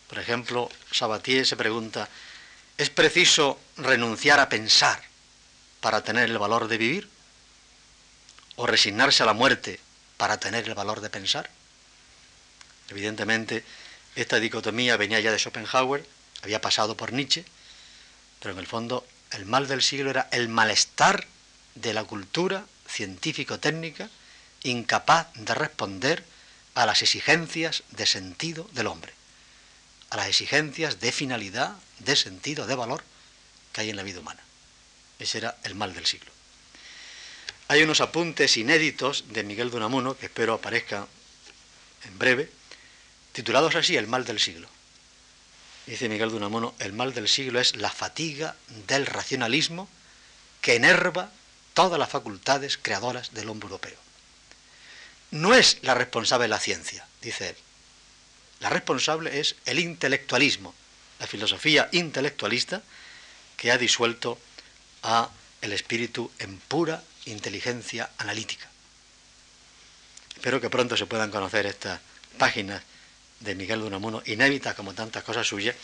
Por 0.08 0.18
ejemplo, 0.18 0.70
Sabatier 0.92 1.46
se 1.46 1.56
pregunta, 1.56 2.08
¿es 2.78 2.88
preciso 2.88 3.60
renunciar 3.76 4.40
a 4.40 4.48
pensar 4.48 5.11
para 5.82 6.02
tener 6.02 6.30
el 6.30 6.38
valor 6.38 6.68
de 6.68 6.78
vivir? 6.78 7.10
¿O 8.56 8.66
resignarse 8.66 9.22
a 9.22 9.26
la 9.26 9.34
muerte 9.34 9.80
para 10.16 10.38
tener 10.38 10.66
el 10.66 10.74
valor 10.74 11.02
de 11.02 11.10
pensar? 11.10 11.50
Evidentemente, 12.88 13.64
esta 14.14 14.40
dicotomía 14.40 14.96
venía 14.96 15.20
ya 15.20 15.32
de 15.32 15.38
Schopenhauer, 15.38 16.06
había 16.42 16.60
pasado 16.60 16.96
por 16.96 17.12
Nietzsche, 17.12 17.44
pero 18.40 18.54
en 18.54 18.60
el 18.60 18.66
fondo 18.66 19.06
el 19.32 19.44
mal 19.44 19.68
del 19.68 19.82
siglo 19.82 20.10
era 20.10 20.28
el 20.30 20.48
malestar 20.48 21.26
de 21.74 21.94
la 21.94 22.04
cultura 22.04 22.64
científico-técnica 22.86 24.08
incapaz 24.62 25.28
de 25.34 25.54
responder 25.54 26.24
a 26.74 26.86
las 26.86 27.02
exigencias 27.02 27.82
de 27.90 28.06
sentido 28.06 28.68
del 28.72 28.86
hombre, 28.86 29.12
a 30.10 30.16
las 30.16 30.28
exigencias 30.28 31.00
de 31.00 31.10
finalidad, 31.10 31.74
de 31.98 32.14
sentido, 32.14 32.66
de 32.66 32.74
valor 32.74 33.02
que 33.72 33.80
hay 33.80 33.90
en 33.90 33.96
la 33.96 34.02
vida 34.02 34.20
humana. 34.20 34.41
Ese 35.18 35.38
era 35.38 35.56
el 35.64 35.74
mal 35.74 35.94
del 35.94 36.06
siglo. 36.06 36.30
Hay 37.68 37.82
unos 37.82 38.00
apuntes 38.00 38.56
inéditos 38.56 39.24
de 39.28 39.44
Miguel 39.44 39.70
de 39.70 39.78
Unamuno, 39.78 40.16
que 40.16 40.26
espero 40.26 40.54
aparezcan 40.54 41.06
en 42.04 42.18
breve, 42.18 42.50
titulados 43.32 43.74
así 43.76 43.96
El 43.96 44.08
mal 44.08 44.24
del 44.24 44.40
siglo. 44.40 44.68
Dice 45.86 46.08
Miguel 46.08 46.30
de 46.30 46.36
Unamuno, 46.36 46.74
el 46.78 46.92
mal 46.92 47.14
del 47.14 47.28
siglo 47.28 47.60
es 47.60 47.76
la 47.76 47.90
fatiga 47.90 48.56
del 48.86 49.06
racionalismo 49.06 49.88
que 50.60 50.76
enerva 50.76 51.30
todas 51.74 51.98
las 51.98 52.10
facultades 52.10 52.78
creadoras 52.80 53.32
del 53.32 53.48
hombre 53.48 53.66
europeo. 53.66 53.98
No 55.30 55.54
es 55.54 55.78
la 55.82 55.94
responsable 55.94 56.46
la 56.46 56.60
ciencia, 56.60 57.06
dice 57.20 57.50
él. 57.50 57.56
La 58.60 58.68
responsable 58.68 59.40
es 59.40 59.56
el 59.64 59.78
intelectualismo, 59.78 60.74
la 61.18 61.26
filosofía 61.26 61.88
intelectualista 61.92 62.82
que 63.56 63.72
ha 63.72 63.78
disuelto 63.78 64.38
a 65.02 65.30
el 65.60 65.72
espíritu 65.72 66.30
en 66.38 66.58
pura 66.58 67.02
inteligencia 67.26 68.10
analítica. 68.18 68.68
Espero 70.34 70.60
que 70.60 70.70
pronto 70.70 70.96
se 70.96 71.06
puedan 71.06 71.30
conocer 71.30 71.66
estas 71.66 72.00
páginas 72.38 72.82
de 73.40 73.54
Miguel 73.54 73.80
de 73.80 73.86
Unamuno, 73.86 74.22
inéditas 74.26 74.74
como 74.74 74.94
tantas 74.94 75.22
cosas 75.22 75.46
suyas, 75.46 75.76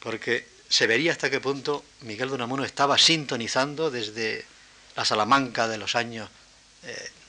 porque 0.00 0.48
se 0.68 0.86
vería 0.86 1.12
hasta 1.12 1.30
qué 1.30 1.40
punto 1.40 1.84
Miguel 2.00 2.28
de 2.28 2.34
Unamuno 2.34 2.64
estaba 2.64 2.98
sintonizando 2.98 3.90
desde 3.90 4.44
la 4.96 5.04
Salamanca 5.04 5.68
de 5.68 5.78
los 5.78 5.94
años 5.94 6.28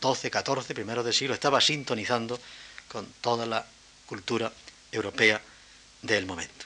12, 0.01 0.29
14, 0.29 0.73
primeros 0.73 1.03
del 1.03 1.13
siglo, 1.13 1.33
estaba 1.33 1.59
sintonizando 1.61 2.39
con 2.87 3.05
toda 3.21 3.45
la 3.45 3.65
cultura 4.05 4.51
europea 4.91 5.41
del 6.01 6.25
momento. 6.25 6.65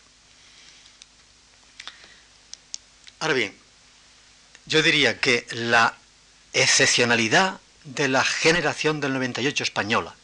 Ahora 3.20 3.34
bien, 3.34 3.56
yo 4.66 4.82
diría 4.82 5.20
que 5.20 5.46
la 5.52 5.96
excepcionalidad 6.54 7.60
de 7.84 8.08
la 8.08 8.24
generación 8.24 9.00
del 9.00 9.14
98 9.14 9.64
española 9.64 10.16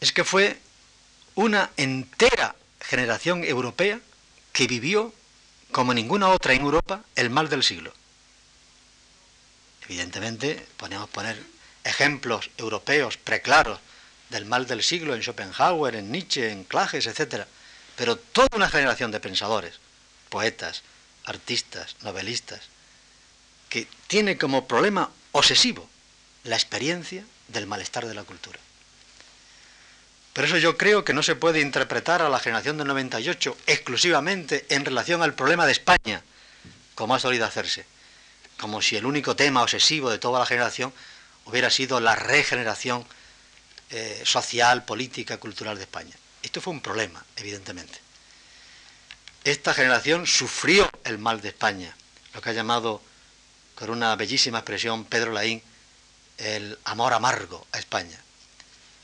es 0.00 0.12
que 0.12 0.24
fue 0.24 0.58
una 1.34 1.70
entera 1.76 2.56
generación 2.80 3.44
europea 3.44 4.00
que 4.52 4.66
vivió, 4.66 5.12
como 5.72 5.92
ninguna 5.92 6.28
otra 6.28 6.54
en 6.54 6.62
Europa, 6.62 7.02
el 7.14 7.30
mal 7.30 7.48
del 7.48 7.62
siglo. 7.62 7.92
Evidentemente, 9.84 10.66
podemos 10.76 11.08
poner 11.10 11.42
ejemplos 11.84 12.50
europeos 12.56 13.16
preclaros 13.16 13.78
del 14.30 14.44
mal 14.44 14.66
del 14.66 14.82
siglo 14.82 15.14
en 15.14 15.22
Schopenhauer, 15.22 15.94
en 15.94 16.10
Nietzsche, 16.10 16.50
en 16.50 16.64
Clages, 16.64 17.06
etc. 17.06 17.44
Pero 17.96 18.16
toda 18.16 18.48
una 18.52 18.68
generación 18.68 19.10
de 19.10 19.20
pensadores, 19.20 19.78
poetas, 20.28 20.82
artistas, 21.26 21.96
novelistas, 22.02 22.60
que 23.68 23.86
tiene 24.06 24.38
como 24.38 24.66
problema 24.66 25.10
obsesivo 25.32 25.88
la 26.44 26.56
experiencia 26.56 27.24
del 27.48 27.66
malestar 27.66 28.06
de 28.06 28.14
la 28.14 28.24
cultura. 28.24 28.58
Por 30.32 30.44
eso 30.44 30.58
yo 30.58 30.76
creo 30.76 31.04
que 31.04 31.14
no 31.14 31.22
se 31.22 31.34
puede 31.34 31.60
interpretar 31.60 32.22
a 32.22 32.28
la 32.28 32.38
generación 32.38 32.76
del 32.76 32.86
98 32.88 33.56
exclusivamente 33.66 34.66
en 34.68 34.84
relación 34.84 35.22
al 35.22 35.34
problema 35.34 35.66
de 35.66 35.72
España, 35.72 36.22
como 36.94 37.14
ha 37.14 37.18
solido 37.18 37.46
hacerse, 37.46 37.86
como 38.58 38.82
si 38.82 38.96
el 38.96 39.06
único 39.06 39.34
tema 39.34 39.62
obsesivo 39.62 40.10
de 40.10 40.18
toda 40.18 40.38
la 40.38 40.46
generación 40.46 40.92
hubiera 41.46 41.70
sido 41.70 42.00
la 42.00 42.16
regeneración 42.16 43.04
eh, 43.90 44.22
social, 44.24 44.84
política, 44.84 45.38
cultural 45.38 45.76
de 45.76 45.84
España. 45.84 46.14
Esto 46.42 46.60
fue 46.60 46.72
un 46.72 46.80
problema, 46.80 47.24
evidentemente. 47.36 48.05
Esta 49.46 49.72
generación 49.74 50.26
sufrió 50.26 50.90
el 51.04 51.18
mal 51.18 51.40
de 51.40 51.50
España, 51.50 51.94
lo 52.34 52.40
que 52.40 52.50
ha 52.50 52.52
llamado, 52.52 53.00
con 53.76 53.90
una 53.90 54.16
bellísima 54.16 54.58
expresión, 54.58 55.04
Pedro 55.04 55.30
Laín, 55.30 55.62
el 56.36 56.76
amor 56.82 57.12
amargo 57.12 57.64
a 57.70 57.78
España. 57.78 58.20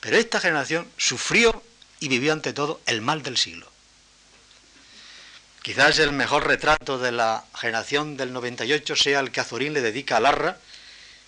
Pero 0.01 0.17
esta 0.17 0.41
generación 0.41 0.91
sufrió 0.97 1.63
y 2.01 2.09
vivió 2.09 2.33
ante 2.33 2.53
todo 2.53 2.81
el 2.87 3.03
mal 3.03 3.23
del 3.23 3.37
siglo. 3.37 3.71
Quizás 5.63 6.01
el 6.01 6.11
mejor 6.11 6.45
retrato 6.45 6.99
de 6.99 7.13
la 7.13 7.45
generación 7.55 8.17
del 8.17 8.33
98 8.33 8.97
sea 8.97 9.21
el 9.21 9.31
que 9.31 9.39
Azorín 9.39 9.75
le 9.75 9.81
dedica 9.81 10.17
a 10.17 10.21
Larra, 10.21 10.59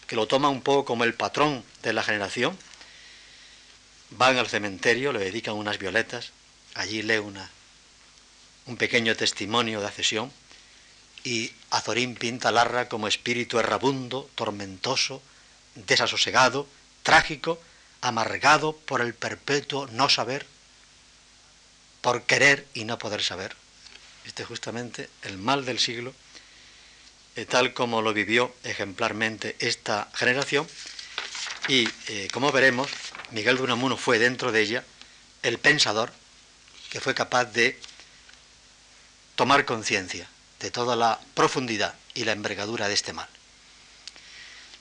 que 0.09 0.17
lo 0.17 0.27
toma 0.27 0.49
un 0.49 0.61
poco 0.61 0.85
como 0.87 1.05
el 1.05 1.15
patrón 1.15 1.65
de 1.85 1.93
la 1.93 2.03
generación. 2.03 2.59
Van 4.11 4.39
al 4.39 4.49
cementerio, 4.49 5.13
le 5.13 5.21
dedican 5.21 5.55
unas 5.55 5.79
violetas, 5.79 6.33
allí 6.75 7.03
lee 7.03 7.19
una, 7.19 7.49
un 8.67 8.77
pequeño 8.77 9.17
testimonio 9.17 9.81
de 9.81 9.87
accesión 9.87 10.33
y 11.25 11.53
Azorín 11.71 12.15
pinta 12.15 12.49
a 12.49 12.53
Larra 12.53 12.89
como 12.89 13.09
espíritu 13.09 13.59
errabundo, 13.59 14.31
tormentoso, 14.35 15.23
desasosegado, 15.75 16.69
trágico, 17.03 17.61
amargado 18.01 18.77
por 18.77 19.01
el 19.01 19.15
perpetuo 19.15 19.89
no 19.89 20.09
saber, 20.09 20.47
por 22.03 22.23
querer 22.25 22.67
y 22.75 22.85
no 22.85 22.99
poder 22.99 23.23
saber. 23.23 23.57
Este 24.27 24.43
es 24.43 24.49
justamente 24.49 25.09
el 25.23 25.39
mal 25.39 25.65
del 25.65 25.79
siglo, 25.79 26.15
eh, 27.37 27.47
tal 27.47 27.73
como 27.73 28.03
lo 28.03 28.13
vivió 28.13 28.55
ejemplarmente 28.63 29.57
esta 29.59 30.11
generación. 30.15 30.69
Y 31.69 31.89
eh, 32.09 32.29
como 32.33 32.53
veremos, 32.53 32.91
Miguel 33.31 33.57
de 33.57 33.63
Unamuno 33.63 33.97
fue 33.97 34.19
dentro 34.19 34.53
de 34.53 34.61
ella 34.61 34.85
el 35.43 35.59
pensador 35.59 36.13
que 36.91 37.01
fue 37.01 37.15
capaz 37.15 37.47
de 37.47 37.79
tomar 39.37 39.65
conciencia 39.65 40.29
de 40.61 40.71
toda 40.71 40.97
la 40.97 41.21
profundidad 41.35 41.95
y 42.15 42.25
la 42.25 42.33
envergadura 42.33 42.89
de 42.89 42.95
este 42.95 43.13
mal. 43.13 43.29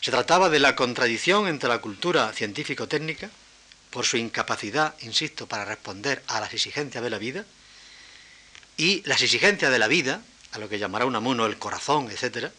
Se 0.01 0.11
trataba 0.11 0.49
de 0.49 0.59
la 0.59 0.75
contradicción 0.75 1.47
entre 1.47 1.69
la 1.69 1.79
cultura 1.79 2.31
científico-técnica, 2.33 3.29
por 3.89 4.05
su 4.05 4.17
incapacidad, 4.17 4.95
insisto, 5.01 5.47
para 5.47 5.65
responder 5.65 6.23
a 6.27 6.39
las 6.39 6.53
exigencias 6.53 7.03
de 7.03 7.09
la 7.09 7.19
vida, 7.19 7.45
y 8.75 9.01
las 9.03 9.21
exigencias 9.21 9.71
de 9.71 9.79
la 9.79 9.87
vida, 9.87 10.21
a 10.51 10.59
lo 10.59 10.67
que 10.67 10.79
llamará 10.79 11.05
un 11.05 11.15
amuno 11.15 11.45
el 11.45 11.59
corazón, 11.59 12.09
etc., 12.11 12.51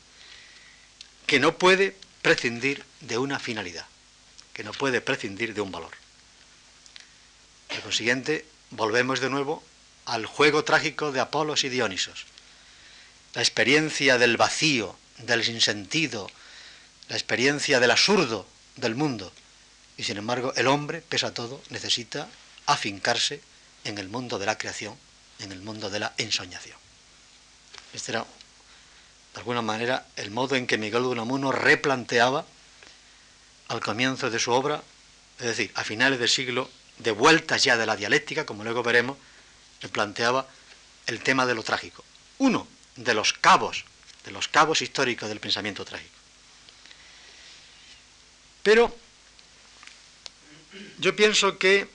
que 1.26 1.40
no 1.40 1.58
puede 1.58 1.96
prescindir 2.22 2.84
de 3.00 3.18
una 3.18 3.38
finalidad, 3.38 3.86
que 4.52 4.64
no 4.64 4.72
puede 4.72 5.00
prescindir 5.00 5.54
de 5.54 5.60
un 5.60 5.72
valor. 5.72 5.92
Por 7.68 7.80
consiguiente, 7.80 8.46
volvemos 8.70 9.20
de 9.20 9.30
nuevo 9.30 9.62
al 10.06 10.26
juego 10.26 10.64
trágico 10.64 11.12
de 11.12 11.20
Apolos 11.20 11.64
y 11.64 11.68
Dionisos. 11.68 12.26
La 13.34 13.42
experiencia 13.42 14.18
del 14.18 14.36
vacío, 14.36 14.96
del 15.18 15.44
sinsentido, 15.44 16.30
la 17.08 17.16
experiencia 17.16 17.80
del 17.80 17.90
absurdo 17.90 18.46
del 18.76 18.94
mundo. 18.94 19.32
Y 19.96 20.04
sin 20.04 20.16
embargo, 20.16 20.52
el 20.56 20.66
hombre, 20.66 21.02
pese 21.02 21.26
a 21.26 21.34
todo, 21.34 21.62
necesita 21.70 22.28
afincarse 22.66 23.40
en 23.84 23.98
el 23.98 24.08
mundo 24.08 24.38
de 24.38 24.46
la 24.46 24.58
creación, 24.58 24.96
en 25.38 25.52
el 25.52 25.60
mundo 25.60 25.90
de 25.90 26.00
la 26.00 26.14
ensoñación. 26.16 26.78
Este 27.92 28.12
era, 28.12 28.20
de 28.20 29.38
alguna 29.38 29.62
manera, 29.62 30.06
el 30.16 30.30
modo 30.30 30.56
en 30.56 30.66
que 30.66 30.78
Miguel 30.78 31.02
de 31.02 31.08
Unamuno 31.08 31.52
replanteaba 31.52 32.44
al 33.68 33.80
comienzo 33.80 34.30
de 34.30 34.38
su 34.38 34.52
obra, 34.52 34.82
es 35.38 35.46
decir, 35.46 35.70
a 35.74 35.84
finales 35.84 36.18
del 36.18 36.28
siglo, 36.28 36.70
de 36.98 37.10
vueltas 37.10 37.64
ya 37.64 37.76
de 37.76 37.86
la 37.86 37.96
dialéctica, 37.96 38.46
como 38.46 38.64
luego 38.64 38.82
veremos, 38.82 39.16
replanteaba 39.84 40.48
el 41.06 41.20
tema 41.20 41.46
de 41.46 41.54
lo 41.54 41.62
trágico. 41.62 42.04
Uno 42.38 42.66
de 42.96 43.14
los 43.14 43.32
cabos, 43.32 43.84
de 44.24 44.32
los 44.32 44.48
cabos 44.48 44.82
históricos 44.82 45.28
del 45.28 45.40
pensamiento 45.40 45.84
trágico. 45.84 46.14
Pero 48.62 48.96
yo 50.98 51.14
pienso 51.14 51.58
que, 51.58 51.86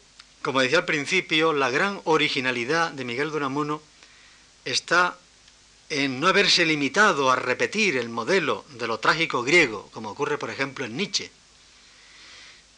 como 0.41 0.61
decía 0.61 0.79
al 0.79 0.85
principio, 0.85 1.51
la 1.51 1.69
gran 1.69 1.99
originalidad 2.05 2.91
de 2.91 3.03
Miguel 3.05 3.31
de 3.31 3.37
Unamuno 3.37 3.81
está 4.65 5.17
en 5.89 6.19
no 6.19 6.27
haberse 6.27 6.65
limitado 6.65 7.31
a 7.31 7.35
repetir 7.35 7.97
el 7.97 8.09
modelo 8.09 8.63
de 8.77 8.85
lo 8.85 8.99
trágico 8.99 9.41
griego, 9.41 9.89
como 9.91 10.11
ocurre 10.11 10.37
por 10.37 10.51
ejemplo 10.51 10.85
en 10.85 10.95
Nietzsche, 10.95 11.31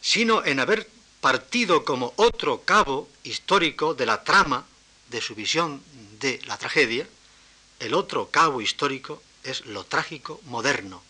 sino 0.00 0.42
en 0.46 0.58
haber 0.58 0.88
partido 1.20 1.84
como 1.84 2.14
otro 2.16 2.62
cabo 2.62 3.10
histórico 3.22 3.92
de 3.92 4.06
la 4.06 4.24
trama 4.24 4.64
de 5.12 5.20
su 5.20 5.36
visión 5.36 5.82
de 6.18 6.40
la 6.46 6.58
tragedia, 6.58 7.06
el 7.78 7.94
otro 7.94 8.30
cabo 8.30 8.60
histórico 8.60 9.22
es 9.44 9.64
lo 9.66 9.84
trágico 9.84 10.40
moderno, 10.44 11.02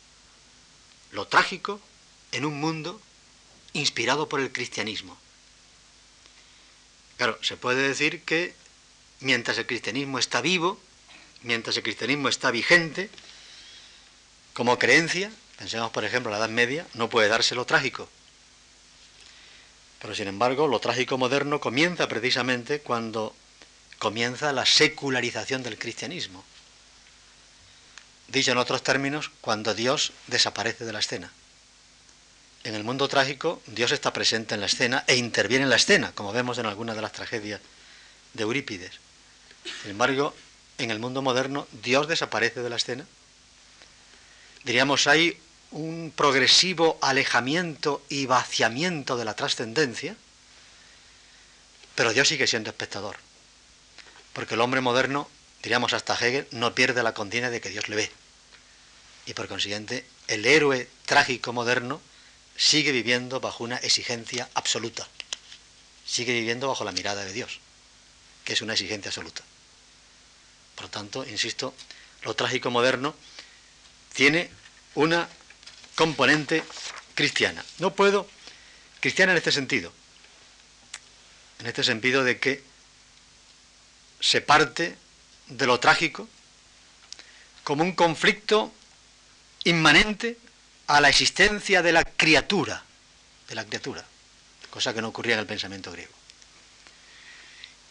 lo 1.12 1.26
trágico 1.26 1.80
en 2.32 2.44
un 2.44 2.60
mundo 2.60 3.00
inspirado 3.72 4.28
por 4.28 4.40
el 4.40 4.52
cristianismo. 4.52 5.16
Claro, 7.16 7.38
se 7.42 7.56
puede 7.56 7.88
decir 7.88 8.22
que 8.22 8.54
mientras 9.20 9.56
el 9.58 9.66
cristianismo 9.66 10.18
está 10.18 10.40
vivo, 10.40 10.80
mientras 11.42 11.76
el 11.76 11.82
cristianismo 11.82 12.28
está 12.28 12.50
vigente, 12.50 13.08
como 14.52 14.78
creencia, 14.78 15.30
pensemos 15.56 15.90
por 15.92 16.04
ejemplo 16.04 16.30
en 16.30 16.38
la 16.38 16.44
Edad 16.44 16.52
Media, 16.52 16.86
no 16.94 17.08
puede 17.08 17.28
darse 17.28 17.54
lo 17.54 17.64
trágico. 17.64 18.08
Pero 20.00 20.14
sin 20.16 20.26
embargo, 20.26 20.66
lo 20.66 20.80
trágico 20.80 21.16
moderno 21.16 21.60
comienza 21.60 22.08
precisamente 22.08 22.80
cuando 22.80 23.36
comienza 24.02 24.52
la 24.52 24.66
secularización 24.66 25.62
del 25.62 25.78
cristianismo. 25.78 26.42
Dicho 28.26 28.50
en 28.50 28.58
otros 28.58 28.82
términos, 28.82 29.30
cuando 29.40 29.74
Dios 29.74 30.12
desaparece 30.26 30.84
de 30.84 30.92
la 30.92 30.98
escena. 30.98 31.30
En 32.64 32.74
el 32.74 32.82
mundo 32.82 33.06
trágico, 33.06 33.62
Dios 33.68 33.92
está 33.92 34.12
presente 34.12 34.56
en 34.56 34.60
la 34.60 34.66
escena 34.66 35.04
e 35.06 35.14
interviene 35.14 35.62
en 35.62 35.70
la 35.70 35.76
escena, 35.76 36.10
como 36.16 36.32
vemos 36.32 36.58
en 36.58 36.66
algunas 36.66 36.96
de 36.96 37.02
las 37.02 37.12
tragedias 37.12 37.60
de 38.34 38.42
Eurípides. 38.42 38.90
Sin 39.82 39.92
embargo, 39.92 40.34
en 40.78 40.90
el 40.90 40.98
mundo 40.98 41.22
moderno, 41.22 41.68
Dios 41.70 42.08
desaparece 42.08 42.60
de 42.60 42.70
la 42.70 42.76
escena. 42.82 43.06
Diríamos, 44.64 45.06
hay 45.06 45.40
un 45.70 46.12
progresivo 46.16 46.98
alejamiento 47.02 48.02
y 48.08 48.26
vaciamiento 48.26 49.16
de 49.16 49.26
la 49.26 49.36
trascendencia, 49.36 50.16
pero 51.94 52.12
Dios 52.12 52.26
sigue 52.26 52.48
siendo 52.48 52.70
espectador. 52.70 53.16
Porque 54.32 54.54
el 54.54 54.60
hombre 54.60 54.80
moderno, 54.80 55.28
diríamos 55.62 55.92
hasta 55.92 56.14
Hegel, 56.14 56.46
no 56.50 56.74
pierde 56.74 57.02
la 57.02 57.14
conciencia 57.14 57.50
de 57.50 57.60
que 57.60 57.70
Dios 57.70 57.88
le 57.88 57.96
ve. 57.96 58.12
Y 59.26 59.34
por 59.34 59.48
consiguiente, 59.48 60.06
el 60.28 60.46
héroe 60.46 60.88
trágico 61.06 61.52
moderno 61.52 62.00
sigue 62.56 62.92
viviendo 62.92 63.40
bajo 63.40 63.64
una 63.64 63.76
exigencia 63.76 64.48
absoluta. 64.54 65.06
Sigue 66.06 66.32
viviendo 66.32 66.68
bajo 66.68 66.84
la 66.84 66.92
mirada 66.92 67.24
de 67.24 67.32
Dios, 67.32 67.60
que 68.44 68.52
es 68.54 68.62
una 68.62 68.72
exigencia 68.72 69.10
absoluta. 69.10 69.42
Por 70.74 70.84
lo 70.84 70.90
tanto, 70.90 71.26
insisto, 71.26 71.74
lo 72.22 72.34
trágico 72.34 72.70
moderno 72.70 73.14
tiene 74.14 74.50
una 74.94 75.28
componente 75.94 76.64
cristiana. 77.14 77.64
No 77.78 77.94
puedo, 77.94 78.28
cristiana 79.00 79.32
en 79.32 79.38
este 79.38 79.52
sentido, 79.52 79.92
en 81.60 81.66
este 81.66 81.84
sentido 81.84 82.24
de 82.24 82.38
que 82.38 82.62
se 84.22 84.40
parte 84.40 84.96
de 85.48 85.66
lo 85.66 85.78
trágico 85.78 86.26
como 87.64 87.82
un 87.82 87.92
conflicto 87.92 88.72
inmanente 89.64 90.38
a 90.86 91.02
la 91.02 91.10
existencia 91.10 91.82
de 91.82 91.92
la 91.92 92.04
criatura, 92.04 92.82
de 93.48 93.54
la 93.54 93.66
criatura, 93.66 94.04
cosa 94.70 94.94
que 94.94 95.02
no 95.02 95.08
ocurría 95.08 95.34
en 95.34 95.40
el 95.40 95.46
pensamiento 95.46 95.92
griego. 95.92 96.12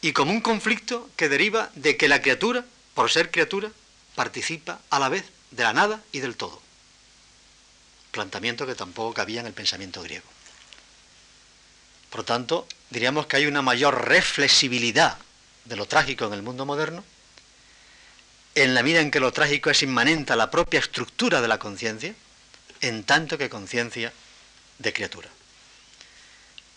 Y 0.02 0.14
como 0.14 0.32
un 0.32 0.42
conflicto 0.42 1.12
que 1.16 1.30
deriva 1.30 1.70
de 1.76 1.96
que 1.98 2.08
la 2.08 2.24
criatura, 2.24 2.66
por 2.96 3.12
ser 3.12 3.30
criatura, 3.30 3.70
participa 4.16 4.80
a 4.90 4.98
la 4.98 5.10
vez 5.10 5.26
de 5.52 5.64
la 5.64 5.74
nada 5.74 6.02
y 6.12 6.22
del 6.22 6.36
todo 6.36 6.60
planteamiento 8.12 8.68
que 8.68 8.76
tampoco 8.76 9.14
cabía 9.14 9.40
en 9.40 9.48
el 9.48 9.54
pensamiento 9.54 10.04
griego. 10.04 10.26
Por 12.10 12.24
tanto, 12.24 12.68
diríamos 12.90 13.26
que 13.26 13.38
hay 13.38 13.46
una 13.46 13.62
mayor 13.62 14.08
reflexibilidad 14.08 15.18
de 15.66 15.76
lo 15.76 15.86
trágico 15.86 16.26
en 16.26 16.34
el 16.34 16.42
mundo 16.42 16.66
moderno, 16.66 17.04
en 18.56 18.74
la 18.74 18.84
medida 18.84 19.00
en 19.00 19.12
que 19.12 19.20
lo 19.20 19.32
trágico 19.32 19.70
es 19.70 19.82
inmanente 19.84 20.34
a 20.34 20.36
la 20.36 20.52
propia 20.52 20.80
estructura 20.80 21.42
de 21.42 21.48
la 21.48 21.60
conciencia, 21.60 22.14
en 22.82 23.04
tanto 23.04 23.38
que 23.38 23.50
conciencia 23.50 24.12
de 24.80 24.94
criatura. 24.94 25.30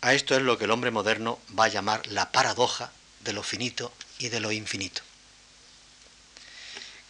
A 0.03 0.15
esto 0.15 0.37
es 0.37 0.43
lo 0.43 0.59
que 0.59 0.65
el 0.65 0.71
hombre 0.71 0.91
moderno 0.91 1.41
va 1.59 1.65
a 1.65 1.69
llamar 1.69 2.07
la 2.09 2.31
paradoja 2.31 2.93
de 3.21 3.33
lo 3.33 3.43
finito 3.43 3.93
y 4.19 4.29
de 4.29 4.41
lo 4.41 4.53
infinito, 4.53 5.03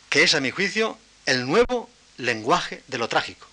que 0.09 0.23
es, 0.23 0.35
a 0.35 0.41
mi 0.41 0.51
juicio, 0.51 0.97
el 1.27 1.47
nuevo 1.47 1.91
lenguaje 2.19 2.83
de 2.87 2.99
lo 2.99 3.09
trágico. 3.09 3.49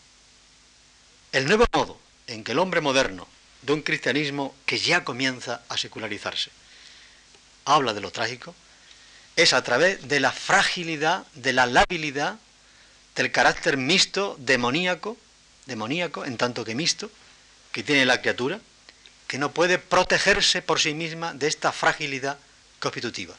El 1.31 1.47
nuevo 1.47 1.65
modo 1.73 1.99
en 2.27 2.43
que 2.43 2.51
el 2.51 2.59
hombre 2.59 2.81
moderno, 2.81 3.27
de 3.63 3.73
un 3.73 3.81
cristianismo 3.81 4.55
que 4.65 4.77
ya 4.77 5.03
comienza 5.03 5.63
a 5.69 5.77
secularizarse, 5.77 6.51
habla 7.65 7.93
de 7.93 8.01
lo 8.01 8.11
trágico, 8.11 8.55
es 9.35 9.53
a 9.53 9.63
través 9.63 10.07
de 10.07 10.19
la 10.19 10.31
fragilidad, 10.31 11.25
de 11.33 11.53
la 11.53 11.65
labilidad, 11.65 12.37
del 13.15 13.31
carácter 13.31 13.77
mixto, 13.77 14.35
demoníaco, 14.39 15.17
demoníaco 15.65 16.25
en 16.25 16.37
tanto 16.37 16.63
que 16.65 16.75
mixto, 16.75 17.09
que 17.71 17.83
tiene 17.83 18.05
la 18.05 18.21
criatura, 18.21 18.59
que 19.27 19.37
no 19.37 19.51
puede 19.51 19.79
protegerse 19.79 20.61
por 20.61 20.79
sí 20.79 20.93
misma 20.93 21.33
de 21.33 21.47
esta 21.47 21.71
fragilidad 21.71 22.37
constitutiva. 22.79 23.35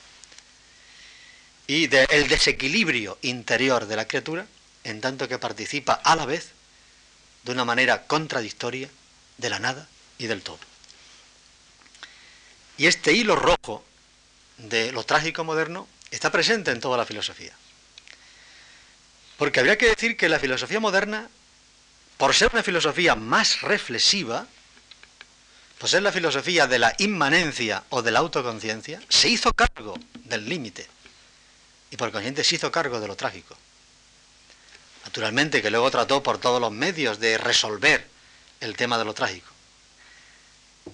Y 1.66 1.86
del 1.86 2.28
desequilibrio 2.28 3.18
interior 3.22 3.86
de 3.86 3.96
la 3.96 4.06
criatura, 4.06 4.46
en 4.84 5.00
tanto 5.00 5.28
que 5.28 5.38
participa 5.38 5.94
a 5.94 6.16
la 6.16 6.26
vez 6.26 6.52
de 7.44 7.52
una 7.52 7.64
manera 7.64 8.06
contradictoria 8.06 8.88
de 9.38 9.50
la 9.50 9.58
nada 9.58 9.88
y 10.18 10.26
del 10.26 10.42
todo. 10.42 10.58
Y 12.78 12.86
este 12.86 13.12
hilo 13.12 13.36
rojo 13.36 13.84
de 14.58 14.92
lo 14.92 15.04
trágico 15.04 15.44
moderno 15.44 15.88
está 16.10 16.30
presente 16.30 16.70
en 16.70 16.80
toda 16.80 16.96
la 16.96 17.06
filosofía. 17.06 17.52
Porque 19.36 19.60
habría 19.60 19.78
que 19.78 19.88
decir 19.88 20.16
que 20.16 20.28
la 20.28 20.38
filosofía 20.38 20.78
moderna, 20.78 21.28
por 22.16 22.34
ser 22.34 22.50
una 22.52 22.62
filosofía 22.62 23.14
más 23.14 23.62
reflexiva, 23.62 24.46
por 25.78 25.88
ser 25.88 26.02
la 26.02 26.12
filosofía 26.12 26.66
de 26.66 26.78
la 26.78 26.94
inmanencia 26.98 27.82
o 27.88 28.02
de 28.02 28.12
la 28.12 28.20
autoconciencia, 28.20 29.00
se 29.08 29.28
hizo 29.28 29.52
cargo 29.52 29.98
del 30.14 30.48
límite 30.48 30.86
y 31.90 31.96
por 31.96 32.12
consiguiente 32.12 32.44
se 32.44 32.54
hizo 32.54 32.70
cargo 32.70 33.00
de 33.00 33.08
lo 33.08 33.16
trágico. 33.16 33.56
Naturalmente 35.04 35.60
que 35.60 35.70
luego 35.70 35.90
trató 35.90 36.22
por 36.22 36.38
todos 36.38 36.60
los 36.60 36.70
medios 36.70 37.18
de 37.18 37.36
resolver 37.36 38.06
el 38.60 38.76
tema 38.76 38.96
de 38.96 39.04
lo 39.04 39.14
trágico. 39.14 39.50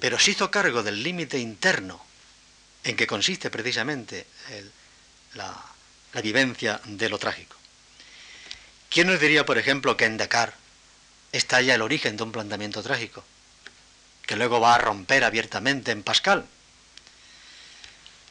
Pero 0.00 0.18
se 0.18 0.30
hizo 0.30 0.50
cargo 0.50 0.82
del 0.82 1.02
límite 1.02 1.38
interno 1.38 2.07
en 2.88 2.96
que 2.96 3.06
consiste 3.06 3.50
precisamente 3.50 4.26
la, 5.34 5.54
la, 6.14 6.20
vivencia 6.22 6.80
de 6.84 7.08
lo 7.10 7.18
trágico. 7.18 7.54
¿Quién 8.88 9.08
nos 9.08 9.20
diría, 9.20 9.44
por 9.44 9.58
ejemplo, 9.58 9.96
que 9.96 10.06
en 10.06 10.16
Descartes 10.16 10.58
está 11.30 11.60
ya 11.60 11.74
el 11.74 11.82
origen 11.82 12.16
de 12.16 12.22
un 12.22 12.32
planteamiento 12.32 12.82
trágico, 12.82 13.22
que 14.26 14.36
luego 14.36 14.60
va 14.60 14.74
a 14.74 14.78
romper 14.78 15.22
abiertamente 15.22 15.92
en 15.92 16.02
Pascal? 16.02 16.46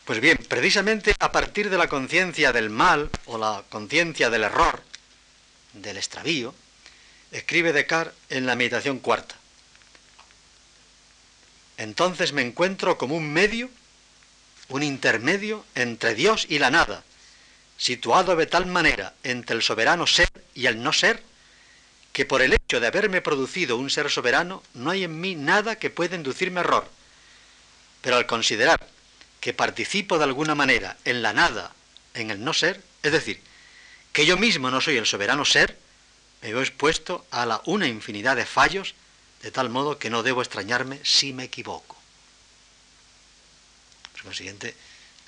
Pues 0.05 0.19
bien, 0.19 0.37
precisamente 0.37 1.13
a 1.19 1.31
partir 1.31 1.69
de 1.69 1.77
la 1.77 1.87
conciencia 1.87 2.51
del 2.51 2.71
mal 2.71 3.11
o 3.25 3.37
la 3.37 3.63
conciencia 3.69 4.31
del 4.31 4.43
error, 4.43 4.81
del 5.73 5.97
extravío, 5.97 6.55
escribe 7.31 7.73
Descartes 7.73 8.15
en 8.29 8.47
la 8.47 8.55
meditación 8.55 8.97
cuarta. 8.97 9.35
Entonces 11.77 12.33
me 12.33 12.41
encuentro 12.41 12.97
como 12.97 13.15
un 13.15 13.31
medio, 13.31 13.69
un 14.69 14.83
intermedio 14.83 15.65
entre 15.75 16.15
Dios 16.15 16.45
y 16.49 16.59
la 16.59 16.71
nada, 16.71 17.03
situado 17.77 18.35
de 18.35 18.45
tal 18.45 18.65
manera 18.65 19.13
entre 19.23 19.55
el 19.55 19.61
soberano 19.61 20.07
ser 20.07 20.29
y 20.53 20.65
el 20.65 20.81
no 20.81 20.93
ser, 20.93 21.23
que 22.11 22.25
por 22.25 22.41
el 22.41 22.53
hecho 22.53 22.79
de 22.79 22.87
haberme 22.87 23.21
producido 23.21 23.77
un 23.77 23.89
ser 23.89 24.09
soberano, 24.09 24.63
no 24.73 24.89
hay 24.89 25.03
en 25.03 25.19
mí 25.21 25.35
nada 25.35 25.77
que 25.77 25.89
pueda 25.89 26.15
inducirme 26.15 26.61
error. 26.61 26.89
Pero 28.01 28.15
al 28.15 28.25
considerar 28.25 28.87
que 29.39 29.53
participo 29.53 30.17
de 30.17 30.23
alguna 30.23 30.55
manera 30.55 30.97
en 31.05 31.21
la 31.21 31.33
nada, 31.33 31.73
en 32.15 32.31
el 32.31 32.43
no 32.43 32.53
ser, 32.53 32.81
es 33.03 33.11
decir, 33.11 33.39
que 34.13 34.25
yo 34.25 34.35
mismo 34.37 34.71
no 34.71 34.81
soy 34.81 34.97
el 34.97 35.05
soberano 35.05 35.45
ser, 35.45 35.77
me 36.41 36.51
veo 36.51 36.61
expuesto 36.61 37.25
a 37.29 37.45
la 37.45 37.61
una 37.65 37.87
infinidad 37.87 38.35
de 38.35 38.45
fallos, 38.45 38.95
de 39.43 39.51
tal 39.51 39.69
modo 39.69 39.99
que 39.99 40.09
no 40.09 40.23
debo 40.23 40.41
extrañarme 40.41 40.99
si 41.03 41.33
me 41.33 41.43
equivoco. 41.43 41.96
Consiguiente, 44.27 44.75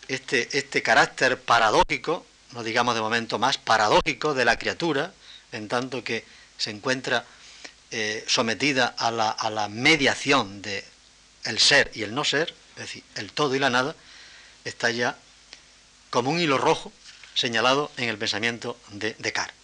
este, 0.09 0.57
este 0.57 0.83
carácter 0.83 1.39
paradójico, 1.39 2.25
no 2.51 2.63
digamos 2.63 2.95
de 2.95 3.01
momento 3.01 3.39
más, 3.39 3.57
paradójico 3.57 4.33
de 4.33 4.43
la 4.43 4.59
criatura, 4.59 5.13
en 5.53 5.69
tanto 5.69 6.03
que 6.03 6.25
se 6.57 6.71
encuentra 6.71 7.25
eh, 7.91 8.25
sometida 8.27 8.87
a 8.97 9.09
la, 9.09 9.31
a 9.31 9.49
la 9.51 9.69
mediación 9.69 10.61
de 10.61 10.83
el 11.45 11.59
ser 11.59 11.91
y 11.95 12.03
el 12.03 12.13
no 12.13 12.25
ser, 12.25 12.53
es 12.75 12.81
decir, 12.81 13.03
el 13.15 13.31
todo 13.31 13.55
y 13.55 13.59
la 13.59 13.69
nada, 13.69 13.95
está 14.65 14.91
ya 14.91 15.17
como 16.09 16.29
un 16.31 16.41
hilo 16.41 16.57
rojo 16.57 16.91
señalado 17.35 17.93
en 17.95 18.09
el 18.09 18.17
pensamiento 18.17 18.77
de 18.89 19.15
Descartes. 19.17 19.55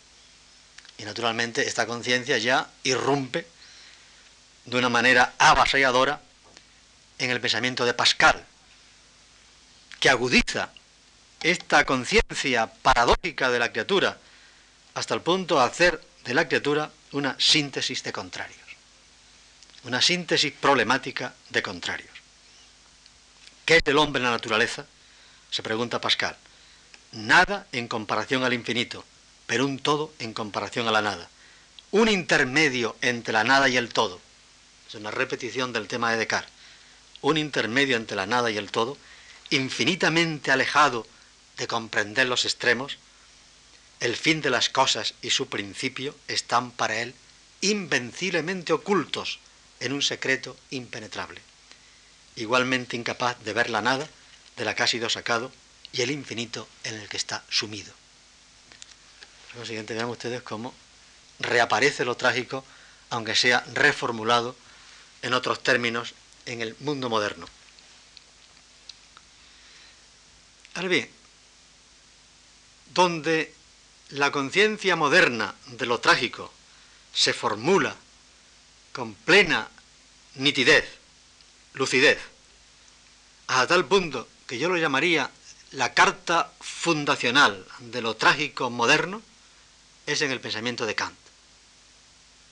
Y 0.97 1.03
naturalmente 1.03 1.67
esta 1.67 1.85
conciencia 1.85 2.37
ya 2.37 2.69
irrumpe 2.83 3.45
de 4.63 4.77
una 4.77 4.87
manera 4.87 5.33
avasalladora 5.39 6.21
en 7.19 7.31
el 7.31 7.41
pensamiento 7.41 7.83
de 7.83 7.93
Pascal, 7.93 8.45
que 10.05 10.11
agudiza 10.11 10.69
esta 11.41 11.83
conciencia 11.83 12.71
paradójica 12.71 13.49
de 13.49 13.57
la 13.57 13.71
criatura 13.71 14.19
hasta 14.93 15.15
el 15.15 15.21
punto 15.21 15.55
de 15.55 15.65
hacer 15.65 15.99
de 16.23 16.35
la 16.35 16.47
criatura 16.47 16.91
una 17.13 17.35
síntesis 17.39 18.03
de 18.03 18.13
contrarios, 18.13 18.61
una 19.83 20.03
síntesis 20.03 20.53
problemática 20.53 21.33
de 21.49 21.63
contrarios. 21.63 22.11
¿Qué 23.65 23.77
es 23.77 23.81
el 23.87 23.97
hombre 23.97 24.19
en 24.19 24.25
la 24.25 24.29
naturaleza? 24.37 24.85
se 25.49 25.63
pregunta 25.63 25.99
Pascal. 25.99 26.37
Nada 27.13 27.65
en 27.71 27.87
comparación 27.87 28.43
al 28.43 28.53
infinito, 28.53 29.03
pero 29.47 29.65
un 29.65 29.79
todo 29.79 30.13
en 30.19 30.33
comparación 30.33 30.87
a 30.87 30.91
la 30.91 31.01
nada. 31.01 31.27
Un 31.89 32.09
intermedio 32.09 32.95
entre 33.01 33.33
la 33.33 33.43
nada 33.43 33.69
y 33.69 33.77
el 33.77 33.89
todo. 33.89 34.21
Es 34.87 34.93
una 34.93 35.09
repetición 35.09 35.73
del 35.73 35.87
tema 35.87 36.11
de 36.11 36.17
Descartes. 36.17 36.53
Un 37.21 37.37
intermedio 37.37 37.97
entre 37.97 38.15
la 38.15 38.27
nada 38.27 38.51
y 38.51 38.57
el 38.57 38.69
todo, 38.69 38.99
infinitamente 39.49 40.51
alejado 40.51 41.07
de 41.57 41.67
comprender 41.67 42.27
los 42.27 42.45
extremos, 42.45 42.97
el 43.99 44.15
fin 44.15 44.41
de 44.41 44.49
las 44.49 44.69
cosas 44.69 45.13
y 45.21 45.29
su 45.29 45.47
principio 45.47 46.15
están 46.27 46.71
para 46.71 47.01
él 47.01 47.13
invenciblemente 47.61 48.73
ocultos 48.73 49.39
en 49.79 49.93
un 49.93 50.01
secreto 50.01 50.55
impenetrable. 50.69 51.41
Igualmente 52.35 52.97
incapaz 52.97 53.41
de 53.43 53.53
ver 53.53 53.69
la 53.69 53.81
nada 53.81 54.07
de 54.57 54.65
la 54.65 54.75
que 54.75 54.83
ha 54.83 54.87
sido 54.87 55.09
sacado 55.09 55.51
y 55.91 56.01
el 56.01 56.11
infinito 56.11 56.67
en 56.83 56.95
el 56.95 57.07
que 57.07 57.17
está 57.17 57.43
sumido. 57.49 57.93
Por 59.53 59.65
siguiente, 59.65 59.93
vean 59.93 60.09
ustedes 60.09 60.41
cómo 60.41 60.73
reaparece 61.39 62.03
lo 62.03 62.15
trágico, 62.15 62.65
aunque 63.09 63.35
sea 63.35 63.63
reformulado 63.73 64.55
en 65.21 65.33
otros 65.33 65.63
términos 65.63 66.13
en 66.45 66.61
el 66.61 66.75
mundo 66.79 67.09
moderno. 67.09 67.47
Ahora 70.75 70.89
bien, 70.89 71.09
donde 72.93 73.53
la 74.09 74.31
conciencia 74.31 74.97
moderna 74.97 75.55
de 75.67 75.85
lo 75.85 75.99
trágico 75.99 76.51
se 77.13 77.31
formula 77.31 77.95
con 78.91 79.15
plena 79.15 79.69
nitidez, 80.35 80.85
lucidez, 81.73 82.19
a 83.47 83.65
tal 83.67 83.85
punto 83.85 84.27
que 84.47 84.57
yo 84.57 84.67
lo 84.67 84.75
llamaría 84.75 85.31
la 85.71 85.93
carta 85.93 86.51
fundacional 86.59 87.65
de 87.79 88.01
lo 88.01 88.17
trágico 88.17 88.69
moderno, 88.69 89.21
es 90.05 90.21
en 90.21 90.31
el 90.31 90.41
pensamiento 90.41 90.85
de 90.85 90.95
Kant. 90.95 91.17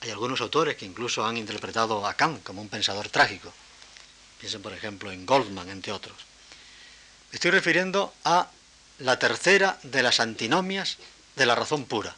Hay 0.00 0.10
algunos 0.10 0.40
autores 0.40 0.76
que 0.76 0.86
incluso 0.86 1.26
han 1.26 1.36
interpretado 1.36 2.06
a 2.06 2.14
Kant 2.14 2.42
como 2.42 2.62
un 2.62 2.70
pensador 2.70 3.10
trágico. 3.10 3.52
Piensen, 4.40 4.62
por 4.62 4.72
ejemplo, 4.72 5.12
en 5.12 5.26
Goldman, 5.26 5.68
entre 5.68 5.92
otros. 5.92 6.16
Estoy 7.34 7.50
refiriendo 7.50 8.14
a 8.24 8.48
la 9.00 9.18
tercera 9.18 9.78
de 9.82 10.02
las 10.02 10.20
antinomias 10.20 10.98
de 11.34 11.46
la 11.46 11.56
razón 11.56 11.84
pura. 11.84 12.14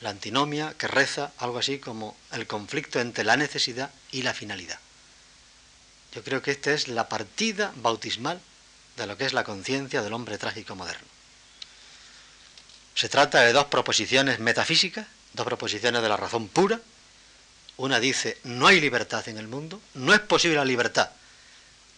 La 0.00 0.10
antinomia 0.10 0.74
que 0.78 0.86
reza 0.86 1.32
algo 1.38 1.58
así 1.58 1.78
como 1.78 2.16
el 2.32 2.46
conflicto 2.46 3.00
entre 3.00 3.24
la 3.24 3.36
necesidad 3.36 3.90
y 4.12 4.22
la 4.22 4.32
finalidad. 4.32 4.78
Yo 6.12 6.22
creo 6.22 6.42
que 6.42 6.52
esta 6.52 6.72
es 6.72 6.86
la 6.86 7.08
partida 7.08 7.72
bautismal 7.76 8.40
de 8.96 9.06
lo 9.08 9.16
que 9.16 9.24
es 9.24 9.32
la 9.32 9.42
conciencia 9.42 10.00
del 10.00 10.12
hombre 10.12 10.38
trágico 10.38 10.76
moderno. 10.76 11.08
Se 12.94 13.08
trata 13.08 13.40
de 13.40 13.52
dos 13.52 13.64
proposiciones 13.64 14.38
metafísicas, 14.38 15.08
dos 15.32 15.44
proposiciones 15.44 16.02
de 16.02 16.08
la 16.08 16.16
razón 16.16 16.46
pura. 16.46 16.80
Una 17.76 17.98
dice, 17.98 18.38
no 18.44 18.68
hay 18.68 18.80
libertad 18.80 19.28
en 19.28 19.38
el 19.38 19.48
mundo, 19.48 19.80
no 19.94 20.14
es 20.14 20.20
posible 20.20 20.56
la 20.56 20.64
libertad 20.64 21.10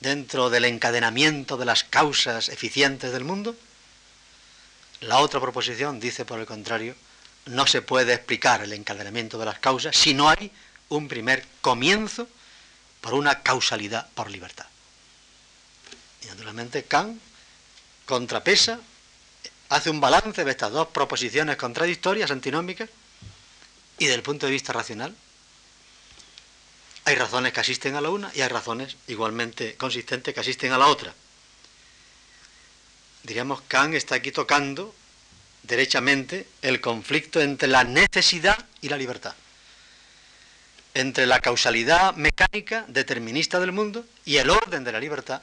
dentro 0.01 0.51
del 0.51 0.64
encadenamiento 0.64 1.57
de 1.57 1.64
las 1.64 1.84
causas 1.84 2.49
eficientes 2.49 3.12
del 3.12 3.24
mundo. 3.24 3.57
La 5.01 5.18
otra 5.18 5.40
proposición 5.40 6.01
dice, 6.01 6.24
por 6.24 6.38
el 6.38 6.47
contrario, 6.47 6.94
no 7.47 7.66
se 7.66 7.82
puede 7.82 8.14
explicar 8.14 8.62
el 8.62 8.72
encadenamiento 8.72 9.38
de 9.38 9.44
las 9.44 9.59
causas 9.59 9.97
si 9.97 10.14
no 10.14 10.28
hay 10.28 10.51
un 10.88 11.09
primer 11.09 11.44
comienzo 11.61 12.28
por 13.01 13.14
una 13.14 13.42
causalidad 13.42 14.09
por 14.14 14.30
libertad. 14.30 14.66
Y 16.22 16.26
naturalmente 16.26 16.84
Kant 16.84 17.20
contrapesa, 18.05 18.80
hace 19.68 19.90
un 19.90 20.01
balance 20.01 20.44
de 20.44 20.51
estas 20.51 20.72
dos 20.72 20.88
proposiciones 20.88 21.57
contradictorias, 21.57 22.30
antinómicas, 22.30 22.88
y 23.99 24.07
del 24.07 24.22
punto 24.22 24.47
de 24.47 24.53
vista 24.53 24.72
racional, 24.72 25.14
hay 27.07 27.14
razones 27.14 27.52
que 27.52 27.61
asisten 27.61 27.94
a 27.94 28.00
la 28.00 28.11
una 28.11 28.30
y 28.34 28.42
hay 28.42 28.48
razones 28.48 28.96
igualmente 29.07 29.76
consistentes 29.76 30.34
que 30.34 30.40
asisten 30.40 30.72
a 30.72 30.78
la 30.78 30.88
otra. 30.88 31.14
Diríamos, 33.22 33.62
Kant 33.62 33.94
está 33.94 34.16
aquí 34.16 34.32
tocando 34.32 34.94
derechamente 35.62 36.46
el 36.62 36.80
conflicto 36.80 37.40
entre 37.40 37.68
la 37.68 37.84
necesidad 37.84 38.59
y 38.82 38.88
la 38.88 38.98
libertad 38.98 39.34
entre 40.96 41.26
la 41.26 41.40
causalidad 41.40 42.14
mecánica 42.14 42.86
determinista 42.88 43.61
del 43.61 43.70
mundo 43.70 44.07
y 44.24 44.38
el 44.38 44.48
orden 44.48 44.82
de 44.82 44.92
la 44.92 44.98
libertad, 44.98 45.42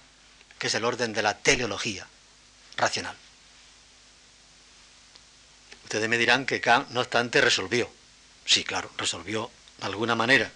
que 0.58 0.66
es 0.66 0.74
el 0.74 0.84
orden 0.84 1.14
de 1.14 1.22
la 1.22 1.38
teleología 1.38 2.08
racional. 2.76 3.16
Ustedes 5.84 6.10
me 6.10 6.18
dirán 6.18 6.48
que 6.48 6.60
Kant, 6.60 6.90
no 6.90 7.02
obstante, 7.02 7.40
resolvió. 7.40 7.88
Sí, 8.46 8.64
claro, 8.64 8.90
resolvió 8.98 9.52
de 9.78 9.86
alguna 9.86 10.16
manera. 10.16 10.52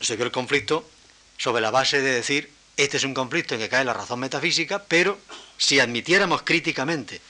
Resolvió 0.00 0.24
el 0.24 0.32
conflicto 0.32 0.88
sobre 1.36 1.60
la 1.60 1.70
base 1.70 2.00
de 2.00 2.12
decir, 2.12 2.50
este 2.76 2.96
es 2.96 3.04
un 3.04 3.14
conflicto 3.14 3.54
en 3.54 3.60
que 3.60 3.68
cae 3.68 3.84
la 3.84 3.92
razón 3.92 4.18
metafísica, 4.18 4.82
pero 4.84 5.20
si 5.58 5.78
admitiéramos 5.78 6.42
críticamente 6.42 7.20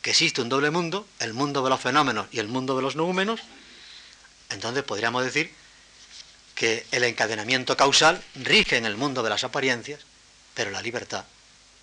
que 0.00 0.10
existe 0.10 0.40
un 0.40 0.48
doble 0.48 0.70
mundo, 0.70 1.06
el 1.18 1.34
mundo 1.34 1.62
de 1.62 1.70
los 1.70 1.80
fenómenos 1.80 2.26
y 2.32 2.38
el 2.38 2.48
mundo 2.48 2.76
de 2.76 2.82
los 2.82 2.96
númenos, 2.96 3.40
entonces 4.50 4.82
podríamos 4.84 5.24
decir 5.24 5.52
que 6.54 6.86
el 6.92 7.04
encadenamiento 7.04 7.76
causal 7.76 8.22
rige 8.36 8.76
en 8.76 8.86
el 8.86 8.96
mundo 8.96 9.22
de 9.22 9.30
las 9.30 9.44
apariencias, 9.44 10.00
pero 10.54 10.70
la 10.70 10.80
libertad, 10.80 11.24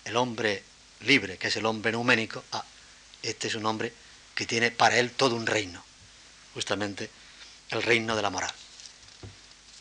el 0.04 0.16
hombre 0.16 0.64
libre, 1.00 1.36
que 1.36 1.48
es 1.48 1.56
el 1.56 1.66
hombre 1.66 1.92
numénico, 1.92 2.42
ah, 2.52 2.64
este 3.22 3.48
es 3.48 3.54
un 3.54 3.66
hombre 3.66 3.92
que 4.34 4.46
tiene 4.46 4.70
para 4.70 4.98
él 4.98 5.12
todo 5.12 5.36
un 5.36 5.46
reino, 5.46 5.84
justamente 6.54 7.10
el 7.70 7.82
reino 7.82 8.16
de 8.16 8.22
la 8.22 8.30
moral. 8.30 8.52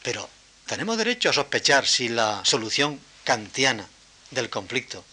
Pero 0.03 0.29
tenemos 0.71 0.97
derecho 0.97 1.29
a 1.29 1.33
sospechar 1.33 1.85
si 1.85 2.07
la 2.07 2.45
solución 2.45 2.97
kantiana 3.25 3.85
del 4.29 4.49
conflicto, 4.49 5.03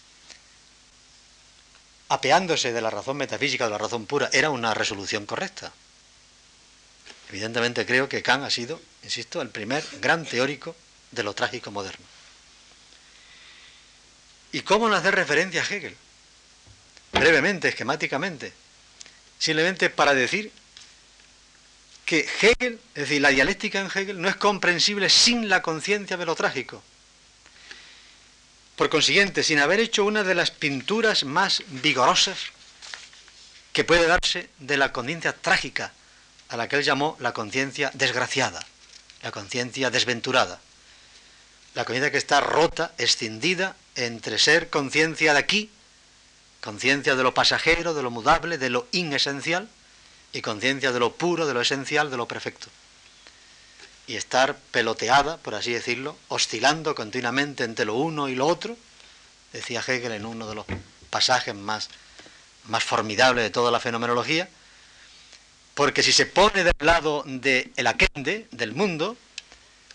apeándose 2.07 2.71
de 2.71 2.79
la 2.79 2.89
razón 2.89 3.17
metafísica, 3.17 3.65
de 3.65 3.71
la 3.71 3.77
razón 3.77 4.05
pura, 4.05 4.29
era 4.31 4.51
una 4.51 4.73
resolución 4.73 5.25
correcta. 5.25 5.73
Evidentemente 7.27 7.85
creo 7.85 8.07
que 8.07 8.23
Kant 8.23 8.45
ha 8.45 8.49
sido, 8.49 8.79
insisto, 9.03 9.41
el 9.41 9.49
primer 9.49 9.83
gran 9.99 10.23
teórico 10.23 10.77
de 11.11 11.23
lo 11.23 11.33
trágico 11.35 11.71
moderno. 11.71 12.05
¿Y 14.53 14.61
cómo 14.61 14.87
no 14.87 14.95
hacer 14.95 15.13
referencia 15.13 15.61
a 15.61 15.65
Hegel? 15.65 15.97
Brevemente, 17.11 17.67
esquemáticamente, 17.67 18.53
simplemente 19.37 19.89
para 19.89 20.13
decir 20.13 20.53
que 22.09 22.27
Hegel, 22.41 22.79
es 22.95 23.03
decir, 23.03 23.21
la 23.21 23.29
dialéctica 23.29 23.79
en 23.79 23.85
Hegel 23.85 24.19
no 24.19 24.29
es 24.29 24.35
comprensible 24.35 25.11
sin 25.11 25.47
la 25.47 25.61
conciencia 25.61 26.17
de 26.17 26.25
lo 26.25 26.33
trágico. 26.33 26.81
Por 28.75 28.89
consiguiente, 28.89 29.43
sin 29.43 29.59
haber 29.59 29.79
hecho 29.79 30.03
una 30.05 30.23
de 30.23 30.33
las 30.33 30.49
pinturas 30.49 31.23
más 31.23 31.61
vigorosas 31.67 32.39
que 33.73 33.83
puede 33.83 34.07
darse 34.07 34.49
de 34.57 34.77
la 34.77 34.91
conciencia 34.91 35.33
trágica 35.33 35.93
a 36.47 36.57
la 36.57 36.67
que 36.67 36.77
él 36.77 36.83
llamó 36.83 37.15
la 37.19 37.31
conciencia 37.31 37.91
desgraciada, 37.93 38.65
la 39.21 39.29
conciencia 39.29 39.91
desventurada, 39.91 40.59
la 41.75 41.85
conciencia 41.85 42.09
que 42.11 42.17
está 42.17 42.41
rota, 42.41 42.91
escindida 42.97 43.75
entre 43.93 44.39
ser 44.39 44.71
conciencia 44.71 45.33
de 45.33 45.39
aquí, 45.39 45.69
conciencia 46.59 47.15
de 47.15 47.21
lo 47.21 47.35
pasajero, 47.35 47.93
de 47.93 48.01
lo 48.01 48.09
mudable, 48.09 48.57
de 48.57 48.71
lo 48.71 48.87
inesencial, 48.93 49.69
y 50.33 50.41
conciencia 50.41 50.91
de 50.91 50.99
lo 50.99 51.13
puro, 51.13 51.47
de 51.47 51.53
lo 51.53 51.61
esencial, 51.61 52.11
de 52.11 52.17
lo 52.17 52.27
perfecto. 52.27 52.67
Y 54.07 54.15
estar 54.15 54.57
peloteada, 54.71 55.37
por 55.37 55.55
así 55.55 55.71
decirlo, 55.71 56.17
oscilando 56.27 56.95
continuamente 56.95 57.63
entre 57.63 57.85
lo 57.85 57.95
uno 57.95 58.29
y 58.29 58.35
lo 58.35 58.47
otro, 58.47 58.75
decía 59.53 59.83
Hegel 59.85 60.13
en 60.13 60.25
uno 60.25 60.47
de 60.47 60.55
los 60.55 60.65
pasajes 61.09 61.55
más, 61.55 61.89
más 62.65 62.83
formidables 62.83 63.43
de 63.43 63.49
toda 63.49 63.71
la 63.71 63.79
fenomenología, 63.79 64.49
porque 65.75 66.03
si 66.03 66.11
se 66.11 66.25
pone 66.25 66.63
del 66.63 66.73
lado 66.79 67.23
del 67.25 67.71
el 67.75 67.87
aquende, 67.87 68.47
del 68.51 68.73
mundo, 68.73 69.15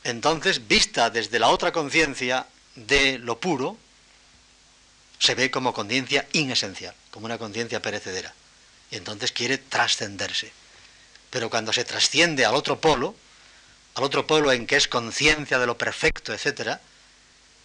entonces, 0.05 0.69
vista 0.69 1.09
desde 1.09 1.39
la 1.39 1.49
otra 1.49 1.73
conciencia 1.73 2.47
de 2.75 3.19
lo 3.19 3.41
puro, 3.41 3.79
se 5.19 5.35
ve 5.35 5.51
como 5.51 5.73
conciencia 5.73 6.27
inesencial, 6.33 6.95
como 7.11 7.25
una 7.25 7.39
conciencia 7.39 7.81
perecedera. 7.81 8.35
Y 8.95 8.97
entonces 8.97 9.33
quiere 9.33 9.59
trascenderse. 9.59 10.51
Pero 11.29 11.51
cuando 11.51 11.73
se 11.73 11.85
trasciende 11.85 12.47
al 12.47 12.55
otro 12.55 12.81
polo, 12.81 13.15
al 13.97 14.05
otro 14.05 14.27
polo 14.27 14.53
en 14.53 14.67
que 14.67 14.77
es 14.77 14.89
conciencia 14.89 15.59
de 15.59 15.67
lo 15.67 15.77
perfecto, 15.77 16.33
etc., 16.33 16.79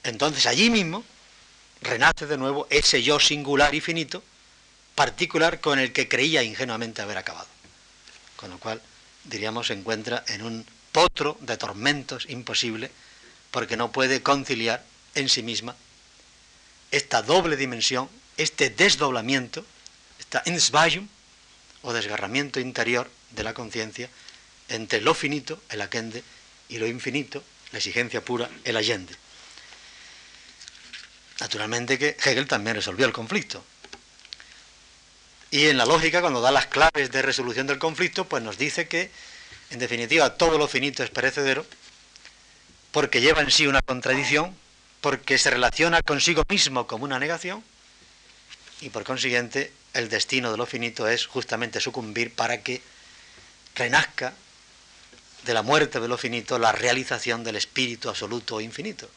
entonces 0.03 0.45
allí 0.45 0.69
mismo 0.69 1.05
renace 1.81 2.25
de 2.25 2.37
nuevo 2.37 2.67
ese 2.69 3.01
yo 3.01 3.19
singular 3.19 3.73
y 3.73 3.79
finito, 3.79 4.23
particular 4.95 5.61
con 5.61 5.79
el 5.79 5.93
que 5.93 6.09
creía 6.09 6.43
ingenuamente 6.43 7.01
haber 7.01 7.17
acabado 7.17 7.47
con 8.39 8.51
lo 8.51 8.57
cual 8.57 8.81
diríamos 9.25 9.67
se 9.67 9.73
encuentra 9.73 10.23
en 10.29 10.43
un 10.43 10.65
potro 10.93 11.37
de 11.41 11.57
tormentos 11.57 12.25
imposible 12.29 12.89
porque 13.51 13.75
no 13.75 13.91
puede 13.91 14.23
conciliar 14.23 14.81
en 15.13 15.27
sí 15.27 15.43
misma 15.43 15.75
esta 16.89 17.21
doble 17.21 17.57
dimensión, 17.57 18.09
este 18.37 18.69
desdoblamiento, 18.69 19.65
esta 20.19 20.41
Insvajum, 20.45 21.09
o 21.81 21.93
desgarramiento 21.93 22.59
interior 22.59 23.09
de 23.31 23.43
la 23.43 23.53
conciencia 23.53 24.09
entre 24.69 25.01
lo 25.01 25.13
finito, 25.13 25.61
el 25.69 25.81
aquende, 25.81 26.23
y 26.69 26.77
lo 26.77 26.87
infinito, 26.87 27.43
la 27.71 27.79
exigencia 27.79 28.23
pura, 28.23 28.49
el 28.63 28.77
allende. 28.77 29.15
Naturalmente 31.39 31.97
que 31.97 32.17
Hegel 32.23 32.47
también 32.47 32.75
resolvió 32.75 33.05
el 33.05 33.13
conflicto. 33.13 33.63
Y 35.51 35.65
en 35.67 35.77
la 35.77 35.85
lógica, 35.85 36.21
cuando 36.21 36.41
da 36.41 36.51
las 36.51 36.67
claves 36.67 37.11
de 37.11 37.21
resolución 37.21 37.65
del 37.65 37.79
conflicto, 37.79 38.25
pues 38.25 38.43
nos 38.43 38.57
dice 38.57 38.87
que, 38.87 39.09
en 39.71 39.79
definitiva, 39.79 40.35
todo 40.35 40.57
lo 40.57 40.67
finito 40.67 41.03
es 41.03 41.09
perecedero, 41.09 41.65
porque 42.91 43.21
lleva 43.21 43.41
en 43.41 43.49
sí 43.49 43.65
una 43.65 43.81
contradicción, 43.81 44.55
porque 45.01 45.37
se 45.37 45.49
relaciona 45.49 46.03
consigo 46.03 46.43
mismo 46.47 46.85
como 46.85 47.05
una 47.05 47.17
negación, 47.19 47.63
y 48.81 48.89
por 48.89 49.03
consiguiente 49.03 49.73
el 49.93 50.09
destino 50.09 50.51
de 50.51 50.57
lo 50.57 50.65
finito 50.65 51.07
es 51.07 51.25
justamente 51.25 51.81
sucumbir 51.81 52.33
para 52.33 52.61
que 52.61 52.81
renazca 53.75 54.33
de 55.43 55.53
la 55.53 55.61
muerte 55.61 55.99
de 55.99 56.07
lo 56.07 56.17
finito 56.17 56.59
la 56.59 56.71
realización 56.71 57.43
del 57.43 57.55
espíritu 57.55 58.09
absoluto 58.09 58.55
o 58.55 58.61
infinito. 58.61 59.09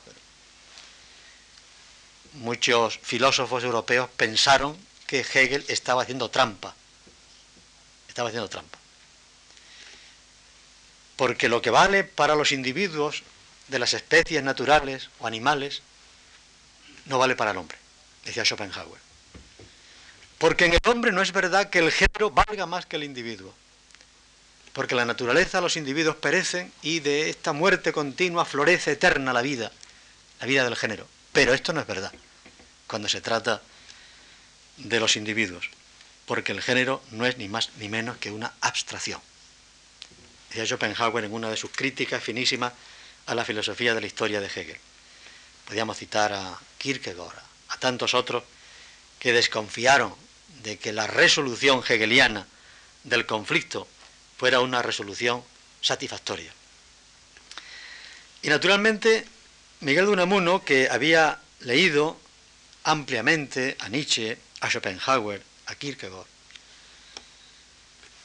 Muchos 2.35 2.99
filósofos 3.03 3.63
europeos 3.65 4.09
pensaron 4.17 4.79
que 5.07 5.21
Hegel 5.21 5.65
estaba 5.69 6.03
haciendo 6.03 6.31
trampa. 6.31 6.75
Estaba 8.09 8.29
haciendo 8.29 8.49
trampa. 8.49 8.79
Porque 11.17 11.49
lo 11.49 11.61
que 11.61 11.71
vale 11.71 12.05
para 12.05 12.35
los 12.35 12.53
individuos 12.53 13.23
de 13.69 13.79
las 13.79 13.93
especies 13.93 14.43
naturales 14.43 15.11
o 15.19 15.27
animales 15.27 15.83
no 17.05 17.19
vale 17.19 17.37
para 17.37 17.51
el 17.51 17.59
hombre, 17.59 17.77
decía 18.25 18.45
Schopenhauer. 18.45 19.02
Porque 20.43 20.65
en 20.65 20.73
el 20.73 20.81
hombre 20.87 21.13
no 21.13 21.23
es 21.23 21.31
verdad 21.31 21.71
que 21.71 21.79
el 21.79 21.93
género 21.93 22.33
valga 22.33 22.67
más 22.67 22.85
que 22.85 22.97
el 22.97 23.05
individuo. 23.05 23.55
Porque 24.73 24.97
la 24.97 25.05
naturaleza, 25.05 25.61
los 25.61 25.77
individuos 25.77 26.17
perecen 26.17 26.73
y 26.83 26.99
de 26.99 27.31
esta 27.31 27.53
muerte 27.53 27.93
continua 27.93 28.45
florece 28.45 28.91
eterna 28.91 29.33
la 29.33 29.41
vida, 29.41 29.71
la 30.41 30.47
vida 30.47 30.65
del 30.65 30.75
género. 30.75 31.07
Pero 31.33 31.55
esto 31.55 31.73
no 31.73 31.81
es 31.81 31.87
verdad 31.87 32.13
cuando 32.89 33.09
se 33.09 33.21
trata 33.21 33.63
de 34.79 34.99
los 34.99 35.15
individuos, 35.15 35.71
porque 36.27 36.51
el 36.51 36.61
género 36.61 37.05
no 37.13 37.25
es 37.25 37.39
ni 37.39 37.49
más 37.49 37.71
ni 37.77 37.89
menos 37.89 38.17
que 38.17 38.33
una 38.33 38.53
abstracción. 38.63 39.21
Decía 40.49 40.67
Schopenhauer 40.67 41.25
en 41.25 41.35
una 41.35 41.51
de 41.51 41.57
sus 41.57 41.71
críticas 41.71 42.21
finísimas 42.21 42.73
a 43.27 43.37
la 43.37 43.45
filosofía 43.45 43.95
de 43.95 44.01
la 44.01 44.09
historia 44.09 44.41
de 44.41 44.49
Hegel. 44.49 44.81
Podríamos 45.67 45.99
citar 45.99 46.33
a 46.33 46.59
Kierkegaard, 46.79 47.39
a 47.69 47.77
tantos 47.77 48.13
otros 48.15 48.43
que 49.21 49.33
desconfiaron 49.33 50.21
de 50.63 50.79
que 50.79 50.93
la 50.93 51.07
resolución 51.07 51.83
hegeliana 51.87 52.47
del 53.05 53.27
conflicto 53.27 53.89
fuera 54.37 54.61
una 54.61 54.83
resolución 54.83 55.43
satisfactoria. 55.81 56.53
Y 58.43 58.49
naturalmente, 58.49 59.27
Miguel 59.81 60.07
de 60.07 60.13
Unamuno, 60.13 60.65
que 60.65 60.89
había 60.91 61.41
leído 61.61 62.19
ampliamente 62.85 63.77
a 63.79 63.89
Nietzsche, 63.89 64.39
a 64.61 64.69
Schopenhauer, 64.69 65.43
a 65.67 65.75
Kierkegaard, 65.75 66.27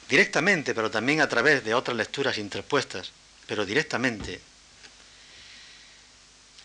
directamente, 0.08 0.74
pero 0.74 0.90
también 0.90 1.20
a 1.20 1.28
través 1.28 1.64
de 1.64 1.74
otras 1.74 1.96
lecturas 1.96 2.38
interpuestas, 2.38 3.12
pero 3.46 3.64
directamente, 3.64 4.40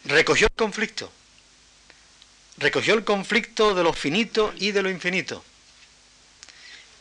recogió 0.06 0.48
el 0.48 0.54
conflicto, 0.54 1.12
recogió 2.58 2.94
el 2.94 3.04
conflicto 3.04 3.76
de 3.76 3.84
lo 3.84 3.94
finito 3.94 4.54
y 4.58 4.72
de 4.72 4.82
lo 4.82 4.90
infinito, 4.90 5.44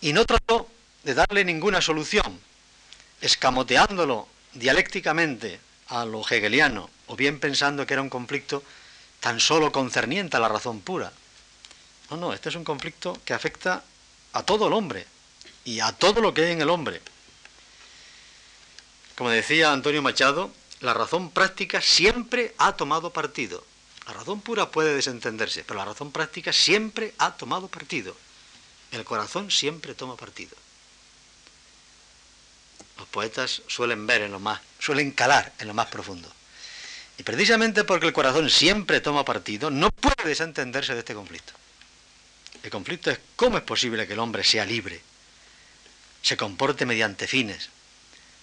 y 0.03 0.13
no 0.13 0.27
trató 0.27 0.69
de 1.05 1.15
darle 1.15 1.45
ninguna 1.45 1.81
solución, 1.81 2.39
escamoteándolo 3.21 4.29
dialécticamente 4.53 5.61
a 5.87 6.05
lo 6.05 6.21
hegeliano, 6.29 6.91
o 7.07 7.17
bien 7.17 7.41
pensando 7.41 7.87
que 7.87 7.95
era 7.95 8.03
un 8.03 8.11
conflicto 8.11 8.63
tan 9.21 9.41
solo 9.41 9.71
concerniente 9.71 10.37
a 10.37 10.41
la 10.41 10.49
razón 10.49 10.81
pura. 10.81 11.13
No, 12.11 12.17
no, 12.17 12.33
este 12.33 12.49
es 12.49 12.57
un 12.57 12.65
conflicto 12.65 13.19
que 13.25 13.33
afecta 13.33 13.85
a 14.33 14.43
todo 14.43 14.67
el 14.67 14.73
hombre 14.73 15.07
y 15.65 15.81
a 15.81 15.93
todo 15.93 16.21
lo 16.21 16.35
que 16.35 16.45
hay 16.45 16.53
en 16.53 16.63
el 16.63 16.71
hombre. 16.71 17.01
Como 19.15 19.31
decía 19.31 19.73
Antonio 19.73 20.03
Machado, 20.03 20.51
la 20.81 20.95
razón 20.95 21.31
práctica 21.31 21.81
siempre 21.81 22.55
ha 22.59 22.73
tomado 22.73 23.13
partido. 23.13 23.65
La 24.07 24.15
razón 24.15 24.41
pura 24.41 24.71
puede 24.71 24.97
desentenderse, 24.97 25.63
pero 25.63 25.79
la 25.79 25.85
razón 25.85 26.11
práctica 26.11 26.53
siempre 26.53 27.15
ha 27.19 27.37
tomado 27.37 27.69
partido. 27.69 28.17
El 28.93 29.05
corazón 29.05 29.51
siempre 29.51 29.95
toma 29.95 30.17
partido. 30.17 30.55
Los 32.99 33.09
poetas 33.09 33.63
suelen 33.67 34.07
ver 34.07 34.21
en 34.21 34.33
lo 34.33 34.39
más, 34.39 34.61
suelen 34.79 35.11
calar 35.13 35.53
en 35.59 35.67
lo 35.67 35.75
más 35.75 35.87
profundo. 35.87 36.31
Y 37.17 37.23
precisamente 37.23 37.85
porque 37.85 38.07
el 38.07 38.13
corazón 38.13 38.51
siempre 38.51 39.01
toma 39.01 39.25
partido, 39.25 39.71
no 39.71 39.91
puede 39.91 40.29
desentenderse 40.29 40.93
de 40.93 41.01
este 41.01 41.15
conflicto. 41.15 41.55
El 42.63 42.71
conflicto 42.71 43.11
es 43.11 43.19
cómo 43.35 43.57
es 43.57 43.65
posible 43.65 44.07
que 44.07 44.13
el 44.13 44.19
hombre 44.19 44.45
sea 44.45 44.67
libre, 44.67 45.01
se 46.21 46.37
comporte 46.37 46.87
mediante 46.87 47.27
fines, 47.27 47.71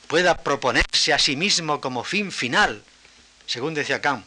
pueda 0.08 0.36
proponerse 0.36 1.14
a 1.14 1.20
sí 1.20 1.36
mismo 1.36 1.80
como 1.80 2.04
fin 2.04 2.32
final, 2.32 2.84
según 3.46 3.76
decía 3.76 4.02
Kant, 4.02 4.26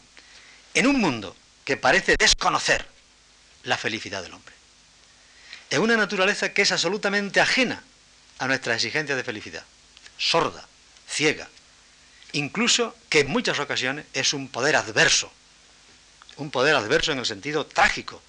en 0.72 0.86
un 0.86 1.00
mundo 1.00 1.36
que 1.64 1.76
parece 1.76 2.16
desconocer 2.16 2.86
la 3.64 3.76
felicidad 3.76 4.22
del 4.22 4.32
hombre 4.32 4.61
es 5.72 5.78
una 5.78 5.96
naturaleza 5.96 6.52
que 6.52 6.60
es 6.60 6.70
absolutamente 6.70 7.40
ajena 7.40 7.82
a 8.38 8.46
nuestras 8.46 8.76
exigencias 8.76 9.16
de 9.16 9.24
felicidad, 9.24 9.64
sorda, 10.18 10.68
ciega, 11.08 11.48
incluso 12.32 12.94
que 13.08 13.20
en 13.20 13.30
muchas 13.30 13.58
ocasiones 13.58 14.04
es 14.12 14.34
un 14.34 14.48
poder 14.48 14.76
adverso, 14.76 15.32
un 16.36 16.50
poder 16.50 16.74
adverso 16.74 17.12
en 17.12 17.20
el 17.20 17.24
sentido 17.24 17.64
trágico, 17.64 18.20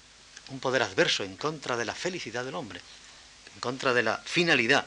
un 0.48 0.58
poder 0.58 0.84
adverso 0.84 1.22
en 1.22 1.36
contra 1.36 1.76
de 1.76 1.84
la 1.84 1.94
felicidad 1.94 2.46
del 2.46 2.54
hombre, 2.54 2.80
en 3.52 3.60
contra 3.60 3.92
de 3.92 4.04
la 4.04 4.16
finalidad 4.24 4.86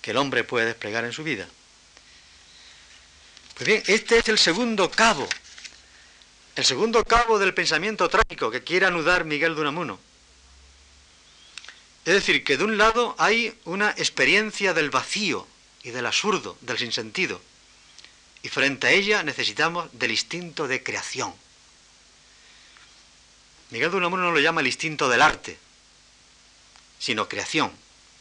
que 0.00 0.12
el 0.12 0.16
hombre 0.16 0.42
puede 0.42 0.64
desplegar 0.64 1.04
en 1.04 1.12
su 1.12 1.22
vida. 1.22 1.46
Pues 3.56 3.66
bien, 3.66 3.82
este 3.88 4.16
es 4.16 4.28
el 4.30 4.38
segundo 4.38 4.90
cabo, 4.90 5.28
el 6.56 6.64
segundo 6.64 7.04
cabo 7.04 7.38
del 7.38 7.52
pensamiento 7.52 8.08
trágico 8.08 8.50
que 8.50 8.64
quiere 8.64 8.86
anudar 8.86 9.26
Miguel 9.26 9.54
de 9.54 9.60
Unamuno 9.60 10.09
es 12.04 12.14
decir, 12.14 12.44
que 12.44 12.56
de 12.56 12.64
un 12.64 12.78
lado 12.78 13.14
hay 13.18 13.54
una 13.64 13.90
experiencia 13.90 14.72
del 14.72 14.90
vacío 14.90 15.46
y 15.82 15.90
del 15.90 16.06
absurdo, 16.06 16.56
del 16.62 16.78
sinsentido, 16.78 17.40
y 18.42 18.48
frente 18.48 18.86
a 18.86 18.90
ella 18.90 19.22
necesitamos 19.22 19.88
del 19.92 20.12
instinto 20.12 20.66
de 20.66 20.82
creación. 20.82 21.34
Miguel 23.70 23.90
de 23.90 23.98
Unamuno 23.98 24.24
no 24.24 24.32
lo 24.32 24.40
llama 24.40 24.62
el 24.62 24.66
instinto 24.66 25.08
del 25.08 25.22
arte, 25.22 25.58
sino 26.98 27.28
creación, 27.28 27.70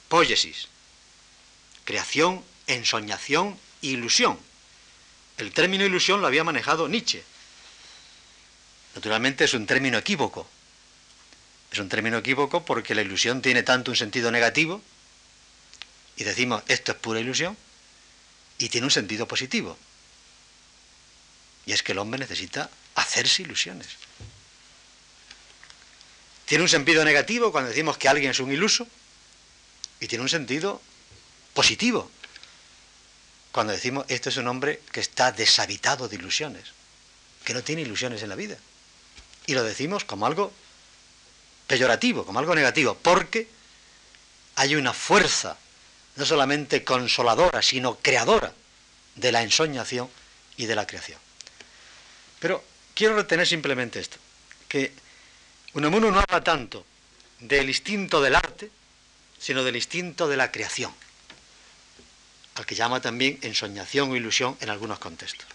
poiesis, 0.08 0.68
creación, 1.86 2.44
ensoñación, 2.68 3.58
ilusión. 3.82 4.38
El 5.38 5.54
término 5.54 5.86
ilusión 5.86 6.22
lo 6.22 6.28
había 6.28 6.44
manejado 6.44 6.88
Nietzsche. 6.88 7.24
Naturalmente 8.94 9.46
es 9.46 9.54
un 9.54 9.66
término 9.66 9.98
equívoco, 9.98 10.50
es 11.72 11.80
un 11.80 11.90
término 11.90 12.18
equívoco 12.18 12.66
porque 12.66 12.96
la 12.96 13.02
ilusión 13.02 13.42
tiene 13.42 13.64
tanto 13.64 13.92
un 13.92 13.98
sentido 13.98 14.32
negativo, 14.32 14.82
y 16.18 16.24
decimos 16.24 16.64
esto 16.68 16.92
es 16.92 16.98
pura 16.98 17.20
ilusión, 17.20 17.58
y 18.58 18.70
tiene 18.70 18.86
un 18.86 18.92
sentido 18.92 19.28
positivo. 19.28 19.78
Y 21.66 21.74
es 21.74 21.84
que 21.84 21.92
el 21.92 22.00
hombre 22.00 22.20
necesita 22.20 22.70
hacerse 22.96 23.44
ilusiones. 23.44 23.88
Tiene 26.46 26.64
un 26.64 26.70
sentido 26.70 27.06
negativo 27.06 27.52
cuando 27.52 27.70
decimos 27.70 27.98
que 27.98 28.10
alguien 28.10 28.32
es 28.32 28.40
un 28.40 28.52
iluso, 28.52 28.88
y 30.00 30.08
tiene 30.08 30.24
un 30.24 30.30
sentido 30.30 30.82
positivo 31.54 32.10
cuando 33.52 33.74
decimos 33.74 34.06
esto 34.08 34.30
es 34.30 34.38
un 34.38 34.48
hombre 34.48 34.82
que 34.92 35.00
está 35.00 35.32
deshabitado 35.32 36.08
de 36.08 36.16
ilusiones, 36.16 36.64
que 37.44 37.54
no 37.54 37.64
tiene 37.64 37.82
ilusiones 37.82 38.22
en 38.22 38.30
la 38.30 38.36
vida. 38.36 38.58
Y 39.48 39.54
lo 39.54 39.64
decimos 39.64 40.04
como 40.06 40.26
algo 40.26 40.54
peyorativo, 41.70 42.26
como 42.26 42.40
algo 42.40 42.56
negativo, 42.56 42.96
porque 42.96 43.48
hay 44.56 44.76
una 44.76 44.92
fuerza 44.92 45.56
no 46.16 46.26
solamente 46.26 46.84
consoladora, 46.84 47.62
sino 47.62 48.00
creadora 48.00 48.52
de 49.16 49.32
la 49.32 49.44
ensoñación 49.44 50.10
y 50.58 50.66
de 50.66 50.76
la 50.76 50.88
creación. 50.88 51.20
Pero 52.40 52.64
quiero 52.96 53.16
retener 53.16 53.46
simplemente 53.46 54.00
esto, 54.00 54.18
que 54.68 54.92
Unamuno 55.74 56.10
no 56.10 56.20
habla 56.20 56.44
tanto 56.44 56.84
del 57.40 57.70
instinto 57.70 58.20
del 58.20 58.36
arte, 58.36 58.72
sino 59.40 59.64
del 59.64 59.76
instinto 59.76 60.28
de 60.28 60.38
la 60.38 60.52
creación, 60.52 60.92
al 62.56 62.66
que 62.66 62.74
llama 62.74 63.00
también 63.00 63.38
ensoñación 63.44 64.10
o 64.10 64.16
ilusión 64.16 64.58
en 64.60 64.72
algunos 64.72 64.98
contextos. 64.98 65.46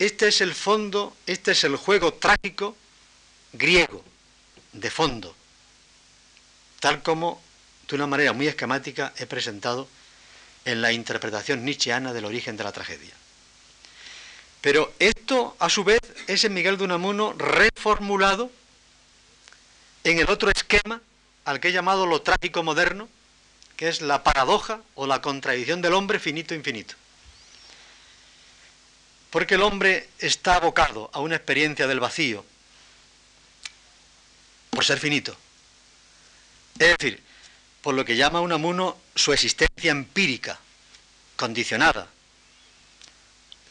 Este 0.00 0.26
es 0.26 0.40
el 0.40 0.56
fondo, 0.56 1.16
este 1.24 1.52
es 1.52 1.62
el 1.62 1.76
juego 1.76 2.14
trágico 2.14 2.76
griego 3.52 4.04
de 4.74 4.90
fondo, 4.90 5.34
tal 6.80 7.02
como 7.02 7.40
de 7.88 7.94
una 7.96 8.06
manera 8.06 8.32
muy 8.32 8.48
esquemática 8.48 9.12
he 9.16 9.26
presentado 9.26 9.88
en 10.64 10.82
la 10.82 10.92
interpretación 10.92 11.64
nietzscheana 11.64 12.12
del 12.12 12.24
origen 12.24 12.56
de 12.56 12.64
la 12.64 12.72
tragedia. 12.72 13.14
Pero 14.60 14.92
esto, 14.98 15.56
a 15.58 15.68
su 15.68 15.84
vez, 15.84 16.00
es 16.26 16.44
en 16.44 16.54
Miguel 16.54 16.78
de 16.78 16.84
Unamuno 16.84 17.34
reformulado 17.34 18.50
en 20.04 20.18
el 20.18 20.30
otro 20.30 20.50
esquema 20.50 21.00
al 21.44 21.60
que 21.60 21.68
he 21.68 21.72
llamado 21.72 22.06
lo 22.06 22.22
trágico 22.22 22.62
moderno, 22.62 23.08
que 23.76 23.88
es 23.88 24.00
la 24.00 24.22
paradoja 24.22 24.80
o 24.94 25.06
la 25.06 25.20
contradicción 25.20 25.82
del 25.82 25.92
hombre 25.92 26.18
finito-infinito. 26.18 26.94
Porque 29.30 29.56
el 29.56 29.62
hombre 29.62 30.08
está 30.18 30.56
abocado 30.56 31.10
a 31.12 31.20
una 31.20 31.36
experiencia 31.36 31.86
del 31.86 32.00
vacío 32.00 32.44
por 34.74 34.84
ser 34.84 34.98
finito. 34.98 35.36
Es 36.78 36.96
decir, 36.98 37.22
por 37.82 37.94
lo 37.94 38.04
que 38.04 38.16
llama 38.16 38.40
Unamuno 38.40 38.96
su 39.14 39.32
existencia 39.32 39.90
empírica, 39.90 40.58
condicionada, 41.36 42.08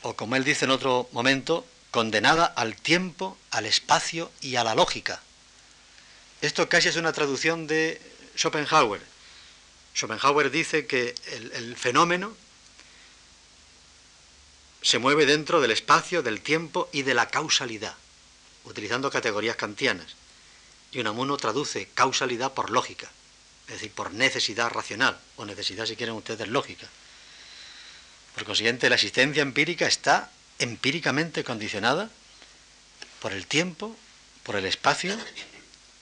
o 0.02 0.16
como 0.16 0.36
él 0.36 0.44
dice 0.44 0.66
en 0.66 0.72
otro 0.72 1.10
momento, 1.12 1.66
condenada 1.92 2.46
al 2.46 2.76
tiempo, 2.76 3.38
al 3.52 3.66
espacio 3.66 4.32
y 4.42 4.56
a 4.56 4.64
la 4.64 4.76
lógica. 4.76 5.22
Esto 6.42 6.68
casi 6.68 6.90
es 6.90 6.96
una 6.96 7.14
traducción 7.14 7.68
de 7.68 8.02
Schopenhauer. 8.36 9.02
Schopenhauer 9.96 10.52
dice 10.52 10.88
que 10.88 11.16
el, 11.32 11.76
fenómeno 11.78 12.36
se 14.82 15.00
mueve 15.00 15.26
dentro 15.26 15.62
del 15.62 15.72
espacio, 15.72 16.22
del 16.22 16.42
tiempo 16.42 16.90
y 16.92 17.04
de 17.04 17.14
la 17.14 17.30
causalidad, 17.30 17.96
utilizando 18.66 19.10
categorías 19.10 19.56
kantianas. 19.56 20.16
Y 20.94 21.00
Unamuno 21.00 21.38
traduce 21.38 21.88
causalidad 21.94 22.54
por 22.54 22.70
lógica, 22.70 23.10
es 23.68 23.74
decir, 23.74 23.92
por 23.92 24.14
necesidad 24.14 24.70
racional, 24.70 25.20
o 25.38 25.46
necesidad, 25.46 25.88
si 25.88 25.96
quieren 25.96 26.16
ustedes, 26.16 26.48
lógica. 26.48 26.88
Por 28.36 28.46
consiguiente, 28.46 28.90
la 28.90 28.96
existencia 28.96 29.42
empírica 29.42 29.88
está 29.88 30.32
empíricamente 30.60 31.44
condicionada 31.44 32.12
por 33.22 33.34
el 33.34 33.48
tiempo, 33.48 33.96
por 34.44 34.56
el 34.56 34.66
espacio 34.66 35.18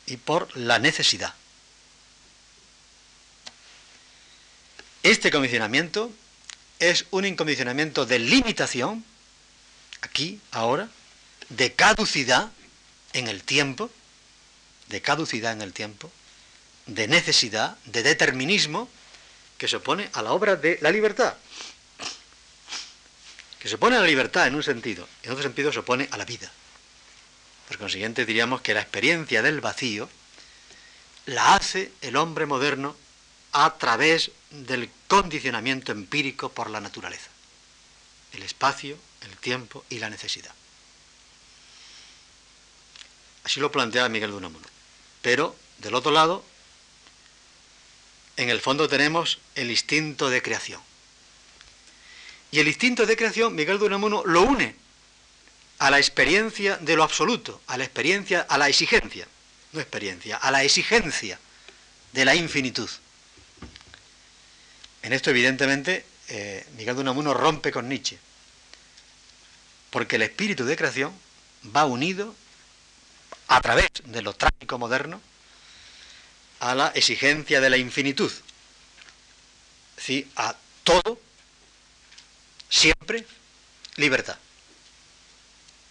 y 0.08 0.18
por 0.18 0.56
la 0.58 0.78
necesidad. 0.78 1.34
Este 5.04 5.32
condicionamiento 5.32 6.12
es 6.80 7.06
un 7.12 7.26
incondicionamiento 7.26 8.06
de 8.06 8.20
limitación, 8.20 9.06
aquí, 10.02 10.42
ahora, 10.52 10.90
de 11.50 11.74
caducidad 11.74 12.52
en 13.14 13.28
el 13.28 13.44
tiempo, 13.44 13.90
de 14.92 15.02
caducidad 15.02 15.54
en 15.54 15.62
el 15.62 15.74
tiempo, 15.74 16.12
de 16.86 17.08
necesidad, 17.08 17.78
de 17.86 18.04
determinismo, 18.04 18.90
que 19.58 19.68
se 19.68 19.78
opone 19.78 20.10
a 20.14 20.22
la 20.22 20.34
obra 20.34 20.56
de 20.56 20.78
la 20.82 20.92
libertad. 20.92 21.36
Que 23.60 23.70
se 23.70 23.76
opone 23.76 23.96
a 23.96 24.02
la 24.02 24.08
libertad 24.08 24.48
en 24.48 24.56
un 24.56 24.64
sentido, 24.64 25.08
en 25.24 25.32
otro 25.32 25.44
sentido 25.44 25.72
se 25.72 25.80
opone 25.80 26.10
a 26.12 26.18
la 26.18 26.26
vida. 26.26 26.52
Por 27.68 27.78
consiguiente, 27.78 28.26
diríamos 28.26 28.62
que 28.62 28.74
la 28.74 28.82
experiencia 28.82 29.42
del 29.42 29.62
vacío 29.62 30.10
la 31.28 31.56
hace 31.56 31.94
el 32.02 32.18
hombre 32.18 32.46
moderno 32.46 32.98
a 33.54 33.78
través 33.78 34.32
del 34.50 34.90
condicionamiento 35.08 35.92
empírico 35.92 36.50
por 36.50 36.70
la 36.70 36.82
naturaleza, 36.82 37.30
el 38.34 38.44
espacio, 38.44 38.98
el 39.22 39.38
tiempo 39.38 39.86
y 39.90 40.00
la 40.00 40.10
necesidad. 40.10 40.52
Así 43.44 43.60
lo 43.60 43.72
plantea 43.72 44.10
Miguel 44.10 44.32
de 44.32 44.38
Unamuno. 44.38 44.81
Pero, 45.22 45.56
del 45.80 45.96
otro 45.96 46.12
lado, 46.12 46.44
en 48.38 48.50
el 48.50 48.60
fondo 48.60 48.88
tenemos 48.88 49.40
el 49.56 49.70
instinto 49.70 50.30
de 50.30 50.42
creación. 50.42 50.82
Y 52.52 52.60
el 52.60 52.68
instinto 52.68 53.06
de 53.06 53.16
creación, 53.16 53.56
Miguel 53.56 53.80
de 53.80 53.86
Unamuno 53.86 54.24
lo 54.26 54.44
une 54.44 54.76
a 55.80 55.90
la 55.90 55.98
experiencia 55.98 56.78
de 56.78 56.96
lo 56.96 57.04
absoluto, 57.04 57.62
a 57.68 57.78
la 57.78 57.84
experiencia, 57.84 58.42
a 58.42 58.58
la 58.58 58.68
exigencia, 58.68 59.28
no 59.72 59.80
experiencia, 59.80 60.38
a 60.38 60.52
la 60.52 60.64
exigencia 60.64 61.40
de 62.12 62.26
la 62.26 62.36
infinitud. 62.36 62.90
En 65.02 65.14
esto, 65.14 65.30
evidentemente, 65.30 66.06
eh, 66.28 66.66
Miguel 66.78 66.96
de 66.96 67.02
Unamuno 67.02 67.34
rompe 67.34 67.72
con 67.72 67.90
Nietzsche, 67.90 68.20
porque 69.90 70.18
el 70.18 70.22
espíritu 70.22 70.66
de 70.66 70.78
creación 70.78 71.14
va 71.76 71.86
unido 71.86 72.36
a 73.52 73.60
través 73.60 73.90
de 74.06 74.22
lo 74.22 74.34
trágico 74.34 74.78
moderno 74.80 75.20
a 76.62 76.74
la 76.74 76.88
exigencia 76.96 77.60
de 77.60 77.70
la 77.70 77.76
infinitud. 77.76 78.32
Sí, 79.98 80.32
a 80.38 80.56
todo, 80.86 81.20
siempre, 82.70 83.28
libertad. 83.98 84.38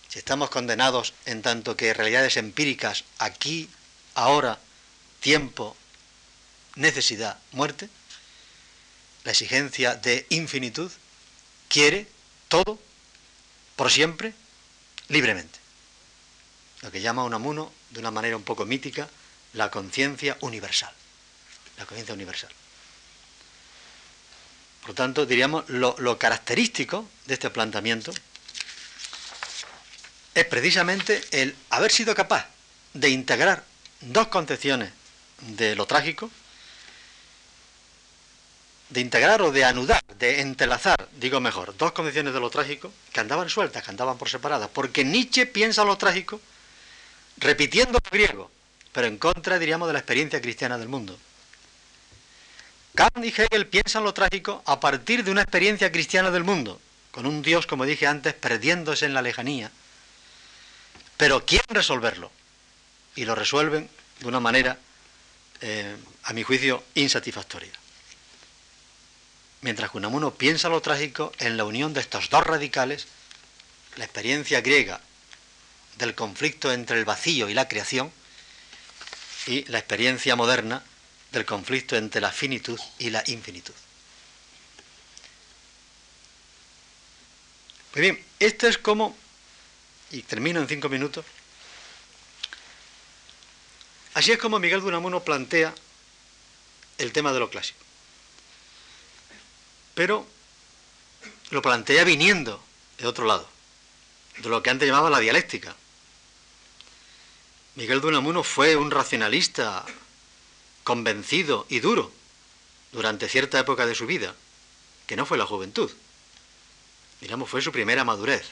Si 0.09 0.19
estamos 0.19 0.49
condenados 0.49 1.13
en 1.27 1.43
tanto 1.43 1.77
que 1.77 1.93
realidades 1.93 2.39
empíricas, 2.39 3.05
aquí, 3.19 3.69
ahora, 4.15 4.59
tiempo, 5.21 5.77
necesidad, 6.77 7.39
muerte, 7.53 7.91
la 9.25 9.33
exigencia 9.33 9.97
de 9.97 10.25
infinitud 10.31 10.91
quiere 11.69 12.09
todo, 12.49 12.81
por 13.77 13.91
siempre, 13.91 14.33
libremente. 15.09 15.60
Lo 16.83 16.91
que 16.91 17.01
llama 17.01 17.25
Unamuno, 17.25 17.73
de 17.91 18.01
una 18.01 18.11
manera 18.11 18.37
un 18.37 18.43
poco 18.43 18.65
mítica, 18.65 19.09
la 19.53 19.71
conciencia 19.71 20.37
universal. 20.41 20.93
La 21.77 21.85
conciencia 21.85 22.15
universal. 22.15 22.51
Por 24.81 24.91
lo 24.91 24.95
tanto, 24.95 25.27
diríamos, 25.27 25.69
lo, 25.69 26.19
característico 26.19 27.07
de 27.27 27.35
este 27.35 27.51
planteamiento 27.51 28.13
es 30.35 30.45
precisamente 30.47 31.23
el 31.33 31.55
haber 31.69 31.91
sido 31.91 32.15
capaz 32.15 32.47
de 32.95 33.11
integrar 33.11 33.65
dos 34.01 34.29
concepciones 34.29 34.91
de 35.41 35.75
lo 35.75 35.87
trágico, 35.87 36.31
de 38.89 39.01
integrar 39.01 39.43
o 39.43 39.53
de 39.53 39.65
anudar, 39.65 40.03
de 40.19 40.41
entrelazar, 40.41 41.09
digo 41.13 41.41
mejor, 41.41 41.77
dos 41.77 41.93
concepciones 41.93 42.33
de 42.33 42.41
lo 42.41 42.51
trágico 42.51 42.93
que 43.13 43.21
andaban 43.21 43.51
sueltas, 43.51 43.85
que 43.85 43.91
andaban 43.91 44.17
por 44.19 44.31
separadas, 44.31 44.71
porque 44.73 45.05
Nietzsche 45.05 45.47
piensa 45.47 45.85
lo 45.85 45.99
trágico 45.99 46.41
repitiendo 47.41 47.99
lo 48.05 48.11
griego, 48.11 48.51
pero 48.93 49.07
en 49.07 49.19
contra, 49.19 49.59
diríamos, 49.59 49.89
de 49.89 49.95
la 49.95 49.99
experiencia 49.99 50.41
cristiana 50.41 50.79
del 50.79 50.89
mundo. 50.89 51.19
Kant 52.95 53.25
y 53.25 53.29
Hegel 53.29 53.67
piensan 53.67 54.05
lo 54.05 54.15
trágico 54.15 54.63
a 54.67 54.79
partir 54.79 55.25
de 55.25 55.31
una 55.31 55.43
experiencia 55.43 55.91
cristiana 55.91 56.31
del 56.31 56.45
mundo, 56.45 56.81
con 57.11 57.27
un 57.27 57.43
Dios, 57.43 57.67
como 57.67 57.87
dije 57.87 58.07
antes, 58.07 58.35
perdiéndose 58.35 59.07
en 59.07 59.15
la 59.15 59.23
lejanía, 59.23 59.71
pero 61.17 61.45
quieren 61.47 61.75
resolverlo, 61.75 62.31
y 63.17 63.25
lo 63.25 63.35
resuelven 63.35 63.89
de 64.21 64.29
una 64.29 64.41
manera, 64.41 64.79
eh, 65.61 65.97
a 66.25 66.33
mi 66.33 66.43
juicio, 66.43 66.85
insatisfactoria. 66.95 67.73
Mientras 69.63 69.91
que 69.91 69.99
Unamuno 69.99 70.35
piensa 70.35 70.69
lo 70.69 70.81
trágico 70.81 71.33
en 71.39 71.57
la 71.57 71.65
unión 71.65 71.93
de 71.93 72.01
estos 72.01 72.31
dos 72.31 72.45
radicales, 72.45 73.07
la 73.97 74.05
experiencia 74.05 74.61
griega 74.63 75.01
del 76.01 76.15
conflicto 76.15 76.73
entre 76.73 76.99
el 76.99 77.05
vacío 77.05 77.49
y 77.49 77.55
la 77.55 77.69
creación, 77.69 78.11
y 79.47 79.65
la 79.65 79.79
experiencia 79.79 80.37
moderna 80.37 80.83
del 81.33 81.45
conflicto 81.45 81.97
entre 81.97 82.21
la 82.21 82.33
finitud 82.33 82.79
y 82.99 83.11
la 83.11 83.23
infinitud. 83.27 83.75
Pues 87.93 88.03
bien, 88.03 88.25
esto 88.39 88.69
es 88.69 88.79
como, 88.79 89.17
y 90.11 90.23
termino 90.23 90.61
en 90.61 90.69
cinco 90.69 90.89
minutos, 90.89 91.25
así 94.15 94.33
es 94.33 94.39
como 94.39 94.59
Miguel 94.59 94.81
de 94.81 94.87
Unamuno 94.87 95.23
plantea 95.23 95.75
el 96.99 97.13
tema 97.13 97.33
de 97.33 97.41
lo 97.41 97.51
clásico. 97.51 97.81
Pero 99.95 100.27
lo 101.51 101.63
plantea 101.63 102.05
viniendo 102.05 102.63
de 102.99 103.07
otro 103.07 103.25
lado, 103.27 103.49
de 104.39 104.49
lo 104.49 104.63
que 104.63 104.71
antes 104.71 104.89
llamaba 104.89 105.11
la 105.11 105.19
dialéctica, 105.19 105.75
Miguel 107.81 108.03
de 108.03 108.09
Unamuno 108.09 108.43
fue 108.43 108.77
un 108.77 108.91
racionalista 108.91 109.87
convencido 110.85 111.65
y 111.71 111.81
duro 111.81 112.13
durante 112.93 113.27
cierta 113.27 113.59
época 113.59 113.87
de 113.87 113.95
su 113.95 114.05
vida, 114.05 114.35
que 115.07 115.17
no 115.17 115.25
fue 115.25 115.39
la 115.39 115.47
juventud. 115.47 115.91
Digamos, 117.23 117.49
fue 117.49 117.63
su 117.63 117.73
primera 117.73 118.05
madurez, 118.05 118.51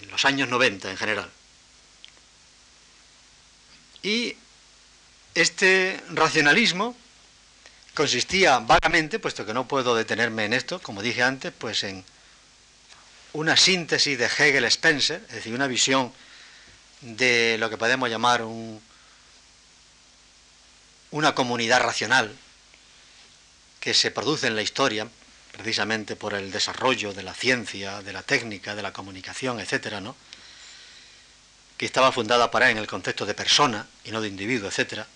en 0.00 0.10
los 0.10 0.24
años 0.24 0.48
90 0.48 0.90
en 0.90 0.96
general. 0.96 1.30
Y 4.02 4.34
este 5.34 6.02
racionalismo 6.08 6.96
consistía 7.92 8.60
vagamente, 8.60 9.18
puesto 9.18 9.44
que 9.44 9.52
no 9.52 9.68
puedo 9.68 9.94
detenerme 9.94 10.46
en 10.46 10.54
esto, 10.54 10.80
como 10.80 11.02
dije 11.02 11.22
antes, 11.22 11.52
pues 11.52 11.84
en 11.84 12.06
una 13.34 13.54
síntesis 13.58 14.16
de 14.18 14.28
Hegel-Spencer, 14.28 15.26
es 15.28 15.34
decir, 15.34 15.52
una 15.52 15.66
visión 15.66 16.10
de 17.00 17.56
lo 17.58 17.70
que 17.70 17.76
podemos 17.76 18.08
llamar 18.08 18.42
un, 18.42 18.80
una 21.10 21.34
comunidad 21.34 21.80
racional 21.80 22.34
que 23.80 23.94
se 23.94 24.10
produce 24.10 24.46
en 24.46 24.56
la 24.56 24.62
historia, 24.62 25.08
precisamente 25.52 26.16
por 26.16 26.34
el 26.34 26.50
desarrollo 26.50 27.12
de 27.12 27.22
la 27.22 27.34
ciencia, 27.34 28.02
de 28.02 28.12
la 28.12 28.22
técnica, 28.22 28.74
de 28.74 28.82
la 28.82 28.92
comunicación, 28.92 29.60
etcétera, 29.60 30.00
¿no? 30.00 30.16
que 31.78 31.86
estaba 31.86 32.10
fundada 32.10 32.50
para 32.50 32.70
en 32.70 32.76
el 32.76 32.88
contexto 32.88 33.24
de 33.24 33.34
persona 33.34 33.86
y 34.04 34.10
no 34.10 34.20
de 34.20 34.28
individuo, 34.28 34.68
etcétera, 34.68 35.06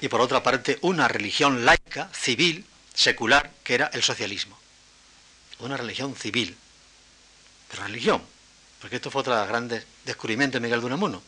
y 0.00 0.08
por 0.08 0.20
otra 0.20 0.42
parte 0.42 0.78
una 0.82 1.08
religión 1.08 1.64
laica, 1.64 2.08
civil, 2.14 2.64
secular, 2.94 3.50
que 3.64 3.74
era 3.74 3.90
el 3.92 4.04
socialismo. 4.04 4.56
Una 5.58 5.76
religión 5.76 6.14
civil, 6.14 6.56
pero 7.68 7.82
religión, 7.82 8.22
porque 8.80 8.96
esto 8.96 9.10
fue 9.10 9.20
otro 9.20 9.34
de 9.34 9.40
los 9.40 9.48
grandes 9.48 9.84
descubrimientos 10.08 10.60
de 10.60 10.66
Miguel 10.66 10.80
de 10.80 10.86
Unamuno. 10.86 11.22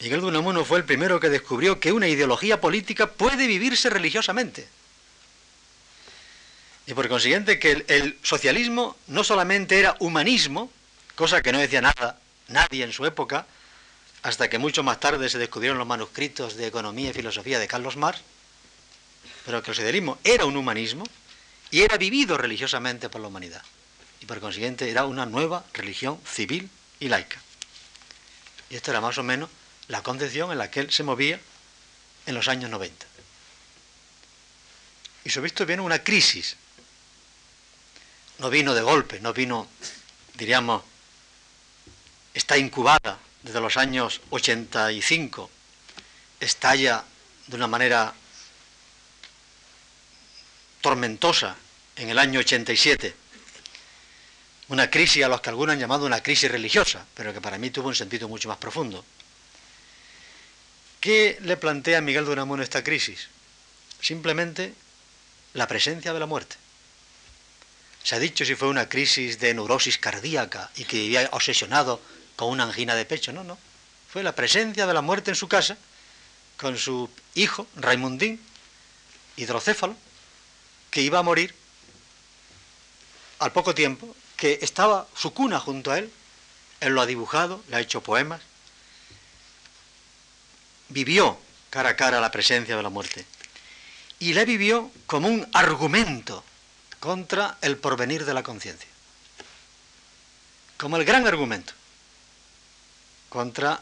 Miguel 0.00 0.20
de 0.20 0.26
Unamuno 0.26 0.64
fue 0.64 0.78
el 0.78 0.84
primero 0.84 1.18
que 1.18 1.30
descubrió 1.30 1.80
que 1.80 1.92
una 1.92 2.08
ideología 2.08 2.60
política 2.60 3.10
puede 3.10 3.46
vivirse 3.46 3.90
religiosamente. 3.90 4.68
Y 6.86 6.94
por 6.94 7.08
consiguiente 7.08 7.58
que 7.58 7.72
el, 7.72 7.84
el, 7.88 8.18
socialismo 8.22 8.96
no 9.06 9.24
solamente 9.24 9.78
era 9.78 9.96
humanismo, 10.00 10.70
cosa 11.14 11.40
que 11.42 11.52
no 11.52 11.58
decía 11.58 11.80
nada 11.80 12.18
nadie 12.48 12.84
en 12.84 12.92
su 12.92 13.06
época, 13.06 13.46
hasta 14.22 14.50
que 14.50 14.58
mucho 14.58 14.82
más 14.82 15.00
tarde 15.00 15.28
se 15.30 15.38
descubrieron 15.38 15.78
los 15.78 15.86
manuscritos 15.86 16.56
de 16.56 16.66
economía 16.66 17.10
y 17.10 17.14
filosofía 17.14 17.58
de 17.58 17.66
Carlos 17.66 17.96
Marx, 17.96 18.20
pero 19.46 19.62
que 19.62 19.70
el 19.70 19.76
socialismo 19.76 20.18
era 20.24 20.44
un 20.44 20.56
humanismo 20.56 21.04
y 21.70 21.80
era 21.80 21.96
vivido 21.96 22.36
religiosamente 22.36 23.08
por 23.08 23.22
la 23.22 23.28
humanidad. 23.28 23.62
Y 24.20 24.26
por 24.26 24.40
consiguiente 24.40 24.90
era 24.90 25.06
una 25.06 25.24
nueva 25.24 25.64
religión 25.72 26.18
civil 26.26 26.68
y 27.00 27.08
laica. 27.08 27.40
Y 28.70 28.76
esta 28.76 28.90
era 28.90 29.00
más 29.00 29.18
o 29.18 29.22
menos 29.22 29.50
la 29.88 30.02
concepción 30.02 30.52
en 30.52 30.58
la 30.58 30.70
que 30.70 30.80
él 30.80 30.90
se 30.90 31.02
movía 31.02 31.40
en 32.26 32.34
los 32.34 32.48
años 32.48 32.70
90. 32.70 33.06
Y 35.24 35.30
sobre 35.30 35.48
esto 35.48 35.66
viene 35.66 35.82
una 35.82 36.02
crisis. 36.02 36.56
No 38.38 38.50
vino 38.50 38.74
de 38.74 38.82
golpe, 38.82 39.20
no 39.20 39.32
vino, 39.32 39.68
diríamos, 40.34 40.82
está 42.34 42.58
incubada 42.58 43.18
desde 43.42 43.60
los 43.60 43.76
años 43.76 44.20
85, 44.30 45.50
estalla 46.40 47.04
de 47.46 47.56
una 47.56 47.66
manera 47.66 48.12
tormentosa 50.80 51.56
en 51.96 52.10
el 52.10 52.18
año 52.18 52.40
87. 52.40 53.14
Una 54.68 54.90
crisis 54.90 55.24
a 55.24 55.28
los 55.28 55.40
que 55.40 55.50
algunos 55.50 55.74
han 55.74 55.80
llamado 55.80 56.06
una 56.06 56.22
crisis 56.22 56.50
religiosa, 56.50 57.04
pero 57.14 57.34
que 57.34 57.40
para 57.40 57.58
mí 57.58 57.70
tuvo 57.70 57.88
un 57.88 57.94
sentido 57.94 58.28
mucho 58.28 58.48
más 58.48 58.58
profundo. 58.58 59.04
¿Qué 61.00 61.38
le 61.42 61.58
plantea 61.58 62.00
Miguel 62.00 62.24
de 62.24 62.32
Unamuno 62.32 62.62
esta 62.62 62.82
crisis? 62.82 63.28
Simplemente 64.00 64.72
la 65.52 65.68
presencia 65.68 66.14
de 66.14 66.20
la 66.20 66.26
muerte. 66.26 66.56
Se 68.02 68.14
ha 68.14 68.18
dicho 68.18 68.44
si 68.44 68.54
fue 68.54 68.68
una 68.68 68.88
crisis 68.88 69.38
de 69.38 69.52
neurosis 69.52 69.98
cardíaca 69.98 70.70
y 70.76 70.84
que 70.84 70.96
vivía 70.96 71.28
obsesionado 71.32 72.00
con 72.36 72.50
una 72.50 72.64
angina 72.64 72.94
de 72.94 73.04
pecho, 73.04 73.32
no, 73.32 73.44
no. 73.44 73.58
Fue 74.10 74.22
la 74.22 74.34
presencia 74.34 74.86
de 74.86 74.94
la 74.94 75.02
muerte 75.02 75.30
en 75.30 75.36
su 75.36 75.48
casa 75.48 75.76
con 76.56 76.78
su 76.78 77.10
hijo, 77.34 77.66
Raimundín, 77.76 78.40
hidrocéfalo, 79.36 79.96
que 80.90 81.02
iba 81.02 81.18
a 81.18 81.22
morir 81.22 81.54
al 83.40 83.52
poco 83.52 83.74
tiempo, 83.74 84.14
que 84.44 84.58
estaba 84.60 85.06
su 85.16 85.32
cuna 85.32 85.58
junto 85.58 85.90
a 85.90 85.98
él, 85.98 86.12
él 86.80 86.92
lo 86.92 87.00
ha 87.00 87.06
dibujado, 87.06 87.64
le 87.68 87.76
ha 87.76 87.80
hecho 87.80 88.02
poemas, 88.02 88.42
vivió 90.90 91.38
cara 91.70 91.88
a 91.88 91.96
cara 91.96 92.20
la 92.20 92.30
presencia 92.30 92.76
de 92.76 92.82
la 92.82 92.90
muerte. 92.90 93.24
Y 94.18 94.34
le 94.34 94.44
vivió 94.44 94.90
como 95.06 95.28
un 95.28 95.48
argumento 95.54 96.44
contra 97.00 97.56
el 97.62 97.78
porvenir 97.78 98.26
de 98.26 98.34
la 98.34 98.42
conciencia, 98.42 98.86
como 100.76 100.98
el 100.98 101.06
gran 101.06 101.26
argumento 101.26 101.72
contra 103.30 103.80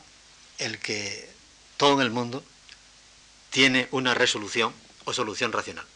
el 0.58 0.78
que 0.78 1.28
todo 1.76 1.94
en 1.94 2.02
el 2.02 2.10
mundo 2.10 2.44
tiene 3.50 3.88
una 3.90 4.14
resolución 4.14 4.72
o 5.06 5.12
solución 5.12 5.50
racional. 5.50 5.86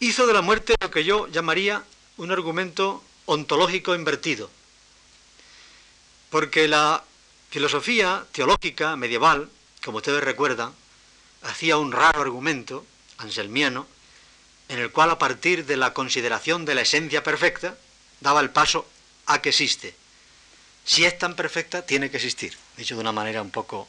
Hizo 0.00 0.26
de 0.26 0.34
la 0.34 0.42
muerte 0.42 0.74
lo 0.78 0.90
que 0.90 1.04
yo 1.04 1.28
llamaría 1.28 1.82
un 2.18 2.30
argumento 2.30 3.02
ontológico 3.26 3.94
invertido, 3.94 4.50
porque 6.30 6.68
la 6.68 7.02
filosofía 7.50 8.26
teológica 8.32 8.96
medieval, 8.96 9.48
como 9.84 9.98
ustedes 9.98 10.22
recuerdan, 10.22 10.74
hacía 11.42 11.78
un 11.78 11.92
raro 11.92 12.20
argumento 12.20 12.84
anselmiano, 13.18 13.86
en 14.68 14.78
el 14.78 14.92
cual 14.92 15.10
a 15.10 15.18
partir 15.18 15.64
de 15.64 15.76
la 15.76 15.94
consideración 15.94 16.64
de 16.64 16.74
la 16.74 16.82
esencia 16.82 17.22
perfecta, 17.22 17.76
daba 18.20 18.40
el 18.40 18.50
paso 18.50 18.86
a 19.26 19.40
que 19.40 19.48
existe, 19.48 19.94
si 20.88 21.04
es 21.04 21.18
tan 21.18 21.36
perfecta, 21.36 21.84
tiene 21.84 22.10
que 22.10 22.16
existir. 22.16 22.56
Dicho 22.74 22.94
de 22.94 23.02
una 23.02 23.12
manera 23.12 23.42
un 23.42 23.50
poco, 23.50 23.86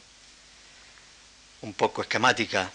un 1.62 1.74
poco 1.74 2.02
esquemática 2.02 2.74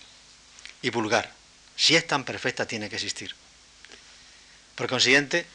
y 0.80 0.88
vulgar. 0.88 1.30
Si 1.76 1.94
es 1.94 2.06
tan 2.06 2.24
perfecta, 2.24 2.66
tiene 2.66 2.88
que 2.88 2.94
existir. 2.94 3.36
Por 4.74 4.88
consiguiente, 4.88 5.46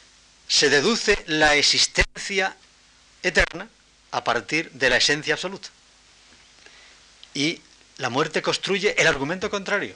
se 0.47 0.70
deduce 0.70 1.24
la 1.28 1.55
existencia 1.55 2.55
eterna 3.22 3.67
a 4.11 4.24
partir 4.24 4.72
de 4.72 4.89
la 4.89 4.97
esencia 4.97 5.34
absoluta. 5.34 5.70
Y 7.34 7.61
la 7.97 8.09
muerte 8.09 8.41
construye 8.41 8.95
el 8.99 9.07
argumento 9.07 9.49
contrario. 9.49 9.93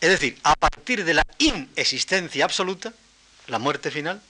Es 0.00 0.10
decir, 0.10 0.38
a 0.42 0.54
partir 0.56 1.04
de 1.04 1.14
la 1.14 1.26
inexistencia 1.38 2.44
absoluta, 2.44 2.92
la 3.46 3.58
muerte 3.58 3.90
final, 3.90 4.20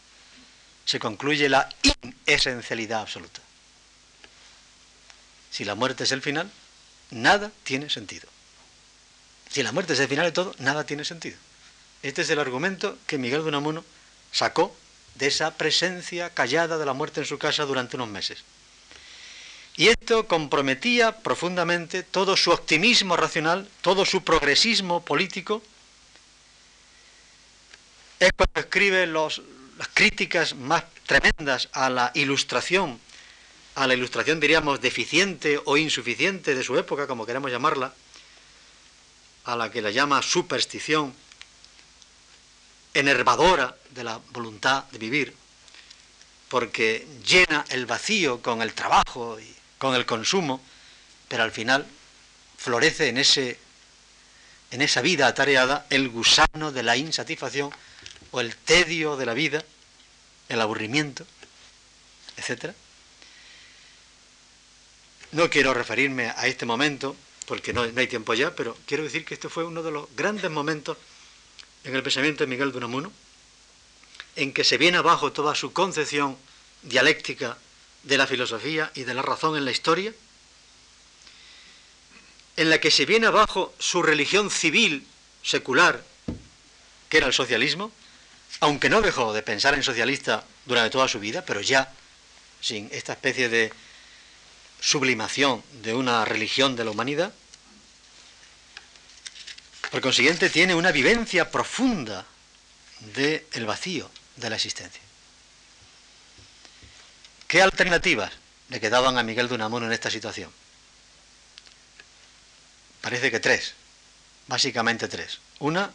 se 0.85 0.99
concluye 0.99 1.49
la 1.49 1.69
inesencialidad 1.83 3.01
absoluta. 3.01 3.41
Si 5.51 5.65
la 5.65 5.75
muerte 5.75 6.05
es 6.05 6.13
el 6.13 6.23
final, 6.23 6.51
nada 7.11 7.51
tiene 7.65 7.91
sentido. 7.91 8.29
Si 9.51 9.63
la 9.63 9.73
muerte 9.73 9.95
es 9.95 10.01
el 10.01 10.09
final 10.09 10.27
de 10.27 10.33
todo, 10.33 10.55
nada 10.59 10.85
tiene 10.85 11.05
sentido. 11.05 11.37
Este 12.03 12.23
es 12.23 12.31
el 12.31 12.39
argumento 12.39 12.97
que 13.07 13.19
Miguel 13.19 13.43
de 13.43 13.49
Unamuno 13.49 13.85
sacó 14.33 14.75
de 15.17 15.27
esa 15.27 15.57
presencia 15.57 16.31
callada 16.31 16.79
de 16.79 16.87
la 16.87 16.95
muerte 16.95 17.21
en 17.21 17.27
su 17.27 17.39
casa 17.39 17.67
durante 17.67 17.97
unos 17.97 18.09
meses. 18.09 18.43
Y 19.77 19.89
esto 19.89 20.27
comprometía 20.27 21.19
profundamente 21.19 22.03
todo 22.03 22.37
su 22.37 22.51
optimismo 22.51 23.17
racional, 23.17 23.69
todo 23.83 24.05
su 24.05 24.23
progresismo 24.23 25.05
político. 25.05 25.63
Es 28.19 28.31
cuando 28.37 28.61
escribe 28.61 29.07
las 29.07 29.41
críticas 29.95 30.55
más 30.55 30.85
tremendas 31.07 31.69
a 31.73 31.89
la 31.89 32.13
ilustración, 32.15 33.01
a 33.75 33.87
la 33.87 33.95
ilustración 33.95 34.41
diríamos 34.41 34.81
deficiente 34.81 35.61
o 35.65 35.77
insuficiente 35.77 36.55
de 36.55 36.65
su 36.65 36.77
época, 36.77 37.07
como 37.07 37.25
queremos 37.25 37.51
llamarla, 37.51 37.95
a 39.45 39.57
la 39.57 39.71
que 39.71 39.81
la 39.81 39.91
llama 39.91 40.21
superstición, 40.23 41.15
enervadora 42.95 43.77
de 43.91 44.05
la 44.05 44.21
voluntad 44.33 44.85
de 44.85 44.99
vivir, 44.99 45.35
porque 46.49 47.07
llena 47.25 47.65
el 47.69 47.87
vacío 47.87 48.43
con 48.43 48.63
el 48.63 48.75
trabajo 48.75 49.39
y 49.39 49.55
con 49.79 49.95
el 49.95 50.07
consumo, 50.07 50.61
pero 51.29 51.43
al 51.43 51.53
final 51.53 51.87
florece 52.59 53.09
en, 53.09 53.19
ese, 53.19 53.59
en 54.71 54.83
esa 54.83 55.01
vida 55.01 55.27
atareada 55.27 55.87
el 55.91 56.09
gusano 56.09 56.73
de 56.73 56.83
la 56.83 56.97
insatisfacción 56.97 57.71
o 58.33 58.41
el 58.41 58.55
tedio 58.57 59.17
de 59.17 59.27
la 59.27 59.35
vida, 59.35 59.65
el 60.49 60.61
aburrimiento, 60.61 61.25
etc. 62.37 62.75
No 65.33 65.49
quiero 65.49 65.73
referirme 65.73 66.33
a 66.37 66.47
este 66.47 66.67
momento, 66.67 67.17
porque 67.47 67.73
no, 67.73 67.83
hay 67.83 68.07
tiempo 68.09 68.35
ya, 68.35 68.55
pero 68.55 68.77
quiero 68.87 69.05
decir 69.05 69.25
que 69.25 69.35
este 69.35 69.49
fue 69.49 69.65
uno 69.65 69.83
de 69.83 69.93
los 69.93 70.09
grandes 70.17 70.51
momentos 70.51 70.97
en 71.85 71.95
el 71.95 72.03
pensamiento 72.03 72.45
de 72.45 72.49
Miguel 72.49 72.73
de 72.73 72.79
Unamuno, 72.79 73.13
en 74.37 74.53
que 74.53 74.65
se 74.65 74.79
viene 74.79 74.99
abajo 74.99 75.33
toda 75.33 75.55
su 75.55 75.73
concepción 75.73 76.37
dialéctica 76.83 77.59
de 78.03 78.19
la 78.19 78.27
filosofía 78.27 78.91
y 78.95 79.05
de 79.05 79.15
la 79.15 79.23
razón 79.23 79.57
en 79.57 79.65
la 79.65 79.71
historia, 79.71 80.13
en 82.57 82.71
la 82.71 82.81
que 82.81 82.91
se 82.91 83.07
viene 83.07 83.27
abajo 83.27 83.75
su 83.79 84.03
religión 84.03 84.51
civil, 84.51 85.07
secular, 85.43 86.05
que 87.09 87.19
era 87.19 87.27
el 87.27 87.33
socialismo, 87.33 87.91
aunque 88.61 88.91
no 88.91 89.01
dejó 89.01 89.33
de 89.33 89.43
pensar 89.43 89.75
en 89.75 89.83
socialista 89.83 90.45
durante 90.67 90.91
toda 90.91 91.09
su 91.09 91.21
vida, 91.21 91.45
pero 91.45 91.61
ya 91.61 91.93
sin 92.61 92.89
esta 92.93 93.13
especie 93.13 93.49
de 93.49 93.73
sublimación 94.81 95.63
de 95.83 95.95
una 95.95 96.25
religión 96.25 96.77
de 96.77 96.85
la 96.85 96.91
humanidad, 96.91 97.33
por 99.91 100.01
consiguiente 100.01 100.51
tiene 100.51 100.75
una 100.75 100.93
vivencia 100.93 101.51
profunda 101.51 102.25
del 103.01 103.67
vacío 103.67 104.11
de 104.37 104.51
la 104.51 104.57
existencia. 104.57 105.03
¿Qué 107.47 107.61
alternativas 107.61 108.33
le 108.69 108.81
quedaban 108.81 109.19
a 109.19 109.25
Miguel 109.25 109.49
de 109.49 109.57
Unamuno 109.57 109.87
en 109.87 109.93
esta 109.93 110.11
situación? 110.11 110.53
Parece 113.01 113.31
que 113.31 113.41
tres, 113.41 113.75
básicamente 114.47 115.09
tres. 115.09 115.41
Una, 115.59 115.91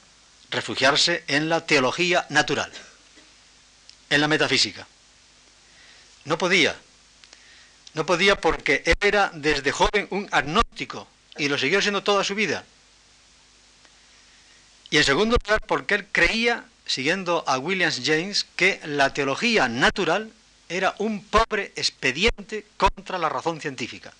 refugiarse 0.50 1.24
en 1.28 1.48
la 1.48 1.66
teología 1.66 2.26
natural, 2.30 2.72
en 4.10 4.20
la 4.22 4.28
metafísica. 4.28 4.86
No 6.26 6.38
podía, 6.38 6.76
no 7.94 8.06
podía 8.06 8.42
porque 8.42 8.84
él 8.86 8.96
era 9.00 9.32
desde 9.34 9.72
joven 9.72 10.08
un 10.10 10.28
agnóstico 10.32 11.08
y 11.38 11.48
lo 11.48 11.58
siguió 11.58 11.82
siendo 11.82 12.04
toda 12.04 12.26
su 12.26 12.36
vida. 12.36 12.66
Y 14.90 14.98
en 14.98 15.04
segundo 15.04 15.38
lugar 15.44 15.62
porque 15.68 15.96
él 15.96 16.08
creía, 16.12 16.66
siguiendo 16.86 17.44
a 17.48 17.58
Williams 17.58 18.02
James, 18.04 18.46
que 18.56 18.80
la 18.86 19.14
teología 19.14 19.68
natural 19.68 20.32
era 20.70 20.96
un 21.00 21.24
pobre 21.24 21.74
expediente 21.76 22.66
contra 22.78 23.18
la 23.18 23.30
razón 23.30 23.60
científica. 23.60 24.14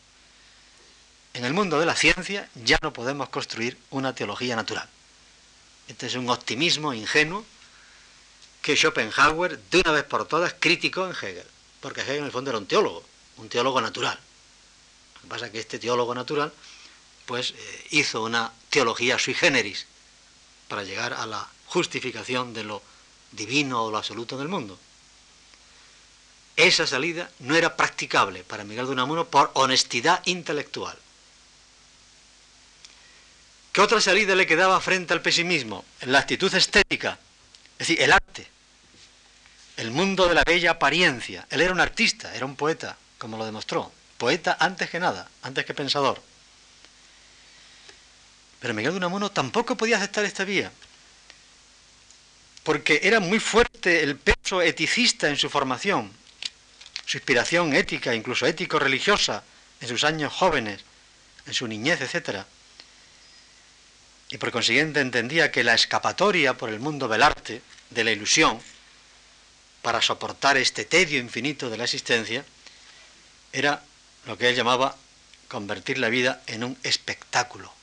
En 1.34 1.46
el 1.46 1.54
mundo 1.54 1.80
de 1.80 1.86
la 1.86 1.96
ciencia 1.96 2.50
ya 2.56 2.78
no 2.82 2.94
podemos 2.94 3.30
construir 3.30 3.78
una 3.92 4.16
teología 4.16 4.56
natural. 4.56 4.88
Este 5.88 6.08
es 6.08 6.16
un 6.16 6.30
optimismo 6.30 6.94
ingenuo 6.94 7.46
que 8.62 8.76
Schopenhauer, 8.76 9.60
de 9.60 9.80
una 9.82 9.92
vez 9.92 10.04
por 10.06 10.28
todas, 10.28 10.56
criticó 10.60 11.06
en 11.06 11.12
Hegel, 11.12 11.46
porque 11.82 12.02
Hegel 12.02 12.18
en 12.18 12.26
el 12.26 12.32
fondo 12.32 12.50
era 12.50 12.58
un 12.58 12.66
teólogo, 12.66 13.04
un 13.38 13.50
teólogo 13.50 13.80
natural. 13.82 14.18
Lo 15.16 15.22
que 15.22 15.28
pasa 15.28 15.46
es 15.48 15.52
que 15.52 15.60
este 15.60 15.78
teólogo 15.78 16.16
natural 16.16 16.52
pues 17.26 17.52
eh, 17.52 17.88
hizo 17.92 18.24
una 18.24 18.52
teología 18.70 19.20
sui 19.20 19.34
generis 19.34 19.86
para 20.68 20.84
llegar 20.84 21.14
a 21.14 21.26
la 21.26 21.48
justificación 21.68 22.54
de 22.54 22.64
lo 22.64 22.82
divino 23.32 23.84
o 23.84 23.92
lo 23.92 23.98
absoluto 23.98 24.36
en 24.36 24.42
el 24.42 24.48
mundo. 24.48 24.80
Esa 26.56 26.88
salida 26.88 27.30
no 27.40 27.56
era 27.56 27.76
practicable 27.76 28.44
para 28.44 28.64
Miguel 28.64 28.86
de 28.86 28.94
Unamuno 28.94 29.26
por 29.26 29.52
honestidad 29.56 30.22
intelectual. 30.26 30.98
¿Qué 33.74 33.82
otra 33.82 34.00
salida 34.00 34.36
le 34.36 34.48
quedaba 34.48 34.80
frente 34.80 35.14
al 35.14 35.22
pesimismo? 35.22 35.84
La 36.02 36.20
actitud 36.20 36.54
estética, 36.54 37.20
es 37.74 37.80
decir, 37.80 38.02
el 38.02 38.14
arte, 38.14 38.48
el 39.76 39.92
mundo 39.92 40.30
de 40.30 40.36
la 40.36 40.46
bella 40.46 40.72
apariencia. 40.72 41.46
Él 41.50 41.60
era 41.60 41.74
un 41.74 41.82
artista, 41.82 42.34
era 42.34 42.46
un 42.46 42.56
poeta, 42.56 42.96
como 43.18 43.38
lo 43.38 43.46
demostró. 43.46 43.92
Poeta 44.18 44.56
antes 44.62 44.90
que 44.90 45.02
nada, 45.02 45.28
antes 45.42 45.66
que 45.66 45.74
pensador. 45.74 46.22
Pero 48.66 48.74
Miguel 48.74 48.94
de 48.94 48.98
Unamuno 48.98 49.30
tampoco 49.30 49.78
podía 49.78 49.98
aceptar 49.98 50.26
esta 50.26 50.44
vía, 50.44 50.72
porque 52.64 53.00
era 53.04 53.20
muy 53.20 53.40
fuerte 53.40 54.02
el 54.02 54.18
peso 54.18 54.60
eticista 54.60 55.30
en 55.30 55.38
su 55.38 55.52
formación, 55.52 56.12
su 57.06 57.18
inspiración 57.18 57.76
ética, 57.76 58.16
incluso 58.16 58.48
ético-religiosa, 58.48 59.44
en 59.82 59.88
sus 59.88 60.04
años 60.04 60.34
jóvenes, 60.34 60.82
en 61.46 61.54
su 61.54 61.68
niñez, 61.68 62.02
etcétera. 62.02 62.48
Y 64.30 64.40
por 64.40 64.52
consiguiente 64.52 65.00
entendía 65.00 65.52
que 65.52 65.64
la 65.64 65.76
escapatoria 65.76 66.58
por 66.58 66.72
el 66.72 66.80
mundo 66.80 67.08
del 67.08 67.22
arte, 67.22 67.62
de 67.92 68.04
la 68.04 68.14
ilusión, 68.14 68.60
para 69.84 70.02
soportar 70.02 70.58
este 70.58 70.86
tedio 70.86 71.20
infinito 71.20 71.70
de 71.70 71.78
la 71.78 71.84
existencia, 71.84 72.44
era 73.54 73.84
lo 74.26 74.40
que 74.40 74.50
él 74.50 74.56
llamaba 74.56 74.98
convertir 75.50 76.00
la 76.00 76.10
vida 76.10 76.42
en 76.48 76.64
un 76.64 76.76
espectáculo, 76.82 77.75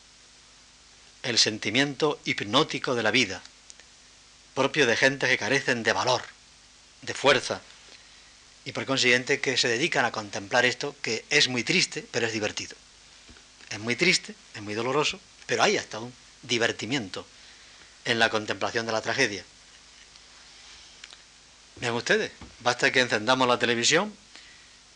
el 1.23 1.39
sentimiento 1.39 2.21
hipnótico 2.25 2.95
de 2.95 3.03
la 3.03 3.11
vida, 3.11 3.43
propio 4.55 4.87
de 4.87 4.97
gente 4.97 5.29
que 5.29 5.39
carecen 5.39 5.83
de 5.83 5.93
valor, 5.93 6.23
de 7.03 7.15
fuerza, 7.15 7.61
y 8.65 8.73
por 8.73 8.87
consiguiente 8.87 9.41
que 9.41 9.57
se 9.57 9.69
dedican 9.69 10.05
a 10.05 10.13
contemplar 10.13 10.65
esto 10.65 10.95
que 11.03 11.25
es 11.31 11.49
muy 11.49 11.65
triste, 11.65 12.07
pero 12.11 12.27
es 12.27 12.33
divertido. 12.33 12.77
Es 13.71 13.81
muy 13.81 13.97
triste, 13.97 14.35
es 14.55 14.63
muy 14.63 14.75
doloroso, 14.75 15.19
pero 15.47 15.63
hay 15.63 15.77
hasta 15.77 15.99
un 15.99 16.13
divertimiento 16.43 17.27
en 18.05 18.19
la 18.19 18.31
contemplación 18.31 18.87
de 18.87 18.93
la 18.93 19.01
tragedia. 19.01 19.45
Vean 21.77 21.95
ustedes, 21.95 22.31
basta 22.61 22.93
que 22.93 23.01
encendamos 23.01 23.49
la 23.49 23.59
televisión 23.59 24.15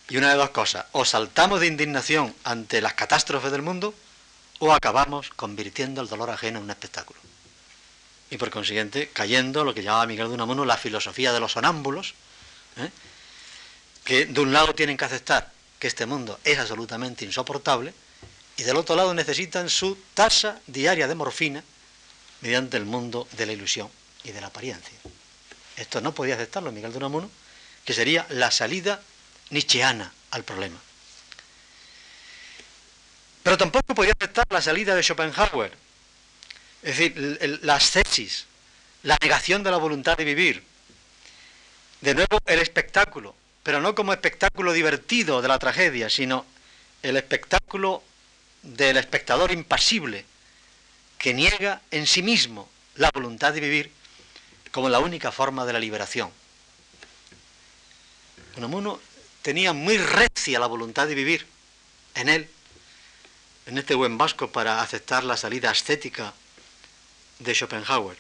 y 0.09 0.16
una 0.19 0.31
de 0.31 0.36
dos 0.36 0.51
cosas, 0.51 0.86
o 0.93 1.05
saltamos 1.05 1.61
de 1.61 1.66
indignación 1.66 2.35
ante 2.44 2.81
las 2.81 2.94
catástrofes 2.94 3.51
del 3.51 3.62
mundo 3.62 3.94
o 4.59 4.73
acabamos 4.73 5.31
convirtiendo 5.31 6.01
el 6.01 6.09
dolor 6.09 6.31
ajeno 6.31 6.59
en 6.59 6.65
un 6.65 6.70
espectáculo. 6.70 7.20
Y 8.31 8.39
por 8.39 8.51
consiguiente, 8.51 9.11
cayendo 9.12 9.65
lo 9.65 9.74
que 9.74 9.83
llamaba 9.83 10.07
Miguel 10.07 10.28
de 10.28 10.35
Unamuno 10.35 10.65
la 10.65 10.77
filosofía 10.77 11.33
de 11.33 11.41
los 11.41 11.53
sonámbulos, 11.53 12.15
¿eh? 12.77 12.91
que 14.05 14.27
de 14.27 14.41
un 14.41 14.53
lado 14.53 14.74
tienen 14.74 14.97
que 14.97 15.05
aceptar 15.05 15.53
que 15.78 15.87
este 15.87 16.07
mundo 16.07 16.41
es 16.43 16.59
absolutamente 16.59 17.24
insoportable, 17.24 17.95
y 18.57 18.62
del 18.62 18.77
otro 18.77 18.97
lado 18.97 19.12
necesitan 19.12 19.69
su 19.69 19.99
tasa 20.15 20.61
diaria 20.66 21.07
de 21.07 21.15
morfina 21.15 21.62
mediante 22.41 22.77
el 22.77 22.87
mundo 22.87 23.28
de 23.33 23.47
la 23.47 23.53
ilusión 23.53 23.91
y 24.24 24.33
de 24.33 24.41
la 24.41 24.47
apariencia. 24.49 24.99
Esto 25.77 26.01
no 26.01 26.15
podía 26.15 26.35
aceptarlo 26.35 26.73
Miguel 26.73 26.93
de 26.93 26.99
Unamuno, 26.99 27.31
que 27.85 27.93
sería 27.93 28.27
la 28.31 28.51
salida 28.51 29.01
nietzscheana 29.51 30.12
al 30.31 30.43
problema. 30.43 30.81
Pero 33.47 33.56
tampoco 33.56 33.94
podía 33.94 34.10
aceptar 34.10 34.44
la 34.51 34.60
salida 34.60 34.97
de 34.97 35.05
Schopenhauer, 35.05 35.70
es 36.82 36.98
decir, 36.98 37.60
la 37.62 37.77
ascesis, 37.77 38.44
la 39.05 39.16
negación 39.23 39.62
de 39.62 39.70
la 39.70 39.77
voluntad 39.77 40.16
de 40.16 40.24
vivir. 40.24 40.64
De 42.01 42.12
nuevo, 42.12 42.40
el 42.44 42.59
espectáculo, 42.59 43.36
pero 43.62 43.81
no 43.81 43.94
como 43.94 44.12
espectáculo 44.12 44.73
divertido 44.73 45.43
de 45.43 45.47
la 45.47 45.60
tragedia, 45.60 46.10
sino 46.10 46.44
el 47.05 47.16
espectáculo 47.16 48.02
del 48.64 48.97
espectador 48.97 49.52
impasible 49.52 50.24
que 51.16 51.32
niega 51.32 51.82
en 51.93 52.09
sí 52.09 52.24
mismo 52.24 52.68
la 52.97 53.12
voluntad 53.14 53.52
de 53.52 53.60
vivir 53.60 53.93
como 54.73 54.89
la 54.89 54.98
única 54.98 55.31
forma 55.31 55.64
de 55.64 55.73
la 55.73 55.78
liberación. 55.78 56.32
Unamuno 58.56 59.01
tenía 59.43 59.73
muy 59.73 59.98
recia 59.98 60.59
la 60.59 60.66
voluntad 60.66 61.06
de 61.06 61.14
vivir 61.14 61.47
en 62.16 62.28
él, 62.28 62.51
en 63.66 63.78
este 63.78 63.94
buen 63.94 64.16
vasco, 64.16 64.51
para 64.51 64.80
aceptar 64.80 65.24
la 65.24 65.36
salida 65.36 65.70
ascética 65.70 66.32
de 67.38 67.55
Schopenhauer. 67.55 68.16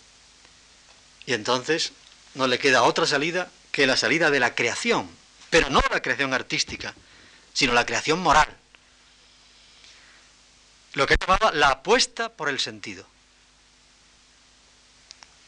Y 1.26 1.32
entonces 1.32 1.92
no 2.34 2.46
le 2.46 2.58
queda 2.58 2.82
otra 2.82 3.06
salida 3.06 3.50
que 3.72 3.86
la 3.86 3.96
salida 3.96 4.30
de 4.30 4.40
la 4.40 4.54
creación, 4.54 5.08
pero 5.50 5.70
no 5.70 5.80
la 5.90 6.02
creación 6.02 6.34
artística, 6.34 6.94
sino 7.52 7.72
la 7.72 7.86
creación 7.86 8.20
moral 8.20 8.48
lo 10.96 11.06
que 11.06 11.16
llamaba 11.20 11.52
la 11.52 11.68
apuesta 11.68 12.30
por 12.30 12.48
el 12.48 12.58
sentido. 12.58 13.06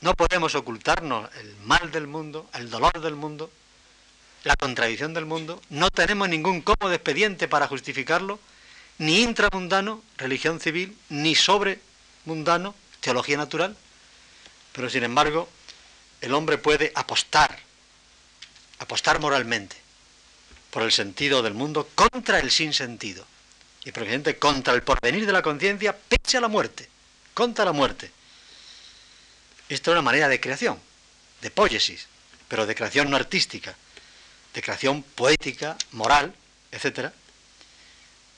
No 0.02 0.12
podemos 0.14 0.54
ocultarnos 0.54 1.30
el 1.36 1.56
mal 1.64 1.90
del 1.90 2.06
mundo, 2.06 2.48
el 2.52 2.68
dolor 2.68 3.00
del 3.00 3.14
mundo, 3.14 3.50
la 4.44 4.56
contradicción 4.56 5.14
del 5.14 5.24
mundo. 5.24 5.60
No 5.70 5.90
tenemos 5.90 6.28
ningún 6.28 6.60
cómodo 6.60 6.92
expediente 6.92 7.48
para 7.48 7.66
justificarlo, 7.66 8.38
ni 8.98 9.22
intramundano, 9.22 10.02
religión 10.16 10.60
civil, 10.60 10.96
ni 11.08 11.34
sobremundano, 11.34 12.74
teología 13.00 13.36
natural. 13.36 13.76
Pero 14.72 14.90
sin 14.90 15.04
embargo, 15.04 15.48
el 16.20 16.34
hombre 16.34 16.58
puede 16.58 16.92
apostar, 16.94 17.58
apostar 18.78 19.20
moralmente 19.20 19.76
por 20.70 20.82
el 20.82 20.92
sentido 20.92 21.42
del 21.42 21.54
mundo 21.54 21.88
contra 21.94 22.40
el 22.40 22.50
sinsentido 22.50 23.24
y 23.84 23.92
presidente 23.92 24.38
contra 24.38 24.74
el 24.74 24.82
porvenir 24.82 25.26
de 25.26 25.32
la 25.32 25.42
conciencia, 25.42 25.96
pese 25.96 26.36
a 26.36 26.40
la 26.40 26.48
muerte, 26.48 26.88
contra 27.32 27.64
la 27.64 27.72
muerte. 27.72 28.10
Esto 29.68 29.90
es 29.90 29.92
una 29.92 30.02
manera 30.02 30.28
de 30.28 30.40
creación, 30.40 30.78
de 31.40 31.50
poiesis, 31.50 32.06
pero 32.48 32.66
de 32.66 32.74
creación 32.74 33.10
no 33.10 33.16
artística, 33.16 33.76
de 34.54 34.62
creación 34.62 35.02
poética, 35.02 35.76
moral, 35.92 36.34
etc. 36.72 37.12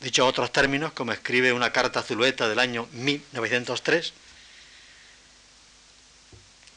Dicho 0.00 0.26
otros 0.26 0.50
términos, 0.50 0.92
como 0.92 1.12
escribe 1.12 1.52
una 1.52 1.72
carta 1.72 2.02
Zulueta 2.02 2.48
del 2.48 2.58
año 2.58 2.88
1903, 2.92 4.14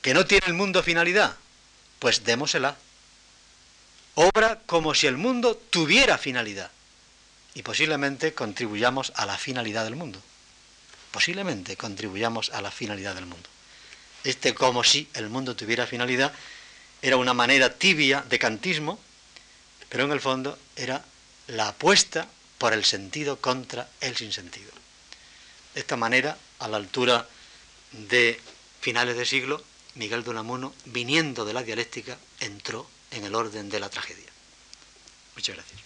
que 0.02 0.14
no 0.14 0.26
tiene 0.26 0.48
el 0.48 0.54
mundo 0.54 0.84
finalidad, 0.84 1.38
pues 2.00 2.26
démosela. 2.26 2.76
Obra 4.16 4.62
como 4.66 4.94
si 4.94 5.08
el 5.08 5.16
mundo 5.16 5.56
tuviera 5.56 6.18
finalidad 6.18 6.70
y 7.56 7.64
posiblemente 7.64 8.34
contribuyamos 8.34 9.14
a 9.16 9.26
la 9.26 9.38
finalidad 9.38 9.86
del 9.86 9.96
mundo. 9.96 10.22
Posiblemente 11.12 11.78
contribuyamos 11.78 12.50
a 12.50 12.62
la 12.62 12.72
finalidad 12.72 13.16
del 13.16 13.26
mundo. 13.26 13.50
Este 14.26 14.54
como 14.54 14.84
si 14.84 15.08
el 15.14 15.30
mundo 15.30 15.56
tuviera 15.56 15.88
finalidad 15.88 16.34
era 17.02 17.18
una 17.18 17.34
manera 17.34 17.74
tibia 17.74 18.22
de 18.30 18.38
cantismo, 18.38 19.00
pero 19.88 20.04
en 20.04 20.12
el 20.12 20.22
fondo 20.22 20.60
era 20.76 21.04
la 21.48 21.70
apuesta 21.70 22.28
por 22.64 22.72
el 22.72 22.86
sentido 22.86 23.42
contra 23.42 23.90
el 24.00 24.16
sinsentido. 24.16 24.72
De 25.74 25.82
esta 25.82 25.98
manera, 25.98 26.38
a 26.60 26.70
la 26.70 26.78
altura 26.78 27.28
de 27.92 28.40
finales 28.80 29.18
de 29.18 29.26
siglo, 29.26 29.62
Miguel 29.96 30.24
de 30.24 30.30
Unamuno, 30.30 30.74
viniendo 30.86 31.44
de 31.44 31.52
la 31.52 31.62
dialéctica, 31.62 32.18
entró 32.40 32.90
en 33.12 33.26
el 33.26 33.36
orden 33.36 33.70
de 33.70 33.82
la 33.82 33.90
tragedia. 33.90 34.30
Muchas 35.36 35.58
gracias. 35.58 35.83